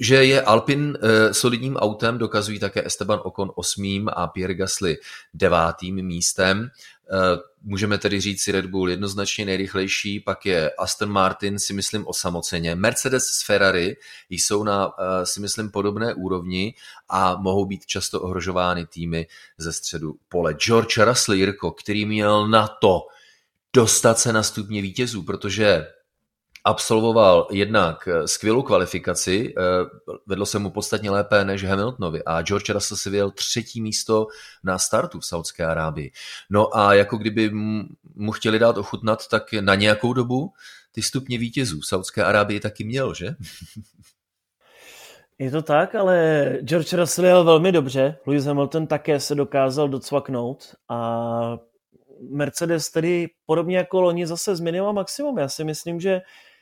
Že 0.00 0.24
je 0.24 0.42
Alpin 0.42 0.98
e, 1.00 1.34
solidním 1.34 1.76
autem, 1.76 2.18
dokazují 2.18 2.58
také 2.58 2.86
Esteban 2.86 3.20
Ocon 3.24 3.52
osmým 3.54 4.08
a 4.12 4.26
Pierre 4.26 4.54
Gasly 4.54 4.96
devátým 5.34 6.06
místem. 6.06 6.64
E, 6.64 6.68
můžeme 7.62 7.98
tedy 7.98 8.20
říct 8.20 8.42
si 8.42 8.52
Red 8.52 8.66
Bull 8.66 8.90
jednoznačně 8.90 9.44
nejrychlejší, 9.44 10.20
pak 10.20 10.46
je 10.46 10.70
Aston 10.70 11.08
Martin 11.08 11.58
si 11.58 11.72
myslím 11.72 12.06
osamoceně. 12.06 12.74
Mercedes 12.74 13.24
s 13.24 13.46
Ferrari 13.46 13.96
jsou 14.28 14.64
na 14.64 14.92
e, 14.98 15.26
si 15.26 15.40
myslím 15.40 15.70
podobné 15.70 16.14
úrovni 16.14 16.74
a 17.08 17.36
mohou 17.36 17.66
být 17.66 17.86
často 17.86 18.20
ohrožovány 18.20 18.86
týmy 18.86 19.26
ze 19.58 19.72
středu 19.72 20.14
pole. 20.28 20.54
George 20.54 20.98
Russell 20.98 21.38
Jirko, 21.38 21.70
který 21.70 22.06
měl 22.06 22.48
na 22.48 22.68
to, 22.68 23.00
dostat 23.76 24.18
se 24.18 24.32
na 24.32 24.42
stupně 24.42 24.82
vítězů, 24.82 25.22
protože 25.22 25.86
absolvoval 26.64 27.48
jednak 27.50 28.08
eh, 28.08 28.28
skvělou 28.28 28.62
kvalifikaci, 28.62 29.54
eh, 29.58 29.62
vedlo 30.26 30.46
se 30.46 30.58
mu 30.58 30.70
podstatně 30.70 31.10
lépe 31.10 31.44
než 31.44 31.64
Hamiltonovi 31.64 32.24
a 32.24 32.42
George 32.42 32.70
Russell 32.70 32.98
si 32.98 33.10
vyjel 33.10 33.30
třetí 33.30 33.82
místo 33.82 34.26
na 34.64 34.78
startu 34.78 35.20
v 35.20 35.26
Saudské 35.26 35.66
Arábii. 35.66 36.12
No 36.50 36.76
a 36.76 36.94
jako 36.94 37.16
kdyby 37.16 37.50
mu 38.14 38.32
chtěli 38.32 38.58
dát 38.58 38.78
ochutnat, 38.78 39.28
tak 39.28 39.52
na 39.52 39.74
nějakou 39.74 40.12
dobu 40.12 40.52
ty 40.92 41.02
stupně 41.02 41.38
vítězů 41.38 41.80
v 41.80 41.86
Saudské 41.86 42.24
Arábii 42.24 42.60
taky 42.60 42.84
měl, 42.84 43.14
že? 43.14 43.34
Je 45.38 45.50
to 45.50 45.62
tak, 45.62 45.94
ale 45.94 46.48
George 46.62 46.92
Russell 46.92 47.26
jel 47.26 47.44
velmi 47.44 47.72
dobře, 47.72 48.18
Lewis 48.26 48.44
Hamilton 48.44 48.86
také 48.86 49.20
se 49.20 49.34
dokázal 49.34 49.88
docvaknout 49.88 50.74
a 50.88 51.58
Mercedes 52.20 52.90
tedy 52.90 53.28
podobně 53.46 53.76
jako 53.76 54.00
loni 54.00 54.26
zase 54.26 54.56
změnila 54.56 54.92
maximum. 54.92 55.38
Já 55.38 55.48
si 55.48 55.64
myslím, 55.64 56.00
že 56.00 56.20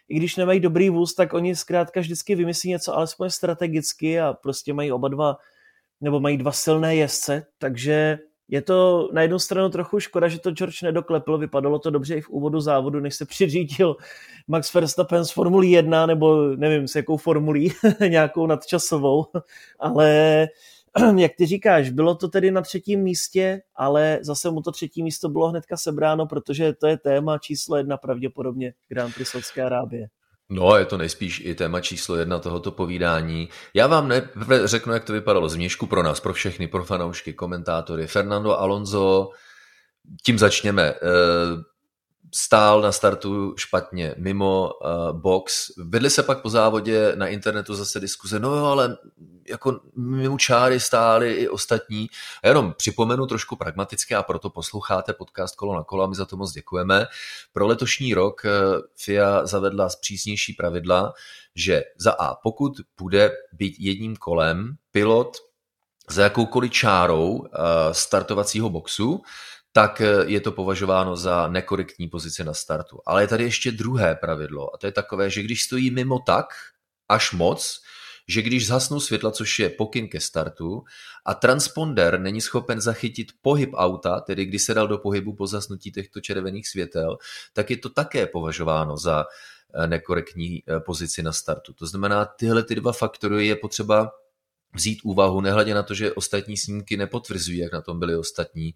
i 0.08 0.16
když 0.16 0.36
nemají 0.36 0.60
dobrý 0.60 0.90
vůz, 0.90 1.14
tak 1.14 1.34
oni 1.34 1.56
zkrátka 1.56 2.00
vždycky 2.00 2.34
vymyslí 2.34 2.70
něco 2.70 2.96
alespoň 2.96 3.30
strategicky 3.30 4.20
a 4.20 4.32
prostě 4.32 4.72
mají 4.72 4.92
oba 4.92 5.08
dva, 5.08 5.36
nebo 6.00 6.20
mají 6.20 6.36
dva 6.36 6.52
silné 6.52 6.96
jezdce, 6.96 7.46
takže 7.58 8.18
je 8.48 8.62
to 8.62 9.08
na 9.12 9.22
jednu 9.22 9.38
stranu 9.38 9.68
trochu 9.68 10.00
škoda, 10.00 10.28
že 10.28 10.38
to 10.38 10.50
George 10.50 10.82
nedoklepl, 10.82 11.38
vypadalo 11.38 11.78
to 11.78 11.90
dobře 11.90 12.16
i 12.16 12.20
v 12.20 12.30
úvodu 12.30 12.60
závodu, 12.60 13.00
než 13.00 13.14
se 13.14 13.24
přiřídil 13.26 13.96
Max 14.48 14.74
Verstappen 14.74 15.24
z 15.24 15.30
Formulí 15.30 15.70
1, 15.70 16.06
nebo 16.06 16.56
nevím 16.56 16.88
s 16.88 16.94
jakou 16.94 17.16
formulí, 17.16 17.72
nějakou 18.08 18.46
nadčasovou, 18.46 19.26
ale 19.78 20.48
jak 21.16 21.32
ty 21.38 21.46
říkáš, 21.46 21.90
bylo 21.90 22.14
to 22.14 22.28
tedy 22.28 22.50
na 22.50 22.62
třetím 22.62 23.00
místě, 23.00 23.60
ale 23.76 24.18
zase 24.22 24.50
mu 24.50 24.62
to 24.62 24.72
třetí 24.72 25.02
místo 25.02 25.28
bylo 25.28 25.48
hnedka 25.48 25.76
sebráno, 25.76 26.26
protože 26.26 26.72
to 26.72 26.86
je 26.86 26.98
téma 26.98 27.38
číslo 27.38 27.76
jedna 27.76 27.96
pravděpodobně 27.96 28.72
Grand 28.88 29.14
Prix 29.14 29.30
Saudské 29.30 29.62
Arábie. 29.62 30.08
No, 30.50 30.76
je 30.76 30.84
to 30.84 30.98
nejspíš 30.98 31.42
i 31.44 31.54
téma 31.54 31.80
číslo 31.80 32.16
jedna 32.16 32.38
tohoto 32.38 32.70
povídání. 32.70 33.48
Já 33.74 33.86
vám 33.86 34.08
ne, 34.08 34.28
řeknu, 34.64 34.92
jak 34.92 35.04
to 35.04 35.12
vypadalo 35.12 35.48
z 35.48 35.56
měšku 35.56 35.86
pro 35.86 36.02
nás, 36.02 36.20
pro 36.20 36.32
všechny, 36.32 36.66
pro 36.66 36.84
fanoušky, 36.84 37.32
komentátory. 37.32 38.06
Fernando 38.06 38.60
Alonso, 38.60 39.30
tím 40.24 40.38
začněme. 40.38 40.94
Eh, 42.24 42.28
stál 42.34 42.80
na 42.80 42.92
startu 42.92 43.54
špatně, 43.56 44.14
mimo 44.18 44.70
uh, 44.84 45.20
box. 45.20 45.70
Vedli 45.76 46.10
se 46.10 46.22
pak 46.22 46.42
po 46.42 46.50
závodě 46.50 47.12
na 47.16 47.26
internetu 47.26 47.74
zase 47.74 48.00
diskuze, 48.00 48.38
no 48.38 48.56
jo, 48.56 48.64
ale 48.64 48.96
jako 49.48 49.80
mimo 49.96 50.38
čáry 50.38 50.80
stály 50.80 51.32
i 51.32 51.48
ostatní. 51.48 52.08
A 52.42 52.48
jenom 52.48 52.74
připomenu 52.76 53.26
trošku 53.26 53.56
pragmaticky 53.56 54.14
a 54.14 54.22
proto 54.22 54.50
posloucháte 54.50 55.12
podcast 55.12 55.56
Kolo 55.56 55.74
na 55.74 55.82
kolo 55.82 56.04
a 56.04 56.06
my 56.06 56.14
za 56.14 56.24
to 56.24 56.36
moc 56.36 56.52
děkujeme. 56.52 57.06
Pro 57.52 57.66
letošní 57.66 58.14
rok 58.14 58.42
uh, 58.44 58.50
FIA 58.96 59.46
zavedla 59.46 59.88
zpřísnější 59.88 60.52
pravidla, 60.52 61.12
že 61.54 61.82
za 61.98 62.12
A, 62.12 62.34
pokud 62.34 62.72
bude 62.98 63.32
být 63.52 63.76
jedním 63.78 64.16
kolem 64.16 64.74
pilot 64.92 65.36
za 66.10 66.22
jakoukoliv 66.22 66.72
čárou 66.72 67.30
uh, 67.30 67.46
startovacího 67.92 68.70
boxu, 68.70 69.22
tak 69.74 70.00
eh, 70.00 70.06
je 70.26 70.40
to 70.40 70.52
považováno 70.52 71.16
za 71.16 71.48
nekorektní 71.48 72.08
pozici 72.08 72.44
na 72.44 72.54
startu. 72.54 73.00
Ale 73.06 73.22
je 73.22 73.28
tady 73.28 73.44
ještě 73.44 73.72
druhé 73.72 74.14
pravidlo 74.14 74.74
a 74.74 74.78
to 74.78 74.86
je 74.86 74.92
takové, 74.92 75.30
že 75.30 75.42
když 75.42 75.62
stojí 75.62 75.90
mimo 75.90 76.18
tak 76.18 76.46
až 77.08 77.32
moc, 77.32 77.82
že 78.28 78.42
když 78.42 78.66
zhasnou 78.66 79.00
světla, 79.00 79.30
což 79.30 79.58
je 79.58 79.70
pokyn 79.70 80.08
ke 80.08 80.20
startu, 80.20 80.84
a 81.26 81.34
transponder 81.34 82.20
není 82.20 82.40
schopen 82.40 82.80
zachytit 82.80 83.32
pohyb 83.42 83.70
auta, 83.74 84.20
tedy 84.20 84.44
když 84.46 84.62
se 84.62 84.74
dal 84.74 84.88
do 84.88 84.98
pohybu 84.98 85.34
po 85.34 85.46
zasnutí 85.46 85.92
těchto 85.92 86.20
červených 86.20 86.68
světel, 86.68 87.18
tak 87.52 87.70
je 87.70 87.76
to 87.76 87.88
také 87.90 88.26
považováno 88.26 88.96
za 88.96 89.26
eh, 89.74 89.86
nekorektní 89.86 90.62
eh, 90.62 90.80
pozici 90.80 91.22
na 91.22 91.32
startu. 91.32 91.72
To 91.72 91.86
znamená, 91.86 92.24
tyhle 92.24 92.62
ty 92.62 92.74
dva 92.74 92.92
faktory 92.92 93.46
je 93.46 93.56
potřeba 93.56 94.10
vzít 94.74 94.98
úvahu, 95.04 95.40
nehledě 95.40 95.74
na 95.74 95.82
to, 95.82 95.94
že 95.94 96.12
ostatní 96.12 96.56
snímky 96.56 96.96
nepotvrzují, 96.96 97.58
jak 97.58 97.72
na 97.72 97.80
tom 97.80 97.98
byli 97.98 98.16
ostatní 98.16 98.74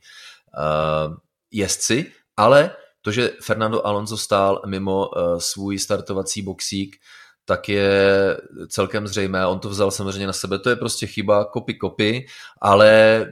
uh, 0.59 1.17
jezdci, 1.51 2.13
ale 2.37 2.71
to, 3.03 3.11
že 3.11 3.31
Fernando 3.43 3.87
Alonso 3.87 4.17
stál 4.17 4.63
mimo 4.67 5.09
uh, 5.09 5.39
svůj 5.39 5.79
startovací 5.79 6.43
boxík, 6.43 6.97
tak 7.45 7.69
je 7.69 8.37
celkem 8.69 9.07
zřejmé. 9.07 9.47
On 9.47 9.59
to 9.59 9.69
vzal 9.69 9.91
samozřejmě 9.91 10.27
na 10.27 10.33
sebe. 10.33 10.59
To 10.59 10.71
je 10.71 10.77
prostě 10.77 11.07
chyba, 11.07 11.45
kopy, 11.45 11.75
kopy, 11.75 12.27
ale 12.61 13.27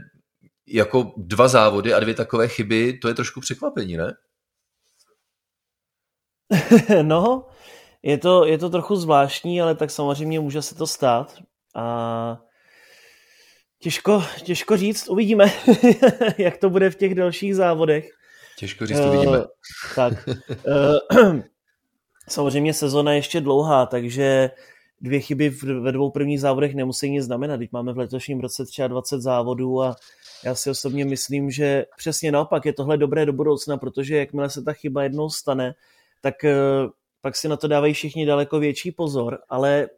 jako 0.66 1.12
dva 1.16 1.48
závody 1.48 1.94
a 1.94 2.00
dvě 2.00 2.14
takové 2.14 2.48
chyby, 2.48 2.98
to 2.98 3.08
je 3.08 3.14
trošku 3.14 3.40
překvapení, 3.40 3.96
ne? 3.96 4.14
no, 7.02 7.46
je 8.02 8.18
to, 8.18 8.46
je 8.46 8.58
to 8.58 8.70
trochu 8.70 8.96
zvláštní, 8.96 9.62
ale 9.62 9.74
tak 9.74 9.90
samozřejmě 9.90 10.40
může 10.40 10.62
se 10.62 10.74
to 10.74 10.86
stát. 10.86 11.38
A 11.74 12.40
Těžko, 13.86 14.22
těžko 14.42 14.76
říct, 14.76 15.08
uvidíme, 15.08 15.44
jak 16.38 16.56
to 16.56 16.70
bude 16.70 16.90
v 16.90 16.96
těch 16.96 17.14
dalších 17.14 17.56
závodech. 17.56 18.08
Těžko 18.58 18.86
říct, 18.86 19.00
uvidíme. 19.00 19.38
Uh, 19.38 19.44
tak. 19.94 20.28
Uh, 21.12 21.40
samozřejmě 22.28 22.74
sezona 22.74 23.12
je 23.12 23.18
ještě 23.18 23.40
dlouhá, 23.40 23.86
takže 23.86 24.50
dvě 25.00 25.20
chyby 25.20 25.50
ve 25.80 25.92
dvou 25.92 26.10
prvních 26.10 26.40
závodech 26.40 26.74
nemusí 26.74 27.10
nic 27.10 27.24
znamenat. 27.24 27.58
Teď 27.58 27.72
máme 27.72 27.92
v 27.92 27.98
letošním 27.98 28.40
roce 28.40 28.64
23 28.88 29.22
závodů 29.22 29.82
a 29.82 29.96
já 30.44 30.54
si 30.54 30.70
osobně 30.70 31.04
myslím, 31.04 31.50
že 31.50 31.84
přesně 31.96 32.32
naopak 32.32 32.66
je 32.66 32.72
tohle 32.72 32.96
dobré 32.96 33.26
do 33.26 33.32
budoucna, 33.32 33.76
protože 33.76 34.16
jakmile 34.16 34.50
se 34.50 34.62
ta 34.62 34.72
chyba 34.72 35.02
jednou 35.02 35.30
stane, 35.30 35.74
tak 36.20 36.34
uh, 36.44 36.90
pak 37.20 37.36
si 37.36 37.48
na 37.48 37.56
to 37.56 37.68
dávají 37.68 37.94
všichni 37.94 38.26
daleko 38.26 38.58
větší 38.58 38.92
pozor, 38.92 39.38
ale 39.48 39.88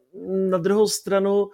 na 0.50 0.58
druhou 0.58 0.88
stranu 0.88 1.48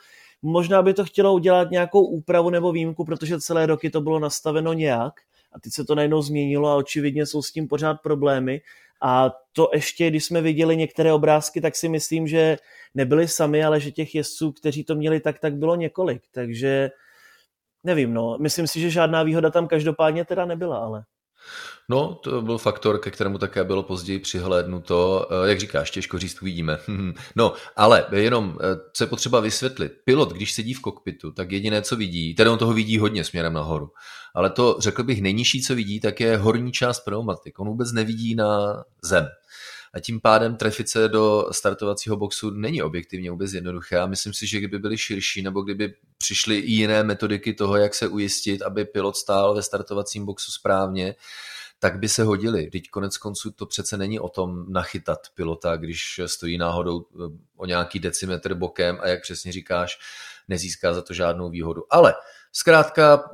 Možná 0.46 0.82
by 0.82 0.94
to 0.94 1.04
chtělo 1.04 1.34
udělat 1.34 1.70
nějakou 1.70 2.06
úpravu 2.06 2.50
nebo 2.50 2.72
výjimku, 2.72 3.04
protože 3.04 3.40
celé 3.40 3.66
roky 3.66 3.90
to 3.90 4.00
bylo 4.00 4.18
nastaveno 4.18 4.72
nějak 4.72 5.14
A 5.52 5.60
teď 5.60 5.72
se 5.72 5.84
to 5.84 5.94
najednou 5.94 6.22
změnilo 6.22 6.68
a 6.68 6.76
očividně 6.76 7.26
jsou 7.26 7.42
s 7.42 7.52
tím 7.52 7.68
pořád 7.68 7.94
problémy. 7.94 8.60
A 9.02 9.30
to 9.52 9.70
ještě, 9.74 10.10
když 10.10 10.24
jsme 10.24 10.40
viděli 10.40 10.76
některé 10.76 11.12
obrázky, 11.12 11.60
tak 11.60 11.76
si 11.76 11.88
myslím, 11.88 12.26
že 12.26 12.56
nebyli 12.94 13.28
sami, 13.28 13.64
ale 13.64 13.80
že 13.80 13.90
těch 13.90 14.14
jezdců, 14.14 14.52
kteří 14.52 14.84
to 14.84 14.94
měli 14.94 15.20
tak, 15.20 15.38
tak 15.38 15.54
bylo 15.56 15.76
několik. 15.76 16.22
Takže 16.32 16.90
nevím, 17.84 18.14
no. 18.14 18.38
Myslím 18.40 18.66
si, 18.66 18.80
že 18.80 18.90
žádná 18.90 19.22
výhoda 19.22 19.50
tam 19.50 19.68
každopádně 19.68 20.24
teda 20.24 20.44
nebyla, 20.44 20.78
ale. 20.78 21.04
No, 21.88 22.14
to 22.14 22.42
byl 22.42 22.58
faktor, 22.58 22.98
ke 22.98 23.10
kterému 23.10 23.38
také 23.38 23.64
bylo 23.64 23.82
později 23.82 24.18
přihlédnuto. 24.18 25.28
Eh, 25.30 25.48
jak 25.48 25.60
říkáš, 25.60 25.90
těžko 25.90 26.18
říct, 26.18 26.42
uvidíme. 26.42 26.78
No, 27.36 27.52
ale 27.76 28.06
jenom, 28.12 28.58
eh, 28.60 28.80
co 28.92 29.04
je 29.04 29.08
potřeba 29.08 29.40
vysvětlit. 29.40 29.92
Pilot, 30.04 30.32
když 30.32 30.52
sedí 30.52 30.74
v 30.74 30.80
kokpitu, 30.80 31.32
tak 31.32 31.52
jediné, 31.52 31.82
co 31.82 31.96
vidí, 31.96 32.34
tedy 32.34 32.50
on 32.50 32.58
toho 32.58 32.72
vidí 32.72 32.98
hodně 32.98 33.24
směrem 33.24 33.52
nahoru, 33.52 33.90
ale 34.34 34.50
to, 34.50 34.76
řekl 34.78 35.02
bych, 35.02 35.22
nejnižší, 35.22 35.62
co 35.62 35.74
vidí, 35.74 36.00
tak 36.00 36.20
je 36.20 36.36
horní 36.36 36.72
část 36.72 37.00
pneumatik. 37.00 37.60
On 37.60 37.68
vůbec 37.68 37.92
nevidí 37.92 38.34
na 38.34 38.84
zem. 39.02 39.28
A 39.94 40.00
tím 40.00 40.20
pádem 40.20 40.56
trefit 40.56 40.88
se 40.88 41.08
do 41.08 41.48
startovacího 41.52 42.16
boxu 42.16 42.50
není 42.50 42.82
objektivně 42.82 43.30
vůbec 43.30 43.52
jednoduché. 43.52 43.98
A 43.98 44.06
myslím 44.06 44.32
si, 44.32 44.46
že 44.46 44.58
kdyby 44.58 44.78
byly 44.78 44.98
širší, 44.98 45.42
nebo 45.42 45.62
kdyby 45.62 45.94
přišly 46.18 46.58
i 46.58 46.70
jiné 46.72 47.02
metodiky 47.02 47.54
toho, 47.54 47.76
jak 47.76 47.94
se 47.94 48.08
ujistit, 48.08 48.62
aby 48.62 48.84
pilot 48.84 49.16
stál 49.16 49.54
ve 49.54 49.62
startovacím 49.62 50.26
boxu 50.26 50.52
správně, 50.52 51.14
tak 51.78 51.98
by 51.98 52.08
se 52.08 52.22
hodili. 52.22 52.70
Teď 52.70 52.90
konec 52.90 53.16
konců 53.16 53.50
to 53.50 53.66
přece 53.66 53.96
není 53.96 54.20
o 54.20 54.28
tom 54.28 54.72
nachytat 54.72 55.18
pilota, 55.34 55.76
když 55.76 56.20
stojí 56.26 56.58
náhodou 56.58 57.00
eh, 57.00 57.38
o 57.56 57.66
nějaký 57.66 57.98
decimetr 57.98 58.54
bokem 58.54 58.98
a 59.00 59.08
jak 59.08 59.22
přesně 59.22 59.52
říkáš, 59.52 59.98
nezíská 60.48 60.94
za 60.94 61.02
to 61.02 61.14
žádnou 61.14 61.50
výhodu. 61.50 61.82
Ale 61.90 62.14
zkrátka 62.52 63.30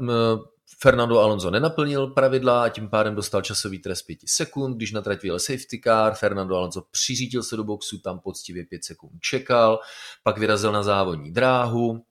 Fernando 0.82 1.18
Alonso 1.18 1.50
nenaplnil 1.50 2.06
pravidla 2.06 2.64
a 2.64 2.68
tím 2.68 2.88
pádem 2.88 3.14
dostal 3.14 3.42
časový 3.42 3.78
trest 3.78 4.02
5 4.02 4.18
sekund. 4.26 4.76
Když 4.76 4.92
na 4.92 5.02
trať 5.02 5.20
safety 5.36 5.80
car, 5.84 6.14
Fernando 6.14 6.56
Alonso 6.56 6.82
přiřítil 6.90 7.42
se 7.42 7.56
do 7.56 7.64
boxu, 7.64 7.98
tam 7.98 8.20
poctivě 8.20 8.64
5 8.64 8.84
sekund 8.84 9.12
čekal, 9.20 9.80
pak 10.22 10.38
vyrazil 10.38 10.72
na 10.72 10.82
závodní 10.82 11.32
dráhu, 11.32 12.04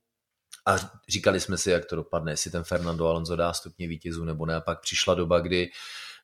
a 0.68 0.78
říkali 1.10 1.40
jsme 1.40 1.58
si, 1.58 1.72
jak 1.72 1.86
to 1.86 1.96
dopadne, 1.96 2.32
jestli 2.32 2.52
ten 2.52 2.64
Fernando 2.64 3.08
Alonso 3.08 3.36
dá 3.36 3.54
stupně 3.54 3.88
vítězů 3.88 4.26
nebo 4.26 4.46
ne. 4.46 4.56
A 4.56 4.62
pak 4.62 4.82
přišla 4.82 5.14
doba, 5.14 5.40
kdy 5.40 5.70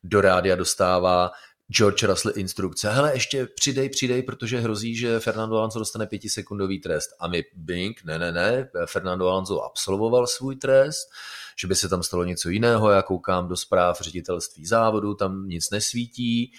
do 0.04 0.20
rádia 0.20 0.56
dostává 0.56 1.30
George 1.68 2.02
Russell 2.02 2.38
instrukce, 2.38 2.90
hele, 2.90 3.14
ještě 3.14 3.46
přidej, 3.46 3.88
přidej, 3.88 4.22
protože 4.22 4.60
hrozí, 4.60 4.96
že 4.96 5.20
Fernando 5.20 5.56
Alonso 5.56 5.78
dostane 5.78 6.06
pětisekundový 6.06 6.80
trest. 6.80 7.10
A 7.20 7.28
my, 7.28 7.44
bing, 7.54 8.04
ne, 8.04 8.18
ne, 8.18 8.32
ne, 8.32 8.68
Fernando 8.86 9.28
Alonso 9.28 9.62
absolvoval 9.62 10.26
svůj 10.26 10.56
trest, 10.56 11.08
že 11.56 11.66
by 11.66 11.74
se 11.74 11.88
tam 11.88 12.02
stalo 12.02 12.24
něco 12.24 12.48
jiného, 12.48 12.90
já 12.90 13.02
koukám 13.02 13.48
do 13.48 13.56
zpráv 13.56 14.00
ředitelství 14.00 14.66
závodu, 14.66 15.14
tam 15.14 15.48
nic 15.48 15.70
nesvítí. 15.70 16.52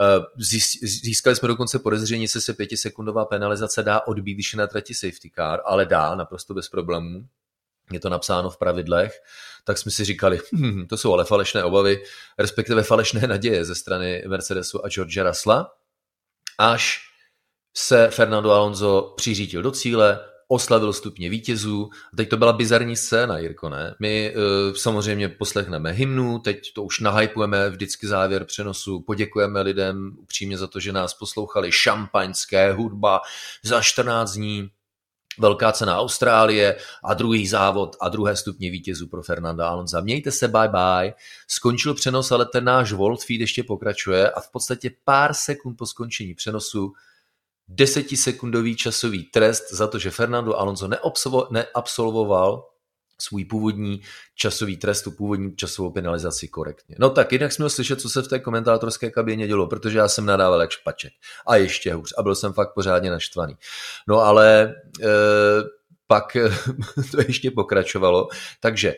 Eh, 0.00 0.24
získali 0.82 1.36
jsme 1.36 1.48
dokonce 1.48 1.78
podezření, 1.78 2.22
jestli 2.22 2.40
se 2.40 2.54
pětisekundová 2.54 3.24
penalizace 3.24 3.82
dá 3.82 4.00
odbít, 4.06 4.34
když 4.34 4.52
je 4.52 4.56
na 4.56 4.66
trati 4.66 4.94
safety 4.94 5.30
car, 5.34 5.60
ale 5.64 5.86
dá, 5.86 6.14
naprosto 6.14 6.54
bez 6.54 6.68
problémů. 6.68 7.26
Je 7.92 8.00
to 8.00 8.08
napsáno 8.08 8.50
v 8.50 8.56
pravidlech 8.56 9.20
tak 9.66 9.78
jsme 9.78 9.90
si 9.90 10.04
říkali, 10.04 10.40
hm, 10.54 10.86
to 10.86 10.96
jsou 10.96 11.12
ale 11.12 11.24
falešné 11.24 11.64
obavy, 11.64 12.02
respektive 12.38 12.82
falešné 12.82 13.26
naděje 13.26 13.64
ze 13.64 13.74
strany 13.74 14.24
Mercedesu 14.26 14.84
a 14.84 14.88
George 14.88 15.22
Russella, 15.22 15.72
až 16.58 17.00
se 17.74 18.08
Fernando 18.10 18.50
Alonso 18.50 19.14
přiřítil 19.16 19.62
do 19.62 19.70
cíle, 19.70 20.20
oslavil 20.48 20.92
stupně 20.92 21.30
vítězů. 21.30 21.90
A 22.12 22.16
teď 22.16 22.28
to 22.28 22.36
byla 22.36 22.52
bizarní 22.52 22.96
scéna, 22.96 23.38
Jirko, 23.38 23.68
ne? 23.68 23.94
My 23.98 24.34
uh, 24.36 24.74
samozřejmě 24.74 25.28
poslechneme 25.28 25.92
hymnu, 25.92 26.38
teď 26.38 26.72
to 26.72 26.82
už 26.82 27.00
nahypujeme 27.00 27.70
vždycky 27.70 28.06
závěr 28.06 28.44
přenosu, 28.44 29.00
poděkujeme 29.00 29.60
lidem 29.60 30.12
upřímně 30.18 30.58
za 30.58 30.66
to, 30.66 30.80
že 30.80 30.92
nás 30.92 31.14
poslouchali, 31.14 31.72
šampaňské 31.72 32.72
hudba 32.72 33.20
za 33.62 33.80
14 33.80 34.32
dní, 34.32 34.70
velká 35.38 35.72
cena 35.72 35.98
Austrálie 35.98 36.76
a 37.04 37.14
druhý 37.14 37.46
závod 37.46 37.96
a 38.00 38.08
druhé 38.08 38.36
stupně 38.36 38.70
vítězů 38.70 39.06
pro 39.06 39.22
Fernanda 39.22 39.68
Alonza. 39.68 40.00
Mějte 40.00 40.30
se, 40.30 40.48
bye 40.48 40.68
bye. 40.68 41.14
Skončil 41.48 41.94
přenos, 41.94 42.32
ale 42.32 42.46
ten 42.46 42.64
náš 42.64 42.92
Volt 42.92 43.24
feed 43.24 43.40
ještě 43.40 43.62
pokračuje 43.62 44.30
a 44.30 44.40
v 44.40 44.50
podstatě 44.50 44.90
pár 45.04 45.34
sekund 45.34 45.74
po 45.74 45.86
skončení 45.86 46.34
přenosu 46.34 46.92
desetisekundový 47.68 48.76
časový 48.76 49.24
trest 49.24 49.72
za 49.72 49.86
to, 49.86 49.98
že 49.98 50.10
Fernando 50.10 50.58
Alonso 50.58 50.88
neabsolvoval 51.50 52.68
svůj 53.18 53.44
původní 53.44 54.02
časový 54.34 54.76
trest, 54.76 55.02
tu 55.02 55.10
původní 55.10 55.56
časovou 55.56 55.90
penalizaci 55.90 56.48
korektně. 56.48 56.96
No 56.98 57.10
tak 57.10 57.32
jinak 57.32 57.52
jsme 57.52 57.70
slyšet, 57.70 58.00
co 58.00 58.08
se 58.08 58.22
v 58.22 58.28
té 58.28 58.38
komentátorské 58.38 59.10
kabině 59.10 59.46
dělo, 59.46 59.66
protože 59.66 59.98
já 59.98 60.08
jsem 60.08 60.26
nadával 60.26 60.60
jak 60.60 60.70
špaček. 60.70 61.12
A 61.46 61.56
ještě 61.56 61.94
hůř. 61.94 62.12
A 62.18 62.22
byl 62.22 62.34
jsem 62.34 62.52
fakt 62.52 62.74
pořádně 62.74 63.10
naštvaný. 63.10 63.56
No 64.08 64.20
ale 64.20 64.74
e, 65.02 65.08
pak 66.06 66.36
to 67.10 67.20
ještě 67.20 67.50
pokračovalo. 67.50 68.28
Takže 68.60 68.94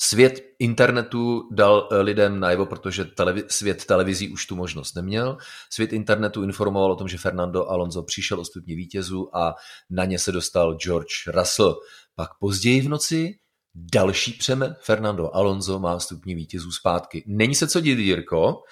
Svět 0.00 0.42
internetu 0.58 1.48
dal 1.52 1.88
eh, 1.92 2.00
lidem 2.00 2.40
najevo, 2.40 2.66
protože 2.66 3.04
televi- 3.04 3.44
svět 3.48 3.84
televizí 3.84 4.28
už 4.28 4.46
tu 4.46 4.56
možnost 4.56 4.94
neměl. 4.94 5.36
Svět 5.70 5.92
internetu 5.92 6.42
informoval 6.42 6.92
o 6.92 6.96
tom, 6.96 7.08
že 7.08 7.18
Fernando 7.18 7.70
Alonso 7.70 8.02
přišel 8.02 8.40
o 8.40 8.44
stupně 8.44 8.76
vítězů 8.76 9.36
a 9.36 9.54
na 9.90 10.04
ně 10.04 10.18
se 10.18 10.32
dostal 10.32 10.74
George 10.74 11.26
Russell. 11.26 11.76
Pak 12.14 12.28
později 12.40 12.80
v 12.80 12.88
noci 12.88 13.38
další 13.74 14.32
přemen 14.32 14.76
Fernando 14.80 15.36
Alonso 15.36 15.78
má 15.78 16.00
stupně 16.00 16.34
vítězů 16.34 16.72
zpátky. 16.72 17.24
Není 17.26 17.54
se 17.54 17.68
co 17.68 17.80
divit, 17.80 18.04
Jirko, 18.04 18.62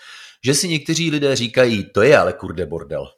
že 0.44 0.54
si 0.54 0.68
někteří 0.68 1.10
lidé 1.10 1.36
říkají, 1.36 1.90
to 1.94 2.02
je 2.02 2.18
ale 2.18 2.32
kurde 2.32 2.66
bordel. 2.66 3.08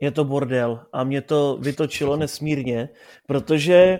Je 0.00 0.10
to 0.10 0.24
bordel 0.24 0.86
a 0.92 1.04
mě 1.04 1.22
to 1.22 1.56
vytočilo 1.60 2.16
nesmírně, 2.16 2.88
protože 3.26 3.98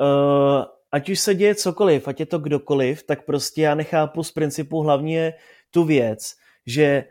uh, 0.00 0.64
ať 0.92 1.10
už 1.10 1.20
se 1.20 1.34
děje 1.34 1.54
cokoliv, 1.54 2.08
ať 2.08 2.20
je 2.20 2.26
to 2.26 2.38
kdokoliv, 2.38 3.02
tak 3.02 3.24
prostě 3.24 3.62
já 3.62 3.74
nechápu 3.74 4.22
z 4.22 4.32
principu 4.32 4.80
hlavně 4.80 5.34
tu 5.70 5.84
věc, 5.84 6.34
že 6.66 7.04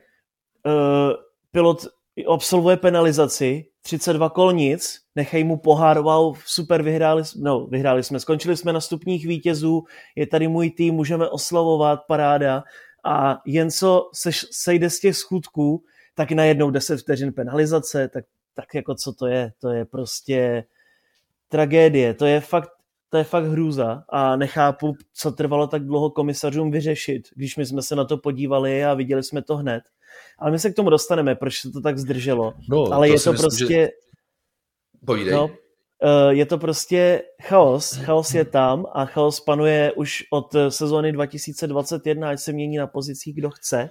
uh, 0.66 1.14
pilot 1.52 1.86
absolvuje 2.28 2.78
penalizaci, 2.78 3.66
32 3.82 4.30
kol 4.30 4.54
nic, 4.54 5.00
nechají 5.16 5.44
mu 5.44 5.58
pohár, 5.58 6.00
wow, 6.00 6.38
super, 6.46 6.84
vyhráli, 6.84 7.24
no, 7.36 7.66
vyhráli 7.66 8.04
jsme, 8.04 8.20
skončili 8.20 8.58
jsme 8.58 8.74
na 8.74 8.82
stupních 8.82 9.26
vítězů, 9.26 9.84
je 10.16 10.28
tady 10.28 10.48
můj 10.48 10.72
tým, 10.72 10.96
můžeme 10.96 11.30
oslavovat, 11.30 12.00
paráda, 12.08 12.64
a 13.06 13.42
jen 13.46 13.72
co 13.72 14.10
se 14.14 14.30
sejde 14.52 14.90
z 14.90 15.00
těch 15.00 15.16
skutků, 15.18 15.84
tak 16.16 16.32
najednou 16.32 16.72
10 16.72 16.98
vteřin 16.98 17.34
penalizace, 17.34 18.08
tak, 18.08 18.26
tak 18.54 18.76
jako 18.76 18.96
co 18.96 19.14
to 19.14 19.28
je, 19.28 19.52
to 19.62 19.70
je 19.70 19.86
prostě 19.86 20.64
tragédie, 21.48 22.14
to 22.14 22.26
je 22.26 22.40
fakt 22.40 22.70
to 23.10 23.18
je 23.18 23.24
fakt 23.24 23.45
hrůza 23.45 24.03
a 24.10 24.36
nechápu, 24.36 24.95
co 25.14 25.32
trvalo 25.32 25.68
tak 25.68 25.86
dlouho 25.86 26.10
komisařům 26.10 26.72
vyřešit, 26.72 27.22
když 27.36 27.57
my 27.57 27.66
jsme 27.66 27.82
se 27.82 27.95
na 27.95 28.05
to 28.05 28.18
podívali 28.18 28.86
a 28.86 28.93
viděli 28.93 29.24
jsme 29.24 29.41
to 29.41 29.57
hned. 29.57 29.84
Ale 30.39 30.51
my 30.51 30.60
se 30.60 30.72
k 30.72 30.76
tomu 30.76 30.89
dostaneme, 30.89 31.36
proč 31.36 31.60
se 31.60 31.72
to 31.72 31.82
tak 31.82 31.97
zdrželo. 31.97 32.53
No, 32.70 32.93
Ale 32.93 33.07
to 33.07 33.14
je 33.14 33.20
to 33.20 33.32
myslím, 33.32 33.49
prostě... 33.49 33.74
Že... 33.74 33.89
Povídej. 35.05 35.34
No, 35.34 35.49
Eh, 36.03 36.34
je 36.34 36.45
to 36.45 36.57
prostě 36.57 37.24
chaos. 37.41 37.95
Chaos 37.95 38.34
je 38.34 38.45
tam 38.45 38.86
a 38.93 39.05
chaos 39.05 39.39
panuje 39.39 39.91
už 39.91 40.24
od 40.32 40.55
sezóny 40.70 41.12
2021, 41.12 42.30
ať 42.30 42.39
se 42.39 42.51
mění 42.51 42.78
na 42.78 42.88
pozicích, 42.88 43.36
kdo 43.36 43.49
chce. 43.49 43.89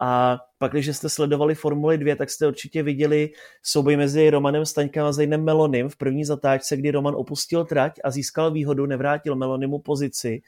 A 0.00 0.38
pak, 0.64 0.72
když 0.72 0.96
jste 0.96 1.08
sledovali 1.08 1.54
Formuli 1.54 1.98
2, 1.98 2.16
tak 2.16 2.30
jste 2.30 2.48
určitě 2.48 2.82
viděli 2.82 3.30
souboj 3.62 3.96
mezi 3.96 4.30
Romanem 4.30 4.66
Staňkem 4.66 5.04
a 5.04 5.12
Zajnem 5.12 5.44
Melonym 5.44 5.88
v 5.88 5.96
první 5.96 6.24
zatáčce, 6.24 6.76
kdy 6.76 6.90
Roman 6.90 7.14
opustil 7.16 7.64
trať 7.64 8.00
a 8.04 8.10
získal 8.10 8.50
výhodu, 8.50 8.86
nevrátil 8.86 9.36
Melonymu 9.36 9.78
pozici. 9.78 10.42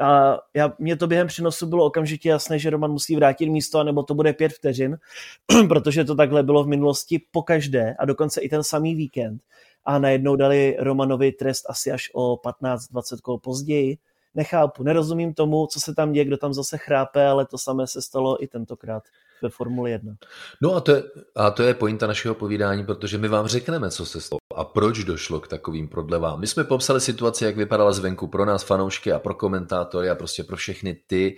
A 0.00 0.38
já, 0.54 0.72
mě 0.78 0.96
to 0.96 1.06
během 1.06 1.26
přenosu 1.26 1.66
bylo 1.66 1.84
okamžitě 1.84 2.28
jasné, 2.28 2.58
že 2.58 2.70
Roman 2.70 2.90
musí 2.90 3.16
vrátit 3.16 3.48
místo, 3.48 3.84
nebo 3.84 4.02
to 4.02 4.14
bude 4.14 4.32
pět 4.32 4.52
vteřin, 4.52 4.96
protože 5.68 6.04
to 6.04 6.14
takhle 6.14 6.42
bylo 6.42 6.64
v 6.64 6.68
minulosti 6.68 7.22
po 7.30 7.42
každé 7.42 7.94
a 7.98 8.04
dokonce 8.04 8.40
i 8.40 8.48
ten 8.48 8.62
samý 8.62 8.94
víkend 8.94 9.42
a 9.84 9.98
najednou 9.98 10.36
dali 10.36 10.76
Romanovi 10.78 11.32
trest 11.32 11.64
asi 11.68 11.90
až 11.90 12.10
o 12.14 12.36
15-20 12.36 13.16
kol 13.22 13.38
později. 13.38 13.98
Nechápu, 14.34 14.82
nerozumím 14.82 15.34
tomu, 15.34 15.66
co 15.66 15.80
se 15.80 15.94
tam 15.94 16.12
děje, 16.12 16.24
kdo 16.24 16.36
tam 16.36 16.54
zase 16.54 16.78
chrápe, 16.78 17.26
ale 17.26 17.46
to 17.46 17.58
samé 17.58 17.86
se 17.86 18.02
stalo 18.02 18.44
i 18.44 18.46
tentokrát 18.46 19.02
ve 19.44 19.50
Formuli 19.50 19.90
1. 19.90 20.14
No 20.62 20.74
a 20.74 20.80
to, 20.80 20.90
je, 20.90 21.02
a 21.36 21.50
to 21.50 21.62
je 21.62 21.74
pointa 21.74 22.06
našeho 22.06 22.34
povídání, 22.34 22.84
protože 22.84 23.18
my 23.18 23.28
vám 23.28 23.46
řekneme, 23.46 23.90
co 23.90 24.06
se 24.06 24.20
stalo 24.20 24.38
a 24.54 24.64
proč 24.64 25.04
došlo 25.04 25.40
k 25.40 25.48
takovým 25.48 25.88
prodlevám. 25.88 26.40
My 26.40 26.46
jsme 26.46 26.64
popsali 26.64 27.00
situaci, 27.00 27.44
jak 27.44 27.56
vypadala 27.56 27.92
zvenku 27.92 28.26
pro 28.26 28.44
nás 28.44 28.62
fanoušky 28.62 29.12
a 29.12 29.18
pro 29.18 29.34
komentátory 29.34 30.10
a 30.10 30.14
prostě 30.14 30.44
pro 30.44 30.56
všechny 30.56 30.96
ty, 31.06 31.36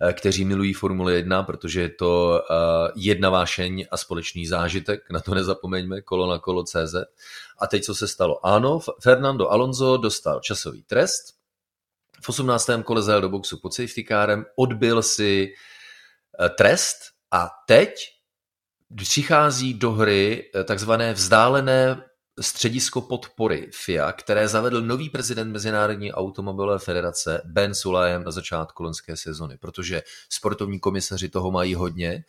Eh, 0.00 0.12
kteří 0.12 0.44
milují 0.44 0.72
Formule 0.72 1.14
1, 1.14 1.42
protože 1.42 1.80
je 1.80 1.88
to 1.88 2.42
eh, 2.50 2.92
jedna 2.96 3.30
vášeň 3.30 3.86
a 3.90 3.96
společný 3.96 4.46
zážitek, 4.46 5.10
na 5.10 5.20
to 5.20 5.34
nezapomeňme, 5.34 6.00
kolo 6.00 6.26
na 6.26 6.38
kolo 6.38 6.64
CZ. 6.64 6.94
A 7.58 7.66
teď 7.66 7.84
co 7.84 7.94
se 7.94 8.08
stalo? 8.08 8.46
Ano, 8.46 8.80
Fernando 9.02 9.50
Alonso 9.50 9.96
dostal 9.96 10.40
časový 10.40 10.82
trest, 10.82 11.36
v 12.22 12.28
18. 12.28 12.70
kole 12.84 13.02
zajel 13.02 13.20
do 13.20 13.28
boxu 13.28 13.60
pod 13.60 13.74
safety 13.74 14.04
kárem, 14.04 14.44
odbil 14.56 15.02
si 15.02 15.52
eh, 16.40 16.48
trest 16.48 17.15
a 17.30 17.50
teď 17.66 17.94
přichází 18.96 19.74
do 19.74 19.92
hry 19.92 20.50
eh, 20.54 20.64
takzvané 20.64 21.12
vzdálené 21.12 22.02
středisko 22.40 23.00
podpory 23.00 23.70
FIA, 23.84 24.12
které 24.12 24.48
zavedl 24.48 24.80
nový 24.80 25.10
prezident 25.10 25.52
Mezinárodní 25.52 26.12
automobilové 26.12 26.78
federace 26.78 27.42
Ben 27.44 27.74
Sulajem 27.74 28.24
na 28.24 28.30
začátku 28.30 28.82
loňské 28.82 29.16
sezony, 29.16 29.58
protože 29.58 30.02
sportovní 30.30 30.80
komisaři 30.80 31.28
toho 31.28 31.50
mají 31.50 31.74
hodně 31.74 32.24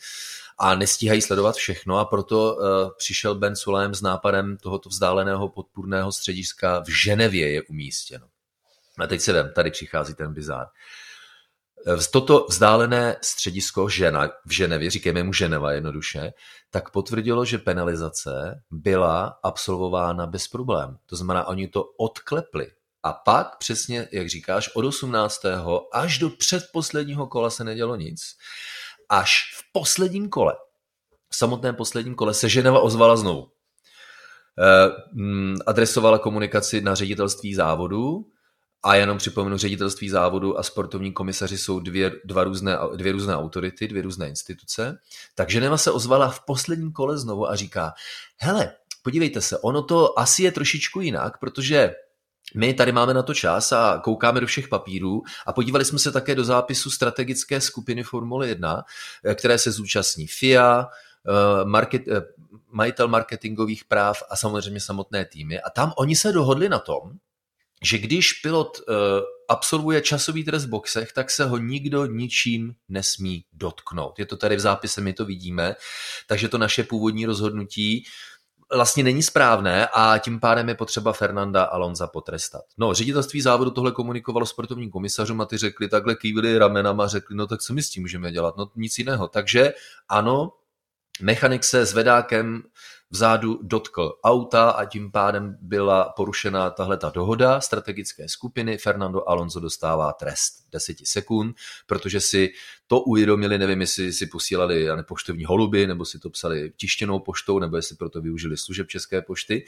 a 0.60 0.76
nestíhají 0.76 1.22
sledovat 1.22 1.56
všechno 1.56 1.98
a 1.98 2.06
proto 2.06 2.56
uh, 2.56 2.64
přišel 2.98 3.36
Ben 3.36 3.56
Sulajem 3.56 3.96
s 3.96 4.02
nápadem 4.02 4.58
tohoto 4.58 4.90
vzdáleného 4.90 5.50
podpůrného 5.50 6.12
střediska 6.12 6.80
v 6.80 6.90
Ženevě 7.04 7.52
je 7.52 7.62
umístěno. 7.62 8.28
A 9.00 9.08
teď 9.08 9.22
se 9.22 9.34
vem, 9.34 9.52
tady 9.56 9.72
přichází 9.72 10.14
ten 10.14 10.34
bizár. 10.34 10.68
Toto 12.12 12.46
vzdálené 12.50 13.16
středisko 13.22 13.90
žena, 13.90 14.30
v 14.46 14.52
Ženevě, 14.52 14.90
říkáme 14.90 15.24
mu 15.24 15.34
Ženeva 15.34 15.72
jednoduše, 15.72 16.34
tak 16.72 16.90
potvrdilo, 16.90 17.46
že 17.46 17.58
penalizace 17.58 18.62
byla 18.72 19.40
absolvována 19.44 20.26
bez 20.26 20.48
problém. 20.48 20.98
To 21.06 21.16
znamená, 21.16 21.48
oni 21.48 21.68
to 21.68 21.84
odklepli. 21.84 22.68
A 23.04 23.14
pak 23.14 23.58
přesně, 23.58 24.08
jak 24.12 24.30
říkáš, 24.30 24.76
od 24.76 24.86
18. 24.86 25.42
až 25.94 26.18
do 26.18 26.30
předposledního 26.30 27.28
kola 27.28 27.50
se 27.50 27.64
nedělo 27.64 27.96
nic. 27.96 28.22
Až 29.10 29.42
v 29.58 29.72
posledním 29.74 30.30
kole, 30.30 30.56
v 31.30 31.36
samotném 31.36 31.76
posledním 31.76 32.16
kole 32.16 32.34
se 32.34 32.50
Ženeva 32.50 32.80
ozvala 32.80 33.18
znovu. 33.18 33.48
Eh, 34.60 34.90
mm, 35.14 35.56
adresovala 35.66 36.20
komunikaci 36.20 36.82
na 36.82 36.96
ředitelství 36.96 37.54
závodu, 37.54 38.26
a 38.84 38.96
jenom 38.96 39.18
připomenu, 39.18 39.58
ředitelství 39.58 40.10
závodu 40.10 40.60
a 40.60 40.64
sportovní 40.64 41.14
komisaři 41.14 41.58
jsou 41.58 41.80
dvě, 41.80 42.12
dva 42.26 42.44
různé, 42.44 42.78
dvě 42.96 43.12
různé 43.12 43.38
autority, 43.38 43.88
dvě 43.88 44.02
různé 44.02 44.30
instituce. 44.30 44.98
Takže 45.36 45.62
Neva 45.62 45.78
se 45.78 45.92
ozvala 45.92 46.30
v 46.30 46.46
posledním 46.46 46.92
kole 46.92 47.18
znovu 47.18 47.50
a 47.50 47.56
říká, 47.56 47.94
hele, 48.38 48.74
podívejte 49.04 49.42
se, 49.42 49.58
ono 49.58 49.84
to 49.84 50.20
asi 50.20 50.44
je 50.44 50.52
trošičku 50.52 51.02
jinak, 51.02 51.40
protože 51.40 51.96
my 52.56 52.74
tady 52.74 52.92
máme 52.92 53.14
na 53.14 53.24
to 53.24 53.34
čas 53.34 53.72
a 53.72 54.02
koukáme 54.04 54.40
do 54.40 54.48
všech 54.48 54.68
papírů 54.68 55.24
a 55.46 55.54
podívali 55.54 55.86
jsme 55.86 56.00
se 56.00 56.12
také 56.12 56.36
do 56.36 56.44
zápisu 56.44 56.92
strategické 56.92 57.62
skupiny 57.62 58.04
Formule 58.04 58.48
1, 58.48 58.84
které 59.36 59.58
se 59.58 59.72
zúčastní 59.72 60.28
FIA, 60.28 60.88
eh, 61.28 61.66
market, 61.66 62.08
eh, 62.08 62.22
majitel 62.72 63.08
marketingových 63.08 63.86
práv 63.86 64.24
a 64.30 64.36
samozřejmě 64.36 64.80
samotné 64.80 65.26
týmy. 65.26 65.62
A 65.62 65.70
tam 65.70 65.94
oni 65.98 66.16
se 66.16 66.32
dohodli 66.32 66.70
na 66.70 66.80
tom, 66.80 67.12
že 67.84 67.98
když 67.98 68.34
pilot 68.34 68.80
uh, 68.80 68.96
absolvuje 69.50 70.02
časový 70.02 70.44
trest 70.44 70.66
v 70.66 70.70
boxech, 70.70 71.14
tak 71.14 71.32
se 71.32 71.46
ho 71.46 71.58
nikdo 71.58 72.06
ničím 72.06 72.74
nesmí 72.90 73.46
dotknout. 73.54 74.20
Je 74.20 74.26
to 74.26 74.38
tady 74.38 74.56
v 74.56 74.60
zápise, 74.60 75.02
my 75.02 75.14
to 75.14 75.26
vidíme, 75.26 75.76
takže 76.28 76.48
to 76.48 76.58
naše 76.58 76.84
původní 76.84 77.26
rozhodnutí 77.26 78.04
vlastně 78.76 79.04
není 79.04 79.24
správné 79.24 79.88
a 79.88 80.18
tím 80.18 80.40
pádem 80.40 80.70
je 80.70 80.76
potřeba 80.76 81.14
Fernanda 81.14 81.64
Alonza 81.64 82.08
potrestat. 82.08 82.62
No, 82.78 82.94
ředitelství 82.94 83.42
závodu 83.42 83.72
tohle 83.72 83.92
komunikovalo 83.92 84.46
sportovním 84.46 84.92
komisařům 84.92 85.42
a 85.42 85.46
ty 85.46 85.58
řekli 85.58 85.90
takhle 85.90 86.16
kývili 86.16 86.58
ramenama 86.58 87.04
a 87.04 87.08
řekli, 87.08 87.36
no 87.36 87.48
tak 87.48 87.62
co 87.62 87.74
my 87.74 87.84
s 87.84 87.90
tím 87.90 88.04
můžeme 88.04 88.32
dělat? 88.32 88.58
No 88.58 88.72
nic 88.76 88.98
jiného. 88.98 89.28
Takže 89.28 89.74
ano, 90.10 90.52
mechanik 91.22 91.64
se 91.64 91.86
s 91.86 91.94
vedákem 91.94 92.64
vzadu 93.10 93.60
dotkl 93.64 94.14
auta 94.24 94.70
a 94.70 94.86
tím 94.86 95.12
pádem 95.12 95.58
byla 95.62 96.14
porušena 96.16 96.70
tahle 96.70 96.98
ta 96.98 97.10
dohoda 97.10 97.62
strategické 97.62 98.30
skupiny. 98.30 98.78
Fernando 98.78 99.30
Alonso 99.30 99.60
dostává 99.60 100.14
trest 100.14 100.54
10 100.72 100.98
sekund, 101.04 101.56
protože 101.86 102.20
si 102.20 102.50
to 102.88 103.00
uvědomili, 103.00 103.58
nevím, 103.58 103.82
jestli 103.82 104.14
si 104.14 104.28
posílali 104.28 104.88
poštovní 105.08 105.46
holuby, 105.46 105.88
nebo 105.88 106.06
si 106.06 106.20
to 106.20 106.30
psali 106.30 106.74
tištěnou 106.78 107.20
poštou, 107.20 107.60
nebo 107.60 107.76
jestli 107.76 107.96
proto 107.96 108.22
využili 108.22 108.58
služeb 108.58 108.88
České 108.88 109.22
pošty, 109.22 109.66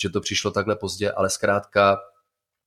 že 0.00 0.10
to 0.10 0.20
přišlo 0.20 0.50
takhle 0.50 0.76
pozdě, 0.76 1.12
ale 1.12 1.30
zkrátka 1.30 1.98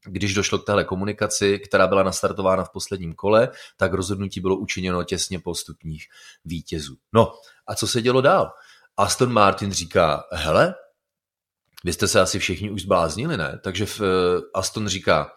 když 0.06 0.34
došlo 0.34 0.60
k 0.60 0.66
téhle 0.66 0.84
komunikaci, 0.84 1.60
která 1.60 1.88
byla 1.88 2.04
nastartována 2.04 2.64
v 2.64 2.70
posledním 2.70 3.14
kole, 3.14 3.50
tak 3.78 3.94
rozhodnutí 3.94 4.42
bylo 4.42 4.56
učiněno 4.56 5.04
těsně 5.04 5.40
po 5.40 5.56
stupních 5.56 6.08
vítězů. 6.46 6.98
No 7.14 7.34
a 7.68 7.76
co 7.76 7.88
se 7.88 8.02
dělo 8.02 8.22
dál? 8.22 8.52
Aston 8.98 9.34
Martin 9.34 9.72
říká, 9.72 10.24
hele, 10.32 10.76
vy 11.84 11.94
jste 11.94 12.08
se 12.08 12.22
asi 12.22 12.40
všichni 12.40 12.72
už 12.72 12.82
zbláznili, 12.82 13.38
ne? 13.38 13.60
Takže 13.64 13.86
v, 13.86 14.02
eh, 14.02 14.42
Aston 14.54 14.88
říká 14.88 15.32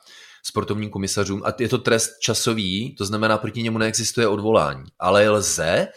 sportovním 0.46 0.90
komisařům, 0.90 1.42
a 1.44 1.54
je 1.58 1.68
to 1.68 1.78
trest 1.78 2.10
časový, 2.22 2.94
to 2.94 3.04
znamená, 3.04 3.38
proti 3.38 3.62
němu 3.62 3.78
neexistuje 3.78 4.28
odvolání, 4.28 4.84
ale 4.98 5.28
lze 5.28 5.88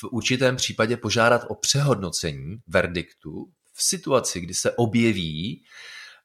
v 0.00 0.04
určitém 0.12 0.56
případě 0.56 0.96
požádat 0.96 1.44
o 1.48 1.54
přehodnocení 1.54 2.56
verdiktu 2.66 3.30
v 3.74 3.82
situaci, 3.82 4.40
kdy 4.40 4.54
se 4.54 4.72
objeví 4.72 5.62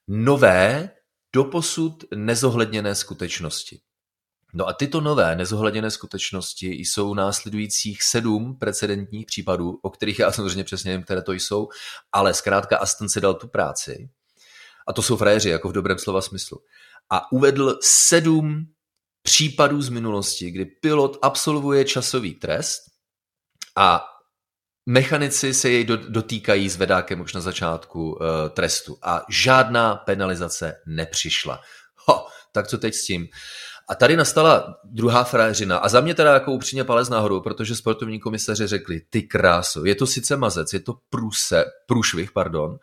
nové, 0.07 0.89
doposud 1.33 2.03
nezohledněné 2.15 2.95
skutečnosti. 2.95 3.79
No 4.53 4.67
a 4.67 4.73
tyto 4.73 5.01
nové 5.01 5.35
nezohledněné 5.35 5.91
skutečnosti 5.91 6.67
jsou 6.67 7.13
následujících 7.13 8.03
sedm 8.03 8.57
precedentních 8.59 9.25
případů, 9.25 9.79
o 9.81 9.89
kterých 9.89 10.19
já 10.19 10.31
samozřejmě 10.31 10.63
přesně 10.63 10.91
nevím, 10.91 11.03
které 11.03 11.21
to 11.21 11.33
jsou, 11.33 11.69
ale 12.11 12.33
zkrátka 12.33 12.77
Aston 12.77 13.09
si 13.09 13.21
dal 13.21 13.33
tu 13.33 13.47
práci, 13.47 14.09
a 14.87 14.93
to 14.93 15.01
jsou 15.01 15.17
frajeři, 15.17 15.49
jako 15.49 15.69
v 15.69 15.73
dobrém 15.73 15.99
slova 15.99 16.21
smyslu, 16.21 16.59
a 17.09 17.31
uvedl 17.31 17.79
sedm 17.81 18.65
případů 19.21 19.81
z 19.81 19.89
minulosti, 19.89 20.51
kdy 20.51 20.65
pilot 20.65 21.17
absolvuje 21.21 21.85
časový 21.85 22.33
trest 22.33 22.81
a 23.75 24.05
mechanici 24.85 25.53
se 25.53 25.69
jej 25.69 25.85
dotýkají 25.85 26.69
s 26.69 26.75
vedákem 26.75 27.21
už 27.21 27.33
na 27.33 27.41
začátku 27.41 28.11
uh, 28.11 28.19
trestu 28.49 28.97
a 29.01 29.25
žádná 29.29 29.95
penalizace 29.95 30.81
nepřišla. 30.85 31.61
Ho, 31.95 32.27
tak 32.51 32.67
co 32.67 32.77
teď 32.77 32.93
s 32.93 33.05
tím? 33.05 33.27
A 33.89 33.95
tady 33.95 34.17
nastala 34.17 34.79
druhá 34.83 35.23
frajeřina 35.23 35.77
a 35.77 35.89
za 35.89 36.01
mě 36.01 36.13
teda 36.13 36.33
jako 36.33 36.51
upřímně 36.51 36.83
palec 36.83 37.09
nahoru, 37.09 37.41
protože 37.41 37.75
sportovní 37.75 38.19
komisaři 38.19 38.67
řekli, 38.67 39.01
ty 39.09 39.21
krásu, 39.21 39.85
je 39.85 39.95
to 39.95 40.07
sice 40.07 40.37
mazec, 40.37 40.73
je 40.73 40.79
to 40.79 40.93
průse, 41.09 41.65
průšvih, 41.85 42.31
pardon, 42.31 42.71
uh, 42.71 42.77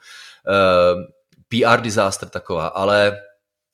eh, 0.48 1.66
PR 1.74 1.80
disaster 1.80 2.28
taková, 2.28 2.66
ale 2.66 3.18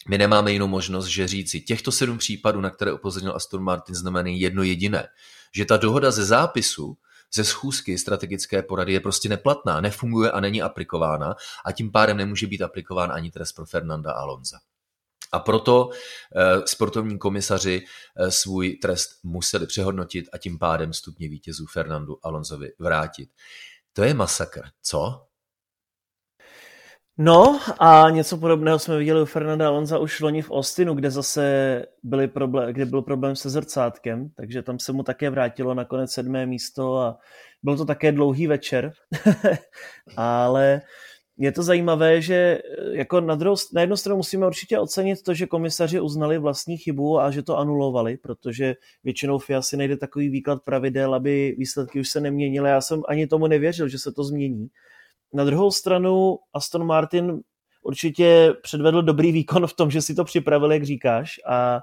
my 0.09 0.19
nemáme 0.19 0.53
jinou 0.53 0.67
možnost, 0.67 1.07
že 1.07 1.29
říci, 1.29 1.61
těchto 1.61 1.93
sedm 1.93 2.19
případů, 2.19 2.61
na 2.61 2.71
které 2.71 2.93
upozornil 2.93 3.37
Aston 3.37 3.63
Martin, 3.63 3.95
znamenají 3.95 4.41
jedno 4.41 4.63
jediné, 4.63 5.09
že 5.55 5.65
ta 5.65 5.77
dohoda 5.77 6.11
ze 6.11 6.25
zápisu 6.25 6.97
ze 7.35 7.45
schůzky 7.45 7.99
strategické 7.99 8.63
porady 8.63 8.93
je 8.93 9.01
prostě 9.01 9.29
neplatná, 9.29 9.81
nefunguje 9.81 10.31
a 10.31 10.41
není 10.41 10.63
aplikována 10.63 11.35
a 11.65 11.73
tím 11.73 11.93
pádem 11.93 12.17
nemůže 12.17 12.47
být 12.47 12.63
aplikován 12.63 13.13
ani 13.13 13.31
trest 13.31 13.53
pro 13.53 13.67
Fernanda 13.67 14.13
Alonza. 14.13 14.59
A 15.33 15.39
proto 15.39 15.91
eh, 16.37 16.67
sportovní 16.67 17.19
komisaři 17.19 17.83
eh, 18.17 18.31
svůj 18.31 18.73
trest 18.73 19.11
museli 19.23 19.67
přehodnotit 19.67 20.29
a 20.33 20.39
tím 20.39 20.59
pádem 20.59 20.93
stupně 20.93 21.29
vítězů 21.29 21.67
Fernandu 21.67 22.19
Alonsovi 22.23 22.73
vrátit. 22.79 23.31
To 23.93 24.03
je 24.03 24.15
masakr, 24.15 24.63
co? 24.83 25.27
No 27.19 27.61
a 27.79 28.11
něco 28.11 28.37
podobného 28.37 28.79
jsme 28.79 28.99
viděli 28.99 29.23
u 29.23 29.25
Fernanda 29.25 29.69
Alonza 29.69 29.99
už 29.99 30.21
loni 30.21 30.43
v 30.43 30.51
Austinu, 30.51 30.95
kde 30.95 31.11
zase 31.11 31.83
byly 32.03 32.29
problém, 32.29 32.73
kde 32.73 32.87
byl 32.87 33.03
problém 33.03 33.37
se 33.37 33.51
zrcátkem, 33.51 34.29
takže 34.37 34.63
tam 34.63 34.79
se 34.79 34.93
mu 34.93 35.03
také 35.03 35.31
vrátilo 35.31 35.75
nakonec 35.75 36.13
sedmé 36.13 36.47
místo 36.47 36.99
a 36.99 37.19
byl 37.63 37.77
to 37.77 37.85
také 37.85 38.13
dlouhý 38.13 38.47
večer, 38.47 38.93
ale 40.17 40.81
je 41.39 41.53
to 41.53 41.63
zajímavé, 41.63 42.21
že 42.23 42.35
eh, 42.35 42.97
jako 42.97 43.21
na, 43.21 43.35
druhou, 43.35 43.57
na 43.73 43.81
jednu 43.81 43.97
stranu 43.97 44.17
musíme 44.17 44.47
určitě 44.47 44.79
ocenit 44.79 45.23
to, 45.23 45.35
že 45.35 45.47
komisaři 45.47 46.01
uznali 46.01 46.39
vlastní 46.39 46.77
chybu 46.77 47.21
a 47.21 47.31
že 47.31 47.43
to 47.43 47.59
anulovali, 47.59 48.17
protože 48.17 48.75
většinou 49.05 49.39
FIA 49.39 49.63
si 49.63 49.77
nejde 49.77 49.97
takový 49.97 50.29
výklad 50.29 50.63
pravidel, 50.65 51.15
aby 51.15 51.57
výsledky 51.59 52.01
už 52.01 52.09
se 52.09 52.21
neměnily. 52.21 52.71
Já 52.71 52.81
jsem 52.81 53.03
ani 53.09 53.27
tomu 53.27 53.47
nevěřil, 53.47 53.89
že 53.89 53.99
se 53.99 54.13
to 54.13 54.25
změní. 54.25 54.69
Na 55.33 55.45
druhou 55.45 55.71
stranu 55.71 56.39
Aston 56.53 56.87
Martin 56.87 57.41
určitě 57.83 58.55
předvedl 58.63 59.03
dobrý 59.03 59.33
výkon 59.33 59.67
v 59.67 59.75
tom, 59.75 59.91
že 59.91 60.03
si 60.03 60.15
to 60.15 60.25
připravil, 60.25 60.73
jak 60.73 60.85
říkáš, 60.85 61.41
a 61.49 61.81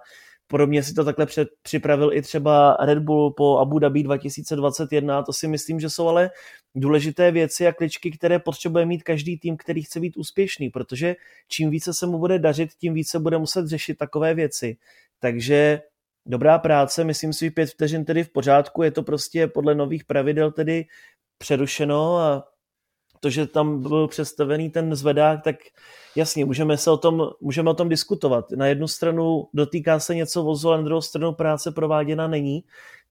Podobně 0.47 0.84
si 0.84 0.93
to 0.93 1.04
takhle 1.06 1.26
před, 1.26 1.47
připravil 1.62 2.14
i 2.14 2.22
třeba 2.22 2.78
Red 2.82 2.99
Bull 2.99 3.34
po 3.34 3.60
Abu 3.60 3.80
Dhabi 3.80 4.04
2021. 4.04 5.24
To 5.24 5.34
si 5.34 5.47
myslím, 5.47 5.80
že 5.80 5.89
jsou 5.89 6.08
ale 6.08 6.30
důležité 6.76 7.32
věci 7.32 7.67
a 7.67 7.74
kličky, 7.74 8.11
které 8.11 8.39
potřebuje 8.39 8.86
mít 8.86 9.03
každý 9.03 9.39
tým, 9.39 9.57
který 9.57 9.84
chce 9.84 9.99
být 9.99 10.17
úspěšný, 10.17 10.69
protože 10.69 11.15
čím 11.47 11.69
více 11.69 11.93
se 11.93 12.07
mu 12.07 12.19
bude 12.19 12.39
dařit, 12.39 12.69
tím 12.74 12.93
více 12.93 13.19
bude 13.19 13.38
muset 13.38 13.67
řešit 13.67 13.97
takové 13.97 14.34
věci. 14.34 14.78
Takže 15.19 15.82
dobrá 16.26 16.59
práce, 16.59 17.03
myslím 17.03 17.34
si, 17.34 17.51
pět 17.51 17.69
vteřin 17.69 18.05
tedy 18.05 18.24
v 18.24 18.30
pořádku, 18.30 18.84
je 18.84 18.91
to 18.91 19.03
prostě 19.03 19.47
podle 19.47 19.76
nových 19.76 20.05
pravidel 20.05 20.51
tedy 20.51 20.86
přerušeno 21.38 22.17
a 22.17 22.43
to, 23.19 23.30
že 23.30 23.47
tam 23.47 23.82
byl 23.82 24.07
představený 24.07 24.69
ten 24.69 24.95
zvedák, 24.95 25.43
tak 25.43 25.55
jasně, 26.15 26.45
můžeme 26.45 26.78
se 26.78 26.91
o 26.91 26.97
tom, 26.97 27.30
můžeme 27.41 27.69
o 27.69 27.74
tom 27.74 27.89
diskutovat. 27.89 28.51
Na 28.51 28.67
jednu 28.67 28.88
stranu 28.88 29.47
dotýká 29.53 29.99
se 29.99 30.15
něco 30.15 30.43
vozu, 30.43 30.71
a 30.71 30.78
na 30.78 30.84
druhou 30.84 31.01
stranu 31.01 31.34
práce 31.34 31.71
prováděna 31.71 32.28
není, 32.28 32.63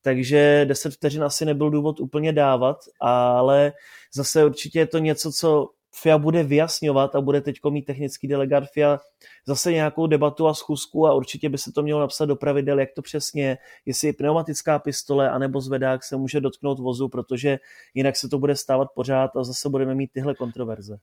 takže 0.03 0.65
10 0.69 0.95
vteřin 0.95 1.25
asi 1.25 1.45
nebyl 1.45 1.71
důvod 1.71 2.01
úplně 2.01 2.33
dávat, 2.33 2.77
ale 3.01 3.73
zase 4.15 4.45
určitě 4.45 4.79
je 4.79 4.87
to 4.87 4.99
něco, 4.99 5.33
co 5.33 5.69
FIA 5.95 6.19
bude 6.19 6.43
vyjasňovat 6.43 7.15
a 7.15 7.21
bude 7.21 7.41
teď 7.41 7.57
mít 7.71 7.83
technický 7.83 8.29
delegát 8.29 8.65
FIA 8.73 9.01
zase 9.47 9.73
nějakou 9.73 10.07
debatu 10.07 10.47
a 10.47 10.55
schůzku 10.55 11.07
a 11.07 11.15
určitě 11.15 11.49
by 11.49 11.59
se 11.59 11.73
to 11.73 11.83
mělo 11.83 12.01
napsat 12.01 12.25
do 12.25 12.37
pravidel, 12.37 12.81
jak 12.81 12.89
to 12.97 13.03
přesně, 13.03 13.59
jestli 13.87 14.09
je 14.09 14.13
pneumatická 14.13 14.79
pistole 14.79 15.31
anebo 15.31 15.61
zvedák 15.61 16.05
se 16.05 16.17
může 16.17 16.41
dotknout 16.41 16.79
vozu, 16.79 17.09
protože 17.09 17.59
jinak 17.95 18.17
se 18.17 18.29
to 18.29 18.39
bude 18.39 18.57
stávat 18.57 18.89
pořád 18.95 19.37
a 19.37 19.45
zase 19.45 19.69
budeme 19.69 19.95
mít 19.95 20.11
tyhle 20.13 20.35
kontroverze. 20.35 20.99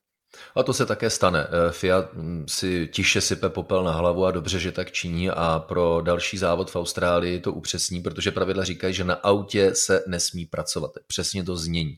A 0.56 0.64
to 0.64 0.74
se 0.74 0.86
také 0.86 1.10
stane. 1.10 1.48
Eh, 1.48 1.72
FIA 1.72 2.10
hm, 2.14 2.46
si 2.50 2.90
tiše 2.94 3.22
sype 3.22 3.50
popel 3.50 3.84
na 3.84 3.92
hlavu 3.92 4.26
a 4.26 4.32
dobře, 4.32 4.60
že 4.60 4.72
tak 4.72 4.92
činí 4.92 5.30
a 5.30 5.66
pro 5.68 6.02
další 6.02 6.38
závod 6.38 6.72
v 6.72 6.76
Austrálii 6.76 7.40
to 7.40 7.54
upřesní, 7.54 8.02
protože 8.02 8.32
pravidla 8.32 8.64
říkají, 8.64 8.94
že 8.94 9.04
na 9.04 9.14
autě 9.14 9.76
se 9.76 10.04
nesmí 10.08 10.46
pracovat. 10.46 10.92
Přesně 11.08 11.44
to 11.44 11.58
znění. 11.58 11.96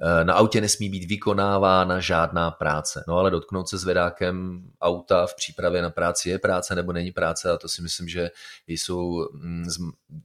Eh, 0.00 0.24
na 0.24 0.34
autě 0.34 0.60
nesmí 0.60 0.88
být 0.88 1.04
vykonávána 1.04 2.00
žádná 2.00 2.50
práce. 2.50 3.04
No 3.08 3.18
ale 3.18 3.30
dotknout 3.30 3.68
se 3.68 3.78
zvedákem 3.78 4.64
auta 4.80 5.26
v 5.26 5.36
přípravě 5.36 5.82
na 5.82 5.90
práci 5.90 6.30
je 6.30 6.38
práce 6.38 6.74
nebo 6.74 6.92
není 6.92 7.12
práce 7.12 7.50
a 7.50 7.56
to 7.56 7.68
si 7.68 7.82
myslím, 7.82 8.08
že 8.08 8.30
jsou 8.66 9.28
hm, 9.34 9.64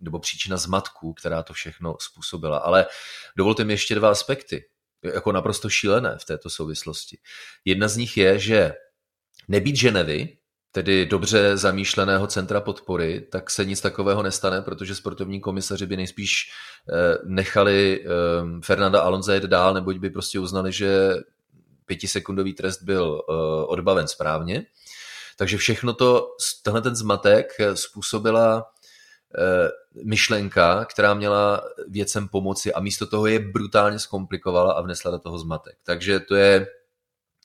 nebo 0.01 0.19
příčina 0.19 0.57
zmatků, 0.57 1.13
která 1.13 1.43
to 1.43 1.53
všechno 1.53 1.95
způsobila. 1.99 2.57
Ale 2.57 2.85
dovolte 3.37 3.63
mi 3.63 3.73
ještě 3.73 3.95
dva 3.95 4.11
aspekty 4.11 4.65
jako 5.03 5.31
naprosto 5.31 5.69
šílené 5.69 6.17
v 6.21 6.25
této 6.25 6.49
souvislosti. 6.49 7.17
Jedna 7.65 7.87
z 7.87 7.97
nich 7.97 8.17
je, 8.17 8.39
že 8.39 8.73
nebýt 9.47 9.75
Ženevy, 9.75 10.36
tedy 10.77 11.05
dobře 11.05 11.57
zamýšleného 11.57 12.27
centra 12.27 12.61
podpory, 12.61 13.21
tak 13.29 13.49
se 13.49 13.65
nic 13.65 13.81
takového 13.81 14.23
nestane, 14.23 14.61
protože 14.61 14.95
sportovní 14.95 15.41
komisaři 15.41 15.85
by 15.85 15.97
nejspíš 15.97 16.51
eh, 16.89 17.17
nechali 17.25 18.05
eh, 18.05 18.07
Fernanda 18.61 19.01
Alonso 19.01 19.31
jet 19.31 19.43
dál, 19.43 19.73
neboť 19.73 19.97
by 19.97 20.09
prostě 20.09 20.39
uznali, 20.39 20.71
že 20.71 21.13
pětisekundový 21.85 22.53
trest 22.53 22.83
byl 22.83 23.21
eh, 23.21 23.33
odbaven 23.65 24.07
správně. 24.07 24.65
Takže 25.37 25.57
všechno 25.57 25.93
to, 25.93 26.27
tenhle 26.63 26.81
ten 26.81 26.95
zmatek 26.95 27.53
způsobila 27.73 28.65
Eh, 29.35 29.69
myšlenka, 30.03 30.85
která 30.85 31.13
měla 31.13 31.63
věcem 31.87 32.27
pomoci 32.27 32.73
a 32.73 32.79
místo 32.79 33.07
toho 33.07 33.27
je 33.27 33.39
brutálně 33.39 33.99
zkomplikovala 33.99 34.73
a 34.73 34.81
vnesla 34.81 35.11
do 35.11 35.19
toho 35.19 35.39
zmatek. 35.39 35.77
Takže 35.83 36.19
to 36.19 36.35
je, 36.35 36.67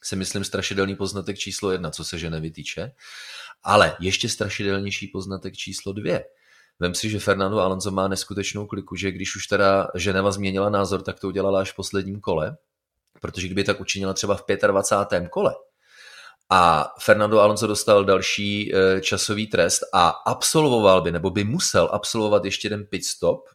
si 0.03 0.17
myslím, 0.17 0.45
strašidelný 0.45 0.97
poznatek 0.97 1.39
číslo 1.39 1.71
jedna, 1.71 1.91
co 1.91 2.05
se 2.05 2.19
žene 2.19 2.41
vytýče. 2.41 2.93
Ale 3.63 3.97
ještě 4.01 4.29
strašidelnější 4.29 5.07
poznatek 5.07 5.57
číslo 5.57 5.93
dvě. 5.93 6.25
Vem 6.79 6.95
si, 6.95 7.11
že 7.11 7.21
Fernando 7.21 7.59
Alonso 7.59 7.91
má 7.91 8.09
neskutečnou 8.09 8.67
kliku, 8.67 8.97
že 8.97 9.13
když 9.13 9.37
už 9.37 9.47
teda 9.47 9.89
Ženeva 9.95 10.33
změnila 10.33 10.71
názor, 10.71 11.03
tak 11.03 11.21
to 11.21 11.29
udělala 11.29 11.61
až 11.61 11.73
v 11.73 11.77
posledním 11.77 12.21
kole, 12.21 12.57
protože 13.21 13.47
kdyby 13.47 13.65
tak 13.65 13.81
učinila 13.81 14.13
třeba 14.13 14.37
v 14.37 14.45
25. 14.67 15.29
kole, 15.29 15.55
a 16.55 16.93
Fernando 17.01 17.41
Alonso 17.41 17.67
dostal 17.67 18.05
další 18.05 18.75
eh, 18.75 19.01
časový 19.01 19.47
trest 19.47 19.83
a 19.93 20.09
absolvoval 20.09 21.03
by, 21.03 21.13
nebo 21.13 21.31
by 21.31 21.45
musel 21.45 21.89
absolvovat 21.93 22.45
ještě 22.45 22.67
jeden 22.67 22.87
pit 22.87 23.05
stop, 23.05 23.49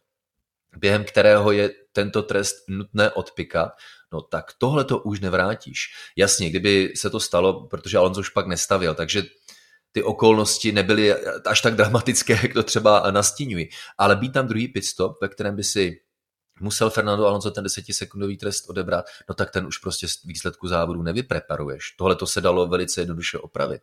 během 0.76 1.04
kterého 1.04 1.52
je 1.52 1.70
tento 1.98 2.22
trest 2.22 2.56
nutné 2.68 3.10
odpikat, 3.10 3.72
no 4.12 4.20
tak 4.20 4.52
tohle 4.58 4.84
to 4.84 4.98
už 4.98 5.20
nevrátíš. 5.20 5.94
Jasně, 6.16 6.50
kdyby 6.50 6.92
se 6.96 7.10
to 7.10 7.20
stalo, 7.20 7.66
protože 7.66 7.98
Alonso 7.98 8.20
už 8.20 8.28
pak 8.28 8.46
nestavil, 8.46 8.94
takže 8.94 9.22
ty 9.92 10.02
okolnosti 10.02 10.72
nebyly 10.72 11.14
až 11.46 11.60
tak 11.60 11.74
dramatické, 11.74 12.38
jak 12.42 12.52
to 12.52 12.62
třeba 12.62 13.10
nastínují. 13.10 13.68
Ale 13.98 14.16
být 14.16 14.32
tam 14.32 14.46
druhý 14.46 14.68
pit 14.68 14.84
stop, 14.84 15.18
ve 15.22 15.28
kterém 15.28 15.56
by 15.56 15.64
si 15.64 16.00
musel 16.60 16.90
Fernando 16.90 17.26
Alonso 17.26 17.50
ten 17.50 17.64
desetisekundový 17.64 18.36
trest 18.36 18.70
odebrat, 18.70 19.06
no 19.28 19.34
tak 19.34 19.50
ten 19.50 19.66
už 19.66 19.78
prostě 19.78 20.08
z 20.08 20.24
výsledku 20.24 20.68
závodu 20.68 21.02
nevypreparuješ. 21.02 21.94
Tohle 21.98 22.14
to 22.14 22.26
se 22.26 22.40
dalo 22.40 22.66
velice 22.66 23.00
jednoduše 23.00 23.38
opravit. 23.38 23.82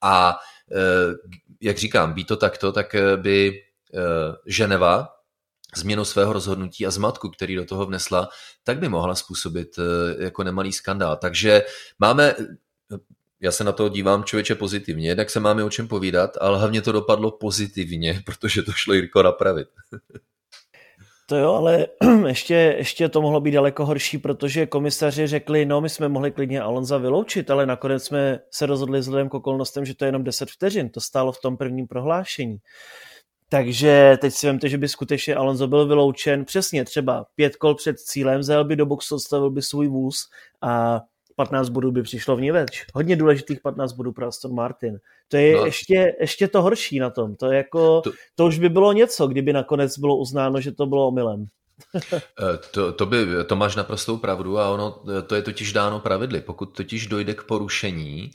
A 0.00 0.38
eh, 0.72 1.14
jak 1.60 1.78
říkám, 1.78 2.12
být 2.12 2.26
to 2.26 2.36
takto, 2.36 2.72
tak 2.72 2.94
eh, 2.94 3.16
by 3.16 3.52
eh, 3.94 4.00
Ženeva 4.46 5.21
změnou 5.76 6.04
svého 6.04 6.32
rozhodnutí 6.32 6.86
a 6.86 6.90
zmatku, 6.90 7.30
který 7.30 7.56
do 7.56 7.64
toho 7.64 7.86
vnesla, 7.86 8.28
tak 8.64 8.78
by 8.78 8.88
mohla 8.88 9.14
způsobit 9.14 9.76
jako 10.18 10.44
nemalý 10.44 10.72
skandál. 10.72 11.16
Takže 11.16 11.62
máme 11.98 12.34
já 13.42 13.52
se 13.52 13.64
na 13.64 13.72
to 13.72 13.88
dívám 13.88 14.24
člověče 14.24 14.54
pozitivně, 14.54 15.08
jednak 15.08 15.30
se 15.30 15.40
máme 15.40 15.64
o 15.64 15.70
čem 15.70 15.88
povídat, 15.88 16.36
ale 16.40 16.58
hlavně 16.58 16.82
to 16.82 16.92
dopadlo 16.92 17.30
pozitivně, 17.30 18.22
protože 18.26 18.62
to 18.62 18.72
šlo 18.72 18.94
Jirko 18.94 19.22
napravit. 19.22 19.68
To 21.26 21.36
jo, 21.36 21.54
ale 21.54 21.86
ještě, 22.26 22.54
ještě 22.54 23.08
to 23.08 23.22
mohlo 23.22 23.40
být 23.40 23.50
daleko 23.50 23.86
horší, 23.86 24.18
protože 24.18 24.66
komisaři 24.66 25.26
řekli, 25.26 25.64
no 25.64 25.80
my 25.80 25.88
jsme 25.88 26.08
mohli 26.08 26.30
klidně 26.30 26.60
Alonza 26.60 26.98
vyloučit, 26.98 27.50
ale 27.50 27.66
nakonec 27.66 28.04
jsme 28.04 28.38
se 28.50 28.66
rozhodli 28.66 29.00
vzhledem 29.00 29.28
k 29.28 29.34
okolnostem, 29.34 29.84
že 29.84 29.94
to 29.94 30.04
je 30.04 30.08
jenom 30.08 30.24
10 30.24 30.50
vteřin, 30.50 30.88
to 30.88 31.00
stálo 31.00 31.32
v 31.32 31.40
tom 31.40 31.56
prvním 31.56 31.86
prohlášení. 31.86 32.58
Takže 33.52 34.18
teď 34.20 34.34
si 34.34 34.46
vemte, 34.46 34.68
že 34.68 34.78
by 34.78 34.88
skutečně 34.88 35.34
Alonso 35.34 35.66
byl 35.66 35.86
vyloučen 35.86 36.44
přesně 36.44 36.84
třeba 36.84 37.26
pět 37.34 37.56
kol 37.56 37.74
před 37.74 38.00
cílem, 38.00 38.42
zajel 38.42 38.64
by 38.64 38.76
do 38.76 38.86
boxu, 38.86 39.14
odstavil 39.14 39.50
by 39.50 39.62
svůj 39.62 39.88
vůz 39.88 40.28
a 40.62 41.00
15 41.36 41.68
bodů 41.68 41.92
by 41.92 42.02
přišlo 42.02 42.36
v 42.36 42.40
ní 42.40 42.50
več. 42.50 42.86
Hodně 42.94 43.16
důležitých 43.16 43.60
15 43.60 43.92
bodů 43.92 44.12
pro 44.12 44.26
Aston 44.26 44.54
Martin. 44.54 44.98
To 45.28 45.36
je 45.36 45.56
no. 45.56 45.64
ještě, 45.64 46.16
ještě 46.20 46.48
to 46.48 46.62
horší 46.62 46.98
na 46.98 47.10
tom. 47.10 47.34
To, 47.34 47.52
je 47.52 47.56
jako, 47.56 48.00
to... 48.00 48.10
to 48.34 48.46
už 48.46 48.58
by 48.58 48.68
bylo 48.68 48.92
něco, 48.92 49.26
kdyby 49.26 49.52
nakonec 49.52 49.98
bylo 49.98 50.16
uznáno, 50.16 50.60
že 50.60 50.72
to 50.72 50.86
bylo 50.86 51.08
omylem. 51.08 51.46
Eh, 52.14 52.58
to, 52.70 52.92
to, 52.92 53.06
by, 53.06 53.26
to 53.46 53.56
máš 53.56 53.76
naprostou 53.76 54.16
pravdu 54.16 54.58
a 54.58 54.70
ono, 54.70 55.02
to 55.26 55.34
je 55.34 55.42
totiž 55.42 55.72
dáno 55.72 56.00
pravidly. 56.00 56.40
Pokud 56.40 56.66
totiž 56.66 57.06
dojde 57.06 57.34
k 57.34 57.42
porušení, 57.42 58.30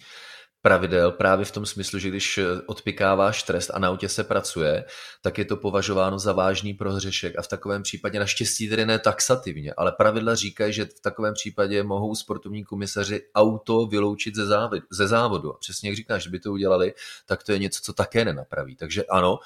pravidel 0.68 1.12
právě 1.12 1.46
v 1.46 1.52
tom 1.52 1.66
smyslu, 1.66 2.00
že 2.00 2.10
když 2.10 2.40
odpikáváš 2.66 3.44
trest 3.44 3.72
a 3.74 3.80
na 3.80 3.88
autě 3.88 4.10
se 4.10 4.24
pracuje, 4.24 4.86
tak 5.22 5.38
je 5.38 5.46
to 5.46 5.58
považováno 5.58 6.20
za 6.20 6.34
vážný 6.34 6.74
prohřešek 6.74 7.40
a 7.40 7.42
v 7.42 7.48
takovém 7.48 7.84
případě 7.84 8.20
naštěstí 8.20 8.70
tedy 8.70 8.86
ne 8.86 9.00
taxativně, 9.00 9.74
ale 9.78 9.92
pravidla 9.92 10.36
říkají, 10.36 10.74
že 10.74 10.86
v 10.86 11.00
takovém 11.00 11.34
případě 11.34 11.84
mohou 11.84 12.16
sportovní 12.16 12.64
komisaři 12.64 13.22
auto 13.36 13.86
vyloučit 13.86 14.36
ze, 14.36 14.46
závodu. 14.46 14.82
Ze 14.92 15.08
závodu. 15.08 15.54
A 15.54 15.58
přesně 15.58 15.90
jak 15.90 15.96
říkáš, 15.96 16.24
že 16.24 16.30
by 16.30 16.40
to 16.40 16.52
udělali, 16.52 16.94
tak 17.26 17.44
to 17.44 17.52
je 17.52 17.60
něco, 17.60 17.80
co 17.84 17.94
také 17.94 18.26
nenapraví. 18.26 18.76
Takže 18.76 19.04
ano, 19.04 19.40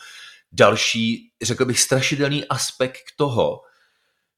další, 0.52 1.32
řekl 1.42 1.66
bych, 1.66 1.80
strašidelný 1.80 2.46
aspekt 2.46 3.04
toho, 3.16 3.62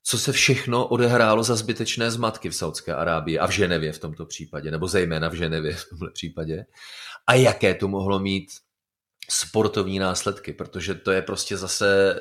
co 0.04 0.18
se 0.18 0.32
všechno 0.32 0.88
odehrálo 0.88 1.44
za 1.44 1.56
zbytečné 1.56 2.12
zmatky 2.12 2.50
v 2.50 2.56
Saudské 2.56 2.96
Arábii 2.96 3.40
a 3.40 3.48
v 3.48 3.52
Ženevě 3.52 3.92
v 3.92 4.00
tomto 4.00 4.26
případě, 4.26 4.72
nebo 4.72 4.88
zejména 4.88 5.30
v 5.30 5.34
Ženevě 5.34 5.76
v 5.76 5.90
tomto 5.90 6.12
případě, 6.14 6.66
a 7.28 7.34
jaké 7.34 7.74
to 7.74 7.88
mohlo 7.88 8.20
mít 8.20 8.50
sportovní 9.30 10.00
následky, 10.00 10.54
protože 10.54 10.96
to 10.96 11.12
je 11.12 11.22
prostě 11.22 11.58
zase 11.58 12.20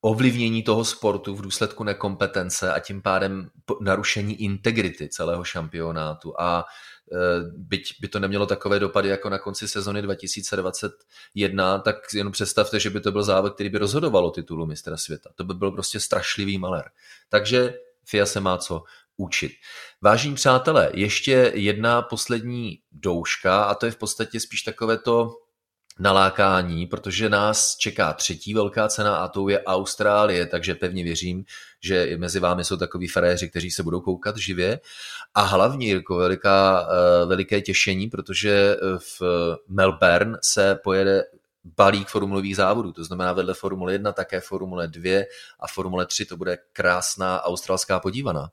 ovlivnění 0.00 0.62
toho 0.62 0.84
sportu 0.84 1.34
v 1.34 1.42
důsledku 1.42 1.84
nekompetence 1.84 2.72
a 2.72 2.80
tím 2.80 3.02
pádem 3.02 3.50
narušení 3.80 4.42
integrity 4.42 5.08
celého 5.08 5.44
šampionátu 5.44 6.40
a 6.40 6.64
Eh, 6.64 6.99
byť 7.56 7.94
by 8.00 8.08
to 8.08 8.18
nemělo 8.18 8.46
takové 8.46 8.78
dopady 8.78 9.08
jako 9.08 9.30
na 9.30 9.38
konci 9.38 9.68
sezony 9.68 10.02
2021, 10.02 11.78
tak 11.78 11.96
jenom 12.14 12.32
představte, 12.32 12.80
že 12.80 12.90
by 12.90 13.00
to 13.00 13.12
byl 13.12 13.22
závod, 13.22 13.54
který 13.54 13.70
by 13.70 13.78
rozhodoval 13.78 14.26
o 14.26 14.30
titulu 14.30 14.66
mistra 14.66 14.96
světa. 14.96 15.30
To 15.34 15.44
by 15.44 15.54
byl 15.54 15.70
prostě 15.70 16.00
strašlivý 16.00 16.58
malér. 16.58 16.90
Takže 17.28 17.74
FIA 18.04 18.26
se 18.26 18.40
má 18.40 18.58
co 18.58 18.82
učit. 19.16 19.52
Vážení 20.02 20.34
přátelé, 20.34 20.90
ještě 20.94 21.52
jedna 21.54 22.02
poslední 22.02 22.78
douška 22.92 23.64
a 23.64 23.74
to 23.74 23.86
je 23.86 23.92
v 23.92 23.96
podstatě 23.96 24.40
spíš 24.40 24.62
takové 24.62 24.98
to 24.98 25.36
nalákání, 25.98 26.86
protože 26.86 27.28
nás 27.28 27.76
čeká 27.76 28.12
třetí 28.12 28.54
velká 28.54 28.88
cena 28.88 29.16
a 29.16 29.28
to 29.28 29.48
je 29.48 29.64
Austrálie, 29.64 30.46
takže 30.46 30.74
pevně 30.74 31.04
věřím, 31.04 31.44
že 31.82 32.16
mezi 32.16 32.40
vámi 32.40 32.64
jsou 32.64 32.76
takový 32.76 33.08
fréři, 33.08 33.50
kteří 33.50 33.70
se 33.70 33.82
budou 33.82 34.00
koukat 34.00 34.36
živě. 34.36 34.80
A 35.34 35.42
hlavně, 35.42 35.86
Jirko, 35.86 36.16
veliká, 36.16 36.88
eh, 36.90 37.26
veliké 37.26 37.60
těšení, 37.60 38.08
protože 38.08 38.76
eh, 38.76 38.98
v 38.98 39.22
Melbourne 39.68 40.38
se 40.42 40.74
pojede 40.84 41.24
balík 41.64 42.08
formulových 42.08 42.56
závodů, 42.56 42.92
to 42.92 43.04
znamená 43.04 43.32
vedle 43.32 43.54
Formule 43.54 43.92
1 43.92 44.12
také 44.12 44.40
Formule 44.40 44.88
2 44.88 45.24
a 45.60 45.66
Formule 45.74 46.06
3, 46.06 46.24
to 46.24 46.36
bude 46.36 46.58
krásná 46.72 47.42
australská 47.42 48.00
podívaná. 48.00 48.50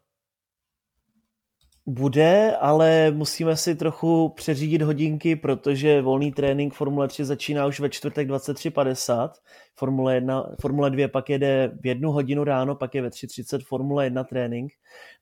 Bude, 1.90 2.56
ale 2.60 3.12
musíme 3.12 3.58
si 3.58 3.76
trochu 3.76 4.30
přeřídit 4.30 4.82
hodinky, 4.82 5.36
protože 5.36 6.02
volný 6.02 6.32
trénink 6.32 6.74
Formule 6.74 7.08
3 7.08 7.26
začíná 7.26 7.66
už 7.66 7.80
ve 7.80 7.90
čtvrtek 7.90 8.30
23.50. 8.30 9.30
Formule, 9.76 10.16
1, 10.16 10.50
Formule 10.62 10.90
2 10.90 11.08
pak 11.08 11.30
jede 11.30 11.72
v 11.82 11.86
jednu 11.86 12.12
hodinu 12.12 12.44
ráno, 12.44 12.76
pak 12.76 12.96
je 12.96 13.02
ve 13.02 13.10
3.30 13.10 13.60
Formule 13.66 14.06
1 14.06 14.24
trénink. 14.24 14.72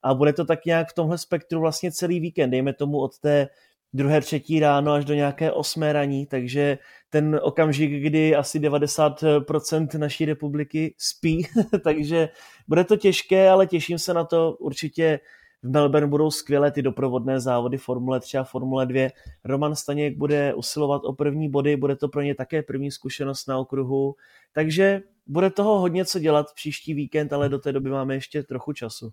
A 0.04 0.14
bude 0.14 0.34
to 0.34 0.46
tak 0.46 0.66
nějak 0.66 0.90
v 0.90 0.94
tomhle 0.94 1.18
spektru 1.18 1.60
vlastně 1.60 1.92
celý 1.92 2.20
víkend, 2.20 2.50
dejme 2.50 2.74
tomu 2.74 2.98
od 3.00 3.20
té 3.20 3.48
druhé, 3.94 4.22
třetí 4.22 4.60
ráno 4.60 4.92
až 4.92 5.06
do 5.06 5.14
nějaké 5.14 5.52
osmé 5.52 5.94
raní, 5.94 6.26
takže 6.26 6.78
ten 7.10 7.40
okamžik, 7.44 7.92
kdy 7.92 8.36
asi 8.36 8.60
90% 8.60 10.00
naší 10.00 10.26
republiky 10.26 10.96
spí, 10.98 11.48
takže 11.84 12.30
bude 12.68 12.84
to 12.84 12.98
těžké, 12.98 13.50
ale 13.50 13.68
těším 13.68 14.00
se 14.00 14.14
na 14.14 14.24
to 14.24 14.56
určitě 14.60 15.20
v 15.66 15.70
Melbourne 15.70 16.08
budou 16.08 16.32
skvělé 16.32 16.72
ty 16.72 16.82
doprovodné 16.82 17.40
závody 17.40 17.78
Formule 17.78 18.20
3 18.20 18.38
a 18.38 18.44
Formule 18.44 18.86
2. 18.86 19.10
Roman 19.46 19.76
Staněk 19.76 20.18
bude 20.18 20.54
usilovat 20.54 21.02
o 21.06 21.14
první 21.14 21.50
body, 21.50 21.78
bude 21.78 21.96
to 21.96 22.08
pro 22.08 22.22
ně 22.22 22.36
také 22.36 22.64
první 22.64 22.92
zkušenost 22.92 23.48
na 23.48 23.58
okruhu, 23.58 24.16
takže 24.54 25.02
bude 25.28 25.50
toho 25.50 25.80
hodně 25.80 26.06
co 26.06 26.20
dělat 26.20 26.54
příští 26.56 26.94
víkend, 26.94 27.34
ale 27.34 27.50
do 27.50 27.60
té 27.60 27.72
doby 27.72 27.90
máme 27.90 28.14
ještě 28.14 28.44
trochu 28.44 28.74
času. 28.74 29.12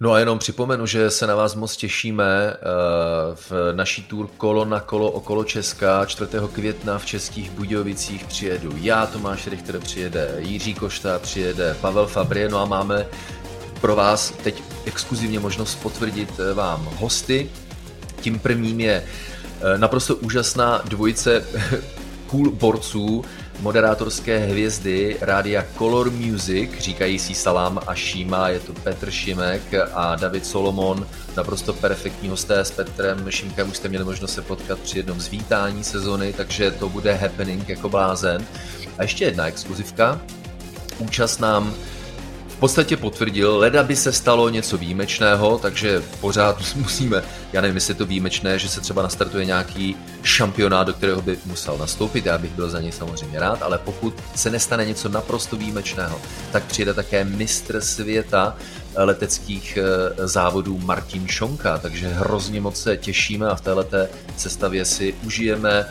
No 0.00 0.12
a 0.12 0.18
jenom 0.18 0.38
připomenu, 0.38 0.86
že 0.86 1.10
se 1.10 1.26
na 1.26 1.34
vás 1.34 1.54
moc 1.54 1.76
těšíme 1.76 2.52
eh, 2.52 2.56
v 3.34 3.52
naší 3.72 4.02
tour 4.02 4.26
Kolo 4.36 4.64
na 4.64 4.80
kolo 4.80 5.10
okolo 5.10 5.44
Česka 5.44 6.04
4. 6.04 6.30
května 6.52 6.98
v 6.98 7.06
Českých 7.06 7.50
Budějovicích 7.50 8.24
přijedu 8.24 8.72
já, 8.76 9.06
Tomáš 9.06 9.46
Richter 9.46 9.80
přijede, 9.80 10.34
Jiří 10.38 10.74
Košta 10.74 11.18
přijede, 11.18 11.76
Pavel 11.80 12.06
Fabrie, 12.06 12.48
no 12.48 12.58
a 12.58 12.64
máme 12.64 13.06
pro 13.80 13.96
vás 13.96 14.34
teď 14.42 14.62
exkluzivně 14.84 15.40
možnost 15.40 15.74
potvrdit 15.74 16.30
eh, 16.38 16.54
vám 16.54 16.88
hosty. 16.96 17.50
Tím 18.20 18.38
prvním 18.38 18.80
je 18.80 19.04
eh, 19.04 19.78
naprosto 19.78 20.16
úžasná 20.16 20.82
dvojice 20.84 21.44
cool 22.26 22.50
borců, 22.50 23.24
moderátorské 23.60 24.38
hvězdy 24.38 25.16
rádia 25.20 25.64
Color 25.78 26.10
Music, 26.10 26.70
říkají 26.78 27.18
si 27.18 27.34
Salám 27.34 27.80
a 27.86 27.94
Šíma, 27.94 28.48
je 28.48 28.60
to 28.60 28.72
Petr 28.72 29.10
Šimek 29.10 29.62
a 29.94 30.16
David 30.16 30.46
Solomon, 30.46 31.06
naprosto 31.36 31.72
perfektní 31.72 32.28
hosté 32.28 32.64
s 32.64 32.70
Petrem 32.70 33.30
Šimkem, 33.30 33.70
už 33.70 33.76
jste 33.76 33.88
měli 33.88 34.04
možnost 34.04 34.34
se 34.34 34.42
potkat 34.42 34.78
při 34.78 34.98
jednom 34.98 35.20
zvítání 35.20 35.84
sezony, 35.84 36.32
takže 36.32 36.70
to 36.70 36.88
bude 36.88 37.14
happening 37.14 37.68
jako 37.68 37.88
blázen. 37.88 38.46
A 38.98 39.02
ještě 39.02 39.24
jedna 39.24 39.46
exkluzivka, 39.46 40.20
účast 40.98 41.40
nám 41.40 41.74
podstatě 42.58 42.96
potvrdil, 42.96 43.56
leda 43.58 43.82
by 43.82 43.96
se 43.96 44.12
stalo 44.12 44.48
něco 44.48 44.78
výjimečného, 44.78 45.58
takže 45.58 46.02
pořád 46.20 46.62
musíme, 46.76 47.22
já 47.52 47.60
nevím, 47.60 47.76
jestli 47.76 47.90
je 47.90 47.94
to 47.94 48.06
výjimečné, 48.06 48.58
že 48.58 48.68
se 48.68 48.80
třeba 48.80 49.02
nastartuje 49.02 49.44
nějaký 49.44 49.96
šampionát, 50.22 50.86
do 50.86 50.92
kterého 50.92 51.22
by 51.22 51.38
musel 51.46 51.78
nastoupit, 51.78 52.26
já 52.26 52.38
bych 52.38 52.50
byl 52.50 52.70
za 52.70 52.80
něj 52.80 52.92
samozřejmě 52.92 53.40
rád, 53.40 53.62
ale 53.62 53.78
pokud 53.78 54.14
se 54.34 54.50
nestane 54.50 54.84
něco 54.84 55.08
naprosto 55.08 55.56
výjimečného, 55.56 56.20
tak 56.52 56.64
přijede 56.64 56.94
také 56.94 57.24
mistr 57.24 57.80
světa 57.80 58.56
leteckých 58.96 59.76
eh, 59.76 60.26
závodů 60.28 60.78
Martin 60.78 61.28
Šonka, 61.28 61.78
takže 61.78 62.08
hrozně 62.08 62.60
moc 62.60 62.82
se 62.82 62.96
těšíme 62.96 63.48
a 63.48 63.54
v 63.54 63.60
této 63.60 63.86
sestavě 64.36 64.84
si 64.84 65.14
užijeme 65.24 65.86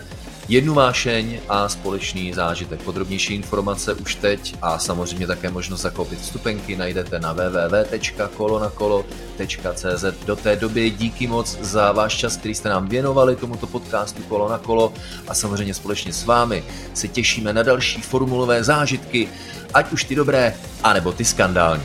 jednu 0.47 0.73
vášeň 0.73 1.39
a 1.49 1.69
společný 1.69 2.33
zážitek. 2.33 2.81
Podrobnější 2.81 3.35
informace 3.35 3.93
už 3.93 4.15
teď 4.15 4.55
a 4.61 4.79
samozřejmě 4.79 5.27
také 5.27 5.49
možnost 5.49 5.81
zakoupit 5.81 6.19
vstupenky 6.19 6.75
najdete 6.75 7.19
na 7.19 7.33
www.kolonakolo.cz. 7.33 10.05
Do 10.25 10.35
té 10.35 10.55
doby 10.55 10.89
díky 10.89 11.27
moc 11.27 11.57
za 11.61 11.91
váš 11.91 12.15
čas, 12.15 12.37
který 12.37 12.55
jste 12.55 12.69
nám 12.69 12.87
věnovali 12.87 13.35
tomuto 13.35 13.67
podcastu 13.67 14.23
Kolo 14.23 14.49
na 14.49 14.57
kolo 14.57 14.93
a 15.27 15.33
samozřejmě 15.33 15.73
společně 15.73 16.13
s 16.13 16.25
vámi 16.25 16.63
se 16.93 17.07
těšíme 17.07 17.53
na 17.53 17.63
další 17.63 18.01
formulové 18.01 18.63
zážitky, 18.63 19.29
ať 19.73 19.91
už 19.91 20.03
ty 20.03 20.15
dobré, 20.15 20.55
anebo 20.83 21.11
ty 21.11 21.25
skandální. 21.25 21.83